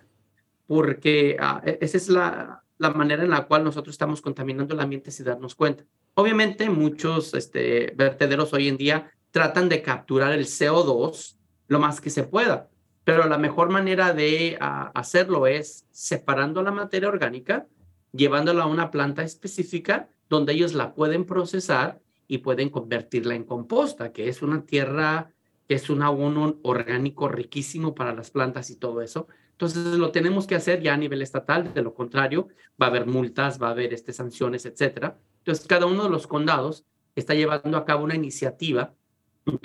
porque 0.68 1.38
ah, 1.40 1.62
e, 1.66 1.78
esa 1.82 1.98
es 1.98 2.10
la, 2.10 2.64
la 2.78 2.92
manera 2.92 3.24
en 3.24 3.30
la 3.30 3.46
cual 3.46 3.64
nosotros 3.64 3.94
estamos 3.94 4.22
contaminando 4.22 4.74
el 4.74 4.80
ambiente 4.80 5.12
sin 5.12 5.26
darnos 5.26 5.56
cuenta. 5.56 5.86
Obviamente, 6.14 6.70
muchos 6.70 7.34
este, 7.34 7.94
vertederos 7.96 8.54
hoy 8.54 8.68
en 8.68 8.78
día 8.78 9.12
tratan 9.32 9.70
de 9.70 9.82
capturar 9.82 10.34
el 10.34 10.46
CO2 10.46 11.38
lo 11.68 11.80
más 11.80 12.02
que 12.02 12.10
se 12.10 12.24
pueda, 12.24 12.70
pero 13.04 13.28
la 13.28 13.38
mejor 13.38 13.70
manera 13.70 14.14
de 14.14 14.58
ah, 14.60 14.92
hacerlo 14.96 15.48
es 15.48 15.86
separando 15.92 16.64
la 16.64 16.72
materia 16.72 17.10
orgánica, 17.10 17.68
llevándola 18.14 18.64
a 18.64 18.68
una 18.68 18.90
planta 18.90 19.24
específica 19.24 20.10
donde 20.30 20.54
ellos 20.54 20.74
la 20.74 20.94
pueden 20.94 21.26
procesar 21.26 22.00
y 22.28 22.40
pueden 22.40 22.70
convertirla 22.70 23.36
en 23.36 23.44
composta, 23.44 24.12
que 24.12 24.28
es 24.28 24.42
una 24.42 24.66
tierra 24.66 25.32
que 25.68 25.76
es 25.76 25.90
un 25.90 26.02
abono 26.02 26.58
orgánico 26.64 27.28
riquísimo 27.28 27.94
para 27.94 28.14
las 28.14 28.32
plantas 28.32 28.70
y 28.70 28.76
todo 28.78 29.02
eso. 29.02 29.28
Entonces 29.58 29.98
lo 29.98 30.12
tenemos 30.12 30.46
que 30.46 30.54
hacer 30.54 30.84
ya 30.84 30.94
a 30.94 30.98
nivel 30.98 31.24
estatal, 31.24 31.74
de 31.74 31.82
lo 31.82 31.96
contrario 31.96 32.50
va 32.80 32.86
a 32.86 32.90
haber 32.90 33.08
multas, 33.08 33.60
va 33.60 33.70
a 33.70 33.72
haber 33.72 33.92
este, 33.92 34.14
sanciones, 34.14 34.68
etcétera. 34.68 35.18
Entonces 35.40 35.66
cada 35.66 35.88
uno 35.88 36.04
de 36.04 36.12
los 36.12 36.28
condados 36.28 36.86
está 37.16 37.34
llevando 37.34 37.76
a 37.76 37.84
cabo 37.84 38.04
una 38.04 38.14
iniciativa 38.14 38.94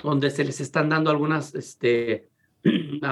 donde 0.01 0.31
se 0.31 0.45
les 0.45 0.61
están 0.61 0.89
dando 0.89 1.11
algunas 1.11 1.53
este, 1.53 2.31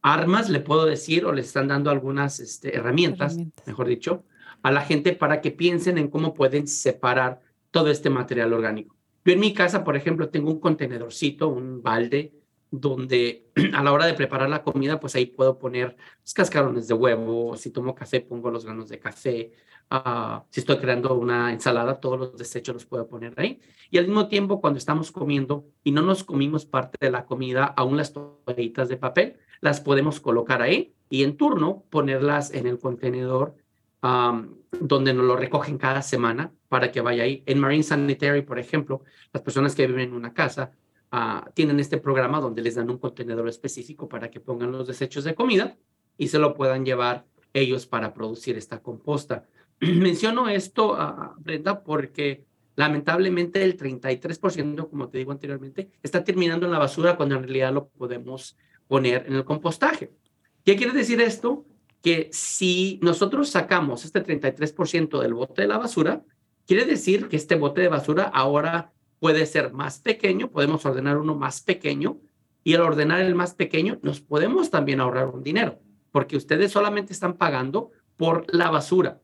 armas, 0.00 0.48
le 0.48 0.60
puedo 0.60 0.86
decir, 0.86 1.26
o 1.26 1.32
les 1.32 1.48
están 1.48 1.68
dando 1.68 1.90
algunas 1.90 2.40
este, 2.40 2.74
herramientas, 2.74 3.36
mejor 3.66 3.86
dicho, 3.86 4.24
a 4.62 4.70
la 4.70 4.80
gente 4.80 5.12
para 5.12 5.42
que 5.42 5.50
piensen 5.50 5.98
en 5.98 6.08
cómo 6.08 6.32
pueden 6.32 6.68
separar 6.68 7.42
todo 7.70 7.90
este 7.90 8.08
material 8.08 8.54
orgánico. 8.54 8.96
Yo 9.26 9.34
en 9.34 9.40
mi 9.40 9.52
casa, 9.52 9.84
por 9.84 9.94
ejemplo, 9.94 10.30
tengo 10.30 10.50
un 10.50 10.58
contenedorcito, 10.58 11.48
un 11.48 11.82
balde, 11.82 12.32
donde 12.70 13.50
a 13.74 13.82
la 13.82 13.92
hora 13.92 14.06
de 14.06 14.14
preparar 14.14 14.48
la 14.48 14.62
comida, 14.62 15.00
pues 15.00 15.14
ahí 15.14 15.26
puedo 15.26 15.58
poner 15.58 15.96
los 16.22 16.34
cascarones 16.34 16.88
de 16.88 16.94
huevo, 16.94 17.56
si 17.56 17.70
tomo 17.70 17.94
café, 17.94 18.20
pongo 18.20 18.50
los 18.50 18.64
granos 18.64 18.88
de 18.88 18.98
café, 18.98 19.52
uh, 19.90 20.40
si 20.50 20.60
estoy 20.60 20.78
creando 20.78 21.14
una 21.14 21.52
ensalada, 21.52 22.00
todos 22.00 22.18
los 22.18 22.36
desechos 22.36 22.74
los 22.74 22.86
puedo 22.86 23.08
poner 23.08 23.34
ahí. 23.36 23.60
Y 23.90 23.98
al 23.98 24.06
mismo 24.06 24.28
tiempo, 24.28 24.60
cuando 24.60 24.78
estamos 24.78 25.10
comiendo 25.10 25.66
y 25.82 25.92
no 25.92 26.02
nos 26.02 26.24
comimos 26.24 26.64
parte 26.66 26.98
de 27.00 27.10
la 27.10 27.24
comida, 27.24 27.64
aún 27.64 27.96
las 27.96 28.12
toallitas 28.12 28.88
de 28.88 28.96
papel, 28.96 29.36
las 29.60 29.80
podemos 29.80 30.20
colocar 30.20 30.62
ahí 30.62 30.94
y 31.08 31.24
en 31.24 31.36
turno 31.36 31.84
ponerlas 31.90 32.52
en 32.54 32.66
el 32.66 32.78
contenedor 32.78 33.56
donde 34.80 35.12
nos 35.12 35.26
lo 35.26 35.36
recogen 35.36 35.76
cada 35.76 36.02
semana 36.02 36.52
para 36.68 36.90
que 36.90 37.00
vaya 37.00 37.24
ahí. 37.24 37.42
En 37.46 37.58
Marine 37.58 37.82
Sanitary, 37.82 38.42
por 38.42 38.58
ejemplo, 38.58 39.02
las 39.32 39.42
personas 39.42 39.74
que 39.74 39.86
viven 39.86 40.08
en 40.08 40.14
una 40.14 40.32
casa 40.32 40.72
uh, 41.12 41.50
tienen 41.54 41.80
este 41.80 41.98
programa 41.98 42.40
donde 42.40 42.62
les 42.62 42.74
dan 42.74 42.90
un 42.90 42.98
contenedor 42.98 43.48
específico 43.48 44.08
para 44.08 44.30
que 44.30 44.40
pongan 44.40 44.72
los 44.72 44.86
desechos 44.86 45.24
de 45.24 45.34
comida 45.34 45.76
y 46.16 46.28
se 46.28 46.38
lo 46.38 46.54
puedan 46.54 46.84
llevar 46.84 47.24
ellos 47.52 47.86
para 47.86 48.14
producir 48.14 48.56
esta 48.56 48.80
composta. 48.80 49.46
Menciono 49.80 50.48
esto, 50.48 50.92
uh, 50.92 51.40
Brenda, 51.40 51.82
porque 51.82 52.44
lamentablemente 52.76 53.62
el 53.62 53.76
33%, 53.76 54.88
como 54.88 55.08
te 55.08 55.18
digo 55.18 55.32
anteriormente, 55.32 55.90
está 56.02 56.24
terminando 56.24 56.66
en 56.66 56.72
la 56.72 56.78
basura 56.78 57.16
cuando 57.16 57.36
en 57.36 57.42
realidad 57.42 57.72
lo 57.72 57.88
podemos 57.88 58.56
poner 58.88 59.26
en 59.26 59.34
el 59.34 59.44
compostaje. 59.44 60.10
¿Qué 60.64 60.76
quiere 60.76 60.92
decir 60.92 61.20
esto? 61.20 61.64
que 62.02 62.30
si 62.32 62.98
nosotros 63.02 63.50
sacamos 63.50 64.04
este 64.04 64.24
33% 64.24 65.20
del 65.20 65.34
bote 65.34 65.62
de 65.62 65.68
la 65.68 65.78
basura, 65.78 66.22
quiere 66.66 66.84
decir 66.86 67.28
que 67.28 67.36
este 67.36 67.56
bote 67.56 67.82
de 67.82 67.88
basura 67.88 68.24
ahora 68.24 68.92
puede 69.20 69.46
ser 69.46 69.72
más 69.72 70.00
pequeño, 70.00 70.50
podemos 70.50 70.84
ordenar 70.84 71.18
uno 71.18 71.36
más 71.36 71.60
pequeño 71.60 72.18
y 72.64 72.74
al 72.74 72.82
ordenar 72.82 73.20
el 73.20 73.34
más 73.34 73.54
pequeño 73.54 73.98
nos 74.02 74.20
podemos 74.20 74.70
también 74.70 75.00
ahorrar 75.00 75.28
un 75.28 75.42
dinero, 75.42 75.78
porque 76.10 76.36
ustedes 76.36 76.72
solamente 76.72 77.12
están 77.12 77.34
pagando 77.36 77.90
por 78.16 78.52
la 78.52 78.70
basura, 78.70 79.20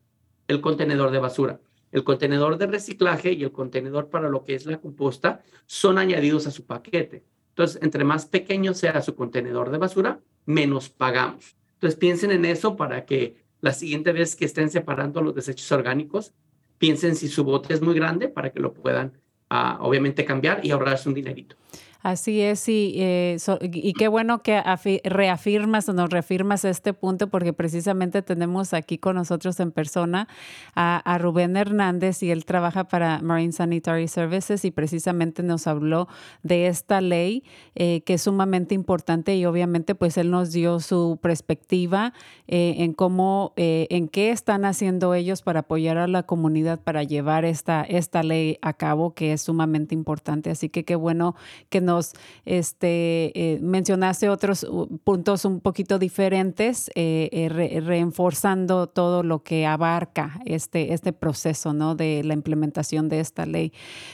el 0.47 0.61
contenedor 0.61 1.11
de 1.11 1.19
basura. 1.19 1.59
El 1.91 2.03
contenedor 2.03 2.57
de 2.57 2.67
reciclaje 2.67 3.31
y 3.31 3.43
el 3.43 3.51
contenedor 3.51 4.09
para 4.09 4.29
lo 4.29 4.43
que 4.43 4.55
es 4.55 4.65
la 4.65 4.79
composta 4.79 5.41
son 5.65 5.97
añadidos 5.97 6.45
a 6.45 6.51
su 6.51 6.65
paquete. 6.65 7.23
Entonces, 7.49 7.81
entre 7.81 8.03
más 8.03 8.25
pequeño 8.25 8.73
sea 8.73 9.01
su 9.01 9.15
contenedor 9.15 9.71
de 9.71 9.77
basura, 9.77 10.19
menos 10.45 10.89
pagamos. 10.89 11.55
Entonces 11.73 11.97
piensen 11.97 12.31
en 12.31 12.45
eso 12.45 12.75
para 12.75 13.05
que 13.05 13.37
la 13.61 13.71
siguiente 13.71 14.11
vez 14.11 14.35
que 14.35 14.45
estén 14.45 14.69
separando 14.69 15.21
los 15.21 15.33
desechos 15.33 15.71
orgánicos, 15.71 16.33
piensen 16.77 17.15
si 17.15 17.27
su 17.27 17.43
bote 17.43 17.73
es 17.73 17.81
muy 17.81 17.95
grande 17.95 18.29
para 18.29 18.51
que 18.51 18.59
lo 18.59 18.73
puedan 18.73 19.13
ah, 19.49 19.77
obviamente 19.81 20.25
cambiar 20.25 20.65
y 20.65 20.71
ahorrarse 20.71 21.09
un 21.09 21.15
dinerito. 21.15 21.55
Así 22.01 22.41
es, 22.41 22.69
y, 22.69 22.93
eh, 22.97 23.37
y 23.61 23.93
qué 23.93 24.07
bueno 24.07 24.43
que 24.43 24.61
reafirmas 25.03 25.89
o 25.89 25.93
nos 25.93 26.09
reafirmas 26.09 26.63
este 26.63 26.93
punto, 26.93 27.27
porque 27.27 27.53
precisamente 27.53 28.21
tenemos 28.21 28.73
aquí 28.73 28.97
con 28.97 29.15
nosotros 29.15 29.59
en 29.59 29.71
persona 29.71 30.27
a, 30.75 31.17
Rubén 31.17 31.57
Hernández 31.57 32.21
y 32.21 32.29
él 32.29 32.45
trabaja 32.45 32.87
para 32.87 33.19
Marine 33.21 33.51
Sanitary 33.51 34.07
Services 34.07 34.63
y 34.65 34.71
precisamente 34.71 35.41
nos 35.41 35.65
habló 35.65 36.07
de 36.43 36.67
esta 36.67 37.01
ley 37.01 37.43
eh, 37.73 38.01
que 38.01 38.15
es 38.15 38.21
sumamente 38.21 38.75
importante 38.75 39.35
y 39.35 39.45
obviamente 39.45 39.95
pues 39.95 40.17
él 40.17 40.29
nos 40.29 40.51
dio 40.51 40.79
su 40.79 41.17
perspectiva 41.21 42.13
eh, 42.47 42.75
en 42.77 42.93
cómo, 42.93 43.53
en 43.57 44.07
qué 44.07 44.29
están 44.29 44.65
haciendo 44.65 45.15
ellos 45.15 45.41
para 45.41 45.61
apoyar 45.61 45.97
a 45.97 46.07
la 46.07 46.23
comunidad 46.23 46.79
para 46.79 47.03
llevar 47.03 47.45
esta, 47.45 47.81
esta 47.83 48.21
ley 48.21 48.59
a 48.61 48.73
cabo 48.73 49.13
que 49.13 49.33
es 49.33 49.41
sumamente 49.41 49.95
importante. 49.95 50.51
Así 50.51 50.69
que 50.69 50.85
qué 50.85 50.95
bueno 50.95 51.35
que 51.69 51.81
nos 51.87 52.11
este, 52.45 53.31
eh, 53.33 53.59
mencionaste 53.61 54.29
otros 54.29 54.67
puntos 55.05 55.45
un 55.45 55.61
poquito 55.61 55.97
diferentes, 55.97 56.91
eh, 56.95 57.29
eh 57.31 57.79
reforzando 57.79 58.87
todo 58.87 59.23
lo 59.23 59.41
que 59.41 59.65
abarca 59.65 60.39
este, 60.45 60.93
este 60.93 61.13
proceso 61.13 61.73
¿no? 61.73 61.95
de 61.95 62.23
la 62.25 62.33
implementación 62.33 63.07
de 63.07 63.21
esta 63.21 63.45
ley. 63.45 63.71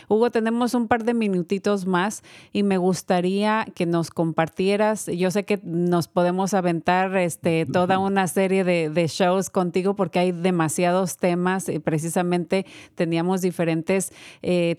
Hugo, 0.08 0.30
tenemos 0.30 0.76
un 0.76 0.88
par 0.88 1.04
de 1.04 1.16
minutitos 1.16 1.88
más 1.88 2.22
y 2.52 2.62
me 2.62 2.78
gustaría 2.78 3.66
que 3.74 3.88
nos 3.88 4.12
compartieras, 4.12 5.08
yo 5.08 5.32
sé 5.32 5.44
que 5.44 5.60
nos 5.64 6.08
podemos 6.08 6.54
aventar 6.54 7.18
este, 7.18 7.66
toda 7.66 7.98
una 7.98 8.28
serie 8.28 8.64
de, 8.64 8.90
de 8.92 9.08
shows 9.08 9.50
contigo 9.50 9.96
porque 9.96 10.20
hay 10.20 10.32
demasiados 10.32 11.18
temas, 11.18 11.70
y 11.70 11.80
precisamente 11.80 12.68
teníamos 12.94 13.42
diferentes 13.42 14.14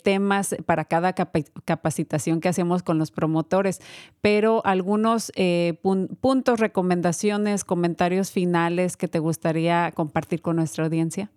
temas 0.04 0.54
para 0.64 0.84
cada 0.84 1.12
capacitación 1.12 2.40
que 2.40 2.48
hacemos 2.48 2.83
con 2.84 2.98
los 2.98 3.10
promotores, 3.10 3.80
pero 4.20 4.64
algunos 4.64 5.32
eh, 5.34 5.78
puntos, 6.20 6.60
recomendaciones, 6.60 7.64
comentarios 7.64 8.30
finales 8.30 8.96
que 8.96 9.08
te 9.08 9.18
gustaría 9.18 9.90
compartir 9.92 10.42
con 10.42 10.56
nuestra 10.56 10.84
audiencia. 10.84 11.30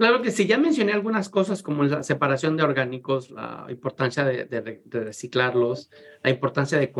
Claro 0.00 0.22
que 0.22 0.30
sí, 0.30 0.46
ya 0.46 0.56
mencioné 0.56 0.92
algunas 0.92 1.28
cosas 1.28 1.62
como 1.62 1.84
la 1.84 2.02
separación 2.02 2.56
de 2.56 2.62
orgánicos, 2.62 3.30
la 3.30 3.66
importancia 3.68 4.24
de, 4.24 4.80
reciclarlos, 4.88 5.90
la 6.22 6.30
importancia 6.30 6.78
de, 6.78 6.90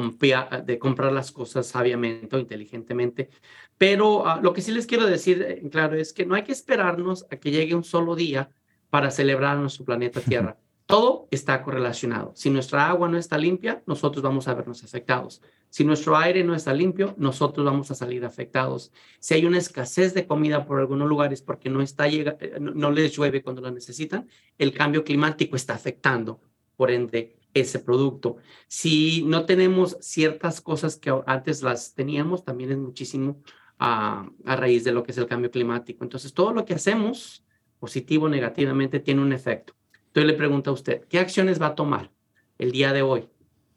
de 0.67 0.79
comprar 0.79 1.11
las 1.11 1.33
cosas 1.33 1.67
sabiamente 1.67 2.37
o 2.37 2.39
inteligentemente, 2.39 3.31
pero 3.79 4.27
ah, 4.27 4.39
lo 4.43 4.53
que 4.53 4.61
sí 4.61 4.71
les 4.71 4.87
quiero 4.87 5.07
decir, 5.07 5.41
eh, 5.41 5.67
claro, 5.71 5.97
es 5.97 6.13
que 6.13 6.27
no 6.27 6.35
hay 6.35 6.43
que 6.43 6.53
esperarnos 6.53 7.25
a 7.31 7.37
que 7.37 7.51
llegue 7.51 7.75
un 7.75 7.85
solo 7.85 8.15
día 8.15 8.51
para 8.91 9.11
celebrar 9.11 9.57
nuestro 9.57 9.87
planeta 9.87 10.21
Tierra. 10.29 10.59
Todo 10.91 11.29
está 11.31 11.63
correlacionado. 11.63 12.33
Si 12.35 12.51
nuestra 12.51 12.89
agua 12.89 13.09
no 13.09 13.17
está 13.17 13.39
limpia, 13.39 13.83
nosotros 13.87 14.23
vamos 14.23 14.49
a 14.49 14.55
vernos 14.55 14.85
afectados. 14.85 15.41
Si 15.69 15.85
nuestro 15.85 16.17
aire 16.17 16.43
no 16.43 16.55
está 16.55 16.75
limpio, 16.75 17.15
nosotros 17.17 17.65
vamos 17.65 17.91
a 17.91 17.95
salir 17.95 18.25
afectados. 18.25 18.93
Si 19.21 19.35
hay 19.35 19.47
una 19.47 19.59
escasez 19.59 20.15
de 20.15 20.27
comida 20.27 20.67
por 20.67 20.81
algunos 20.81 21.09
lugares 21.09 21.43
porque 21.43 21.71
no, 21.71 21.81
está 21.81 22.09
eh, 22.09 22.59
no 22.61 22.91
les 22.91 23.17
llueve 23.17 23.43
cuando 23.43 23.63
la 23.63 23.71
necesitan, 23.71 24.29
el 24.59 24.73
cambio 24.75 25.05
climático 25.05 25.57
está 25.57 25.75
afectando, 25.75 26.41
por 26.77 26.91
ende, 26.91 27.39
ese 27.55 27.79
producto. 27.79 28.37
Si 28.67 29.23
no 29.23 29.47
tenemos 29.47 29.97
ciertas 30.01 30.61
cosas 30.61 30.97
que 30.97 31.13
antes 31.27 31.63
las 31.63 31.95
teníamos, 31.95 32.45
también 32.45 32.73
es 32.73 32.79
muchísimo 32.79 33.43
a, 33.79 34.29
a 34.45 34.57
raíz 34.57 34.85
de 34.85 34.93
lo 34.93 35.03
que 35.03 35.13
es 35.13 35.19
el 35.19 35.27
cambio 35.27 35.51
climático. 35.51 36.05
Entonces, 36.05 36.35
todo 36.35 36.53
lo 36.53 36.65
que 36.65 36.75
hacemos 36.75 37.45
positivo 37.81 38.27
o 38.27 38.29
negativamente, 38.29 39.01
tiene 39.01 39.23
un 39.23 39.33
efecto. 39.33 39.75
Entonces 40.11 40.33
le 40.33 40.37
pregunto 40.37 40.71
a 40.71 40.73
usted, 40.73 41.05
¿qué 41.09 41.21
acciones 41.21 41.63
va 41.63 41.69
a 41.69 41.77
tomar 41.77 42.11
el 42.59 42.73
día 42.73 42.93
de 42.93 43.03
hoy? 43.03 43.29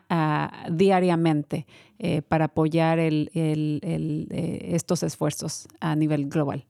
diariamente 0.71 1.67
eh, 1.99 2.23
para 2.23 2.47
apoyar 2.47 2.99
el, 2.99 3.31
eh, 3.35 4.59
estos 4.75 5.03
esfuerzos 5.03 5.69
a 5.81 5.95
nivel 5.95 6.29
global. 6.29 6.67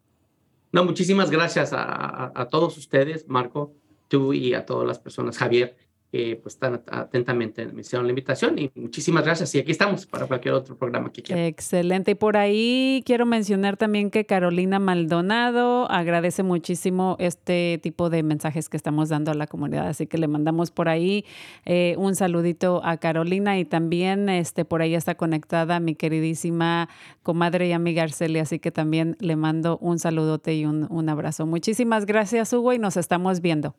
No, 0.73 0.85
muchísimas 0.85 1.31
gracias 1.31 1.73
a, 1.73 2.33
a, 2.35 2.49
todos 2.49 2.77
ustedes, 2.77 3.29
Marco, 3.29 3.73
tú 4.09 4.33
y 4.33 4.55
a 4.55 4.67
todas 4.67 4.87
las 4.87 4.99
personas, 4.99 5.39
Javier, 5.39 5.77
que 6.15 6.39
pues 6.41 6.55
están 6.55 6.81
atentamente 6.93 7.67
me 7.67 7.81
hicieron 7.81 8.07
la 8.07 8.13
invitación 8.13 8.57
y 8.57 8.71
muchísimas 8.77 9.25
gracias. 9.25 9.53
Y 9.57 9.59
aquí 9.59 9.73
estamos 9.73 10.07
para 10.07 10.29
cualquier 10.29 10.55
otro 10.55 10.77
programa 10.77 11.11
que 11.11 11.23
quieran. 11.23 11.45
Excelente. 11.45 12.13
Y 12.13 12.15
por 12.15 12.37
ahí 12.37 13.03
quiero 13.05 13.27
mencionar 13.27 13.77
también 13.77 14.13
que 14.13 14.25
Carolina 14.25 14.79
Maldonado 14.79 15.91
agradece 15.91 16.45
muchísimo 16.45 17.17
este 17.19 17.81
tipo 17.83 18.11
de 18.11 18.23
mensajes 18.23 18.69
que 18.69 18.77
estamos 18.77 19.09
dando 19.09 19.33
a 19.33 19.35
la 19.35 19.49
comunidad. 19.49 19.89
Así 19.89 20.07
que 20.07 20.17
le 20.17 20.29
mandamos 20.29 20.71
por 20.71 20.89
ahí 20.89 21.25
eh, 21.65 21.97
un 21.99 22.15
saludito 22.15 22.81
a 22.85 22.97
Carolina 22.99 23.59
y 23.59 23.65
también 23.65 24.29
este, 24.29 24.65
por 24.65 24.83
ahí 24.83 24.95
está 24.95 25.17
conectada 25.17 25.81
mi 25.81 25.97
queridísima 25.97 26.89
comadre 27.25 27.67
y 27.67 27.73
amiga 27.73 28.05
Arcelia. 28.05 28.43
Así 28.43 28.61
que 28.61 28.71
también 28.71 29.17
le 29.19 29.35
mando 29.35 29.79
un 29.79 29.99
saludote 29.99 30.55
y 30.55 30.65
un, 30.65 30.87
un 30.91 31.09
abrazo. 31.09 31.45
Muchísimas 31.45 32.07
gracias, 32.07 32.53
Hugo, 32.53 32.73
y 32.73 32.79
nos 32.79 32.97
estamos 32.97 33.41
viendo. 33.41 33.75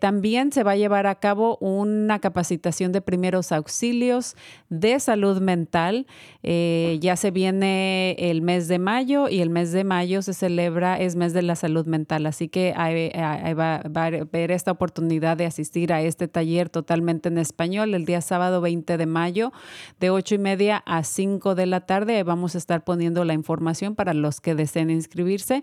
también 0.00 0.52
se 0.52 0.64
va 0.64 0.72
a 0.72 0.76
llevar 0.76 1.06
a 1.06 1.14
cabo 1.14 1.56
una 1.60 2.18
capacitación 2.18 2.41
capacitación 2.42 2.90
de 2.90 3.00
primeros 3.00 3.52
auxilios 3.52 4.34
de 4.68 4.98
salud 4.98 5.40
mental. 5.40 6.08
Eh, 6.42 6.98
ya 7.00 7.14
se 7.14 7.30
viene 7.30 8.16
el 8.18 8.42
mes 8.42 8.66
de 8.66 8.80
mayo 8.80 9.28
y 9.28 9.42
el 9.42 9.50
mes 9.50 9.70
de 9.70 9.84
mayo 9.84 10.22
se 10.22 10.34
celebra, 10.34 10.98
es 10.98 11.14
mes 11.14 11.32
de 11.34 11.42
la 11.42 11.54
salud 11.54 11.86
mental. 11.86 12.26
Así 12.26 12.48
que 12.48 12.74
va, 12.76 13.76
a 13.76 14.06
haber 14.06 14.50
esta 14.50 14.72
oportunidad 14.72 15.36
de 15.36 15.46
asistir 15.46 15.92
a 15.92 16.02
este 16.02 16.26
taller 16.26 16.68
totalmente 16.68 17.28
en 17.28 17.38
español 17.38 17.94
el 17.94 18.06
día 18.06 18.20
sábado 18.20 18.60
20 18.60 18.96
de 18.96 19.06
mayo 19.06 19.52
de 20.00 20.10
8 20.10 20.34
y 20.34 20.38
media 20.38 20.82
a 20.84 21.04
5 21.04 21.54
de 21.54 21.66
la 21.66 21.82
tarde. 21.82 22.24
Vamos 22.24 22.56
a 22.56 22.58
estar 22.58 22.82
poniendo 22.82 23.24
la 23.24 23.34
información 23.34 23.94
para 23.94 24.14
los 24.14 24.40
que 24.40 24.56
deseen 24.56 24.90
inscribirse. 24.90 25.62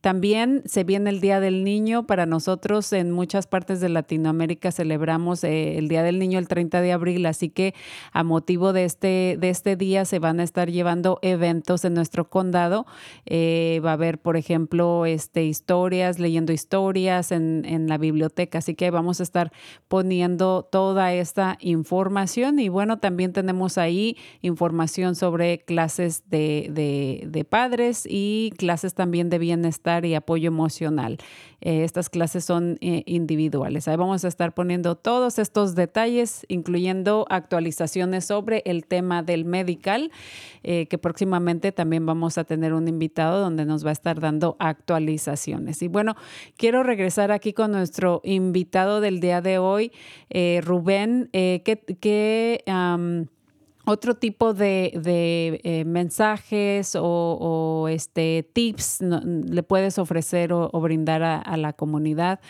También 0.00 0.62
se 0.64 0.84
viene 0.84 1.10
el 1.10 1.20
Día 1.20 1.40
del 1.40 1.64
Niño. 1.64 2.06
Para 2.06 2.24
nosotros 2.24 2.92
en 2.92 3.10
muchas 3.10 3.48
partes 3.48 3.80
de 3.80 3.88
Latinoamérica 3.88 4.70
celebramos 4.70 5.42
eh, 5.42 5.78
el 5.78 5.88
Día 5.88 6.04
del 6.04 6.19
Niño 6.20 6.38
el 6.38 6.46
30 6.46 6.80
de 6.80 6.92
abril, 6.92 7.26
así 7.26 7.48
que 7.48 7.74
a 8.12 8.22
motivo 8.22 8.72
de 8.72 8.84
este, 8.84 9.36
de 9.40 9.50
este 9.50 9.74
día 9.74 10.04
se 10.04 10.20
van 10.20 10.38
a 10.38 10.44
estar 10.44 10.70
llevando 10.70 11.18
eventos 11.22 11.84
en 11.84 11.94
nuestro 11.94 12.30
condado. 12.30 12.86
Eh, 13.26 13.80
va 13.84 13.90
a 13.90 13.94
haber, 13.94 14.18
por 14.18 14.36
ejemplo, 14.36 15.06
este, 15.06 15.44
historias, 15.44 16.20
leyendo 16.20 16.52
historias 16.52 17.32
en, 17.32 17.64
en 17.64 17.88
la 17.88 17.98
biblioteca, 17.98 18.58
así 18.58 18.76
que 18.76 18.92
vamos 18.92 19.18
a 19.18 19.24
estar 19.24 19.50
poniendo 19.88 20.68
toda 20.70 21.12
esta 21.12 21.58
información 21.60 22.60
y 22.60 22.68
bueno, 22.68 22.98
también 22.98 23.32
tenemos 23.32 23.78
ahí 23.78 24.16
información 24.42 25.16
sobre 25.16 25.58
clases 25.60 26.28
de, 26.28 26.68
de, 26.70 27.26
de 27.26 27.44
padres 27.44 28.06
y 28.08 28.52
clases 28.56 28.94
también 28.94 29.30
de 29.30 29.38
bienestar 29.38 30.04
y 30.04 30.14
apoyo 30.14 30.48
emocional. 30.48 31.18
Eh, 31.60 31.84
estas 31.84 32.08
clases 32.08 32.44
son 32.44 32.78
eh, 32.80 33.02
individuales. 33.06 33.88
Ahí 33.88 33.96
vamos 33.96 34.24
a 34.24 34.28
estar 34.28 34.54
poniendo 34.54 34.94
todos 34.94 35.38
estos 35.38 35.74
detalles, 35.74 36.44
incluyendo 36.48 37.26
actualizaciones 37.28 38.24
sobre 38.24 38.62
el 38.64 38.86
tema 38.86 39.22
del 39.22 39.44
medical, 39.44 40.10
eh, 40.62 40.86
que 40.86 40.98
próximamente 40.98 41.72
también 41.72 42.06
vamos 42.06 42.38
a 42.38 42.44
tener 42.44 42.72
un 42.72 42.88
invitado 42.88 43.40
donde 43.40 43.64
nos 43.64 43.84
va 43.84 43.90
a 43.90 43.92
estar 43.92 44.20
dando 44.20 44.56
actualizaciones. 44.58 45.82
Y 45.82 45.88
bueno, 45.88 46.16
quiero 46.56 46.82
regresar 46.82 47.30
aquí 47.32 47.52
con 47.52 47.72
nuestro 47.72 48.20
invitado 48.24 49.00
del 49.00 49.20
día 49.20 49.40
de 49.40 49.58
hoy, 49.58 49.92
Rubén, 50.62 51.28
que... 51.32 52.64
otro 53.86 54.14
tipo 54.14 54.52
de, 54.54 54.92
de 55.02 55.60
eh, 55.64 55.84
mensajes 55.84 56.96
o, 56.98 57.86
este, 57.90 58.48
tips 58.52 59.00
le 59.00 59.62
puedes 59.62 59.98
ofrecer 59.98 60.52
o, 60.52 60.68
brindar 60.80 61.22
a, 61.22 61.56
la 61.56 61.72
comunidad? 61.72 62.40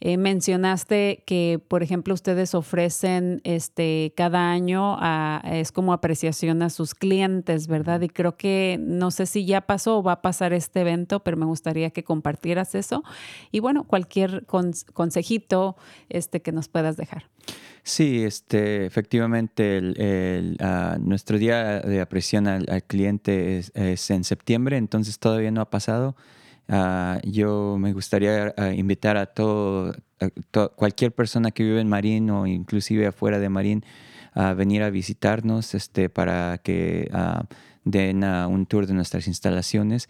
Eh, 0.00 0.16
mencionaste 0.16 1.22
que, 1.26 1.60
por 1.66 1.82
ejemplo, 1.82 2.14
ustedes 2.14 2.54
ofrecen 2.54 3.40
este, 3.44 4.12
cada 4.16 4.50
año, 4.50 4.98
es 5.44 5.72
como 5.72 5.92
apreciación 5.92 6.62
a 6.62 6.70
sus 6.70 6.94
clientes, 6.94 7.66
¿verdad? 7.66 8.00
Y 8.02 8.08
creo 8.08 8.36
que 8.36 8.78
no 8.80 9.10
sé 9.10 9.26
si 9.26 9.44
ya 9.44 9.62
pasó 9.62 9.98
o 9.98 10.02
va 10.02 10.12
a 10.12 10.22
pasar 10.22 10.52
este 10.52 10.80
evento, 10.82 11.20
pero 11.20 11.36
me 11.36 11.46
gustaría 11.46 11.90
que 11.90 12.04
compartieras 12.04 12.74
eso. 12.74 13.02
Y 13.50 13.60
bueno, 13.60 13.84
cualquier 13.84 14.44
con, 14.46 14.72
consejito 14.92 15.76
este, 16.08 16.42
que 16.42 16.52
nos 16.52 16.68
puedas 16.68 16.96
dejar. 16.96 17.24
Sí, 17.86 18.24
este, 18.24 18.84
efectivamente, 18.84 19.78
uh, 19.78 20.98
nuestro 20.98 21.38
día 21.38 21.78
de 21.78 22.00
apreciación 22.00 22.48
al, 22.48 22.82
cliente 22.82 23.58
es, 23.58 24.10
en 24.10 24.24
septiembre, 24.24 24.76
entonces 24.76 25.20
todavía 25.20 25.52
no 25.52 25.60
ha 25.60 25.70
pasado. 25.70 26.16
Uh, 26.68 27.20
yo 27.22 27.76
me 27.78 27.92
gustaría 27.92 28.52
uh, 28.58 28.72
invitar 28.72 29.16
a 29.16 29.26
todo, 29.26 29.94
to, 30.50 30.72
cualquier 30.74 31.12
persona 31.12 31.52
que 31.52 31.62
vive 31.62 31.80
en 31.80 31.88
Marín 31.88 32.28
o 32.30 32.48
inclusive 32.48 33.06
afuera 33.06 33.38
de 33.38 33.50
Marín 33.50 33.84
a 34.34 34.52
venir 34.52 34.82
a 34.82 34.90
visitarnos 34.90 35.72
este, 35.76 36.08
para 36.08 36.58
que 36.58 37.08
den 37.84 38.24
un 38.24 38.66
tour 38.66 38.88
de 38.88 38.94
nuestras 38.94 39.28
instalaciones. 39.28 40.08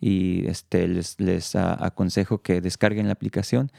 y 0.00 0.48
este, 0.48 0.88
les, 0.88 1.20
les 1.20 1.54
aconsejo 1.54 2.40
que 2.40 2.62
descarguen 2.62 3.08
la 3.08 3.12
aplicación. 3.12 3.70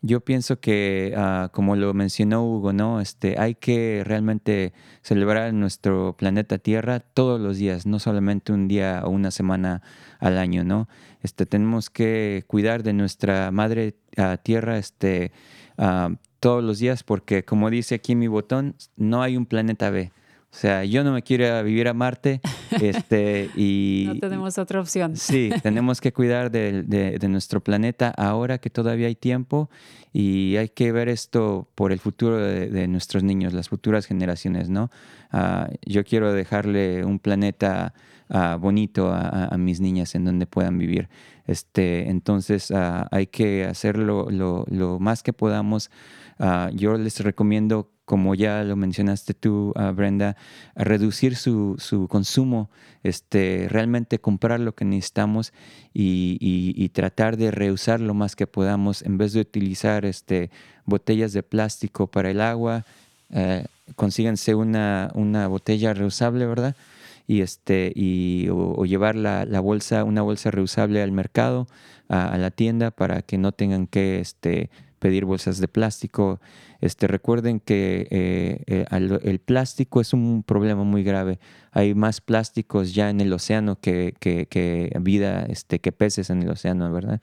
yo 0.00 0.20
pienso 0.20 0.60
que, 0.60 1.14
uh, 1.16 1.50
como 1.52 1.74
lo 1.74 1.92
mencionó 1.92 2.44
Hugo, 2.44 2.72
¿no? 2.72 3.00
Este, 3.00 3.38
hay 3.38 3.56
que 3.56 4.02
realmente 4.06 4.72
celebrar 5.02 5.52
nuestro 5.52 6.16
planeta 6.16 6.58
Tierra 6.58 7.00
todos 7.00 7.40
los 7.40 7.58
días, 7.58 7.84
no 7.84 7.98
solamente 7.98 8.52
un 8.52 8.68
día 8.68 9.02
o 9.04 9.10
una 9.10 9.30
semana 9.30 9.82
al 10.20 10.38
año, 10.38 10.64
¿no? 10.64 10.88
Este, 11.22 11.46
tenemos 11.46 11.90
que 11.90 12.44
cuidar 12.46 12.82
de 12.82 12.92
nuestra 12.92 13.50
madre 13.50 13.94
Tierra 14.42 14.78
este, 14.78 15.32
uh, 15.76 16.14
todos 16.40 16.62
los 16.62 16.78
días 16.78 17.02
porque, 17.02 17.44
como 17.44 17.70
dice 17.70 17.96
aquí 17.96 18.14
mi 18.14 18.26
botón, 18.26 18.76
no 18.96 19.22
hay 19.22 19.36
un 19.36 19.46
planeta 19.46 19.90
B. 19.90 20.12
O 20.50 20.56
sea, 20.60 20.84
yo 20.84 21.04
no 21.04 21.12
me 21.12 21.22
quiero 21.22 21.62
vivir 21.62 21.88
a 21.88 21.94
Marte 21.94 22.40
este, 22.80 23.50
y... 23.54 24.04
No 24.08 24.18
tenemos 24.18 24.56
otra 24.58 24.80
opción. 24.80 25.16
Sí, 25.16 25.50
tenemos 25.62 26.00
que 26.00 26.12
cuidar 26.12 26.50
de, 26.50 26.82
de, 26.82 27.18
de, 27.18 27.28
nuestro 27.28 27.62
planeta 27.62 28.08
ahora 28.16 28.58
que 28.58 28.70
todavía 28.70 29.08
hay 29.08 29.14
tiempo 29.14 29.68
y 30.12 30.56
hay 30.56 30.70
que 30.70 30.90
ver 30.90 31.10
esto 31.10 31.68
por 31.74 31.92
el 31.92 31.98
futuro 31.98 32.38
de, 32.38 32.68
de 32.70 32.88
nuestros 32.88 33.22
niños, 33.22 33.52
las 33.52 33.68
futuras 33.68 34.06
generaciones, 34.06 34.70
¿no? 34.70 34.90
Uh, 35.32 35.70
yo 35.84 36.04
quiero 36.04 36.32
dejarle 36.32 37.04
un 37.04 37.18
planeta 37.18 37.92
uh, 38.30 38.58
bonito 38.58 39.12
a, 39.12 39.46
a, 39.46 39.58
mis 39.58 39.80
niñas 39.80 40.14
en 40.14 40.24
donde 40.24 40.46
puedan 40.46 40.78
vivir. 40.78 41.08
Este, 41.46 42.08
entonces 42.08 42.70
uh, 42.70 43.04
hay 43.10 43.26
que 43.26 43.66
hacerlo 43.66 44.28
lo, 44.30 44.64
lo, 44.70 44.98
más 44.98 45.22
que 45.22 45.32
podamos. 45.32 45.90
yo 46.72 46.96
les 46.96 47.20
recomiendo 47.20 47.90
como 48.08 48.34
ya 48.34 48.64
lo 48.64 48.74
mencionaste 48.74 49.34
tú, 49.34 49.74
uh, 49.76 49.92
Brenda, 49.92 50.34
reducir 50.74 51.36
su, 51.36 51.76
su, 51.78 52.08
consumo, 52.08 52.70
este, 53.02 53.66
realmente 53.68 54.18
comprar 54.18 54.60
lo 54.60 54.74
que 54.74 54.86
necesitamos 54.86 55.52
y, 55.92 56.38
y, 56.40 56.88
tratar 56.88 57.36
de 57.36 57.50
reusar 57.50 58.00
lo 58.00 58.14
más 58.14 58.34
que 58.34 58.46
podamos 58.46 59.02
en 59.02 59.18
vez 59.18 59.34
de 59.34 59.40
utilizar 59.40 60.06
este, 60.06 60.50
botellas 60.86 61.34
de 61.34 61.42
plástico 61.42 62.06
para 62.06 62.30
el 62.30 62.40
agua. 62.40 62.86
Eh, 63.30 63.66
consíganse 63.94 64.54
una, 64.54 65.10
una 65.12 65.46
botella 65.46 65.92
reusable, 65.92 66.46
¿verdad? 66.46 66.74
y 67.26 67.42
este 67.42 67.92
y 67.94 68.48
o, 68.48 68.72
o 68.74 68.86
llevar 68.86 69.16
la, 69.16 69.44
la, 69.44 69.60
bolsa 69.60 70.02
una 70.04 70.22
bolsa 70.22 70.50
reusable 70.50 71.02
al 71.02 71.12
mercado 71.12 71.68
a, 72.08 72.32
a, 72.32 72.38
la 72.38 72.50
tienda 72.50 72.90
para 72.90 73.20
que 73.20 73.36
no 73.36 73.52
tengan 73.52 73.86
que 73.86 74.18
este 74.20 74.70
pedir 74.98 75.24
bolsas 75.24 75.58
de 75.58 75.68
plástico 75.68 76.40
este, 76.80 77.08
recuerden 77.08 77.58
que 77.58 78.06
eh, 78.10 78.62
eh, 78.66 79.20
el 79.24 79.40
plástico 79.40 80.00
es 80.00 80.12
un 80.12 80.44
problema 80.44 80.84
muy 80.84 81.02
grave. 81.02 81.40
Hay 81.72 81.94
más 81.94 82.20
plásticos 82.20 82.94
ya 82.94 83.10
en 83.10 83.20
el 83.20 83.32
océano 83.32 83.80
que, 83.80 84.14
que, 84.20 84.46
que 84.46 84.96
vida, 85.00 85.44
este, 85.46 85.80
que 85.80 85.90
peces 85.90 86.30
en 86.30 86.42
el 86.42 86.50
océano, 86.50 86.92
¿verdad? 86.92 87.20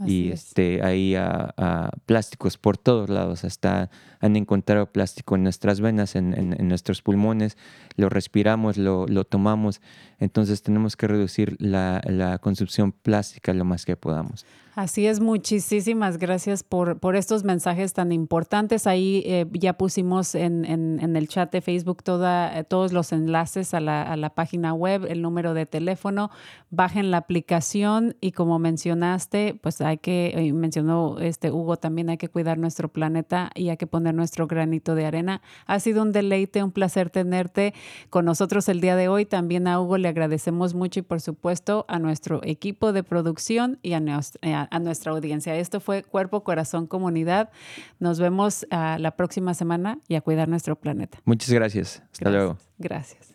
Así 0.00 0.26
y 0.26 0.32
este, 0.32 0.82
hay 0.82 1.16
uh, 1.16 1.88
plásticos 2.04 2.58
por 2.58 2.76
todos 2.76 3.08
lados. 3.08 3.44
Hasta 3.44 3.90
han 4.20 4.36
encontrado 4.36 4.92
plástico 4.92 5.36
en 5.36 5.42
nuestras 5.42 5.80
venas, 5.80 6.14
en, 6.14 6.34
en, 6.34 6.54
en 6.58 6.68
nuestros 6.68 7.00
pulmones. 7.00 7.56
Lo 7.96 8.10
respiramos, 8.10 8.76
lo, 8.76 9.06
lo, 9.06 9.24
tomamos. 9.24 9.80
Entonces 10.18 10.62
tenemos 10.62 10.96
que 10.96 11.06
reducir 11.06 11.56
la, 11.60 12.02
la 12.04 12.38
consumición 12.38 12.92
plástica 12.92 13.54
lo 13.54 13.64
más 13.64 13.86
que 13.86 13.96
podamos. 13.96 14.44
Así 14.78 15.08
es, 15.08 15.18
muchísimas 15.18 16.18
gracias 16.18 16.62
por, 16.62 17.00
por 17.00 17.16
estos 17.16 17.42
mensajes 17.42 17.94
tan 17.94 18.12
importantes. 18.12 18.86
Ahí 18.86 19.24
eh, 19.26 19.44
ya 19.50 19.72
pusimos 19.72 20.36
en, 20.36 20.64
en, 20.64 21.16
el 21.16 21.26
chat 21.26 21.50
de 21.50 21.60
Facebook 21.60 22.04
toda, 22.04 22.56
eh, 22.56 22.62
todos 22.62 22.92
los 22.92 23.10
enlaces 23.10 23.74
a 23.74 23.80
la, 23.80 24.02
a 24.02 24.16
la, 24.16 24.30
página 24.30 24.74
web, 24.74 25.04
el 25.08 25.20
número 25.20 25.52
de 25.52 25.66
teléfono. 25.66 26.30
Bajen 26.70 27.10
la 27.10 27.16
aplicación 27.16 28.14
y 28.20 28.30
como 28.30 28.60
mencionaste, 28.60 29.58
pues 29.60 29.80
hay 29.80 29.98
que, 29.98 30.32
eh, 30.36 30.52
mencionó 30.52 31.18
este 31.18 31.50
Hugo, 31.50 31.76
también 31.76 32.08
hay 32.10 32.16
que 32.16 32.28
cuidar 32.28 32.56
nuestro 32.56 32.88
planeta 32.88 33.50
y 33.56 33.70
hay 33.70 33.78
que 33.78 33.88
poner 33.88 34.14
nuestro 34.14 34.46
granito 34.46 34.94
de 34.94 35.06
arena. 35.06 35.42
Ha 35.66 35.80
sido 35.80 36.02
un 36.02 36.12
deleite, 36.12 36.62
un 36.62 36.70
placer 36.70 37.10
tenerte 37.10 37.74
con 38.10 38.26
nosotros 38.26 38.68
el 38.68 38.80
día 38.80 38.94
de 38.94 39.08
hoy. 39.08 39.26
También 39.26 39.66
a 39.66 39.80
Hugo 39.80 39.98
le 39.98 40.06
agradecemos 40.06 40.74
mucho 40.74 41.00
y 41.00 41.02
por 41.02 41.20
supuesto 41.20 41.84
a 41.88 41.98
nuestro 41.98 42.42
equipo 42.44 42.92
de 42.92 43.02
producción 43.02 43.80
y 43.82 43.94
a, 43.94 43.98
a 44.42 44.67
a, 44.70 44.78
nuestra 44.78 45.12
audiencia. 45.12 45.54
Esto 45.56 45.80
fue 45.80 46.02
Cuerpo, 46.02 46.44
Corazón, 46.44 46.86
Comunidad. 46.86 47.50
Nos 47.98 48.20
vemos 48.20 48.66
uh, 48.70 48.98
la 48.98 49.12
próxima 49.16 49.54
semana 49.54 49.98
y 50.08 50.14
a 50.14 50.20
cuidar 50.20 50.48
nuestro 50.48 50.76
planeta. 50.76 51.18
Muchas 51.24 51.50
gracias. 51.50 52.02
Hasta 52.12 52.30
gracias. 52.30 52.32
luego. 52.32 52.58
Gracias. 52.78 53.32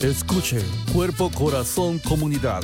Escuche 0.00 0.60
Cuerpo, 0.92 1.30
Corazón, 1.30 1.98
Comunidad 1.98 2.62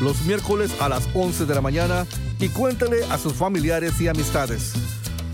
los 0.00 0.24
miércoles 0.24 0.70
a 0.80 0.88
las 0.88 1.08
11 1.14 1.46
de 1.46 1.54
la 1.54 1.60
mañana 1.60 2.06
y 2.38 2.48
cuéntale 2.48 3.04
a 3.10 3.18
sus 3.18 3.32
familiares 3.32 4.00
y 4.00 4.08
amistades. 4.08 4.97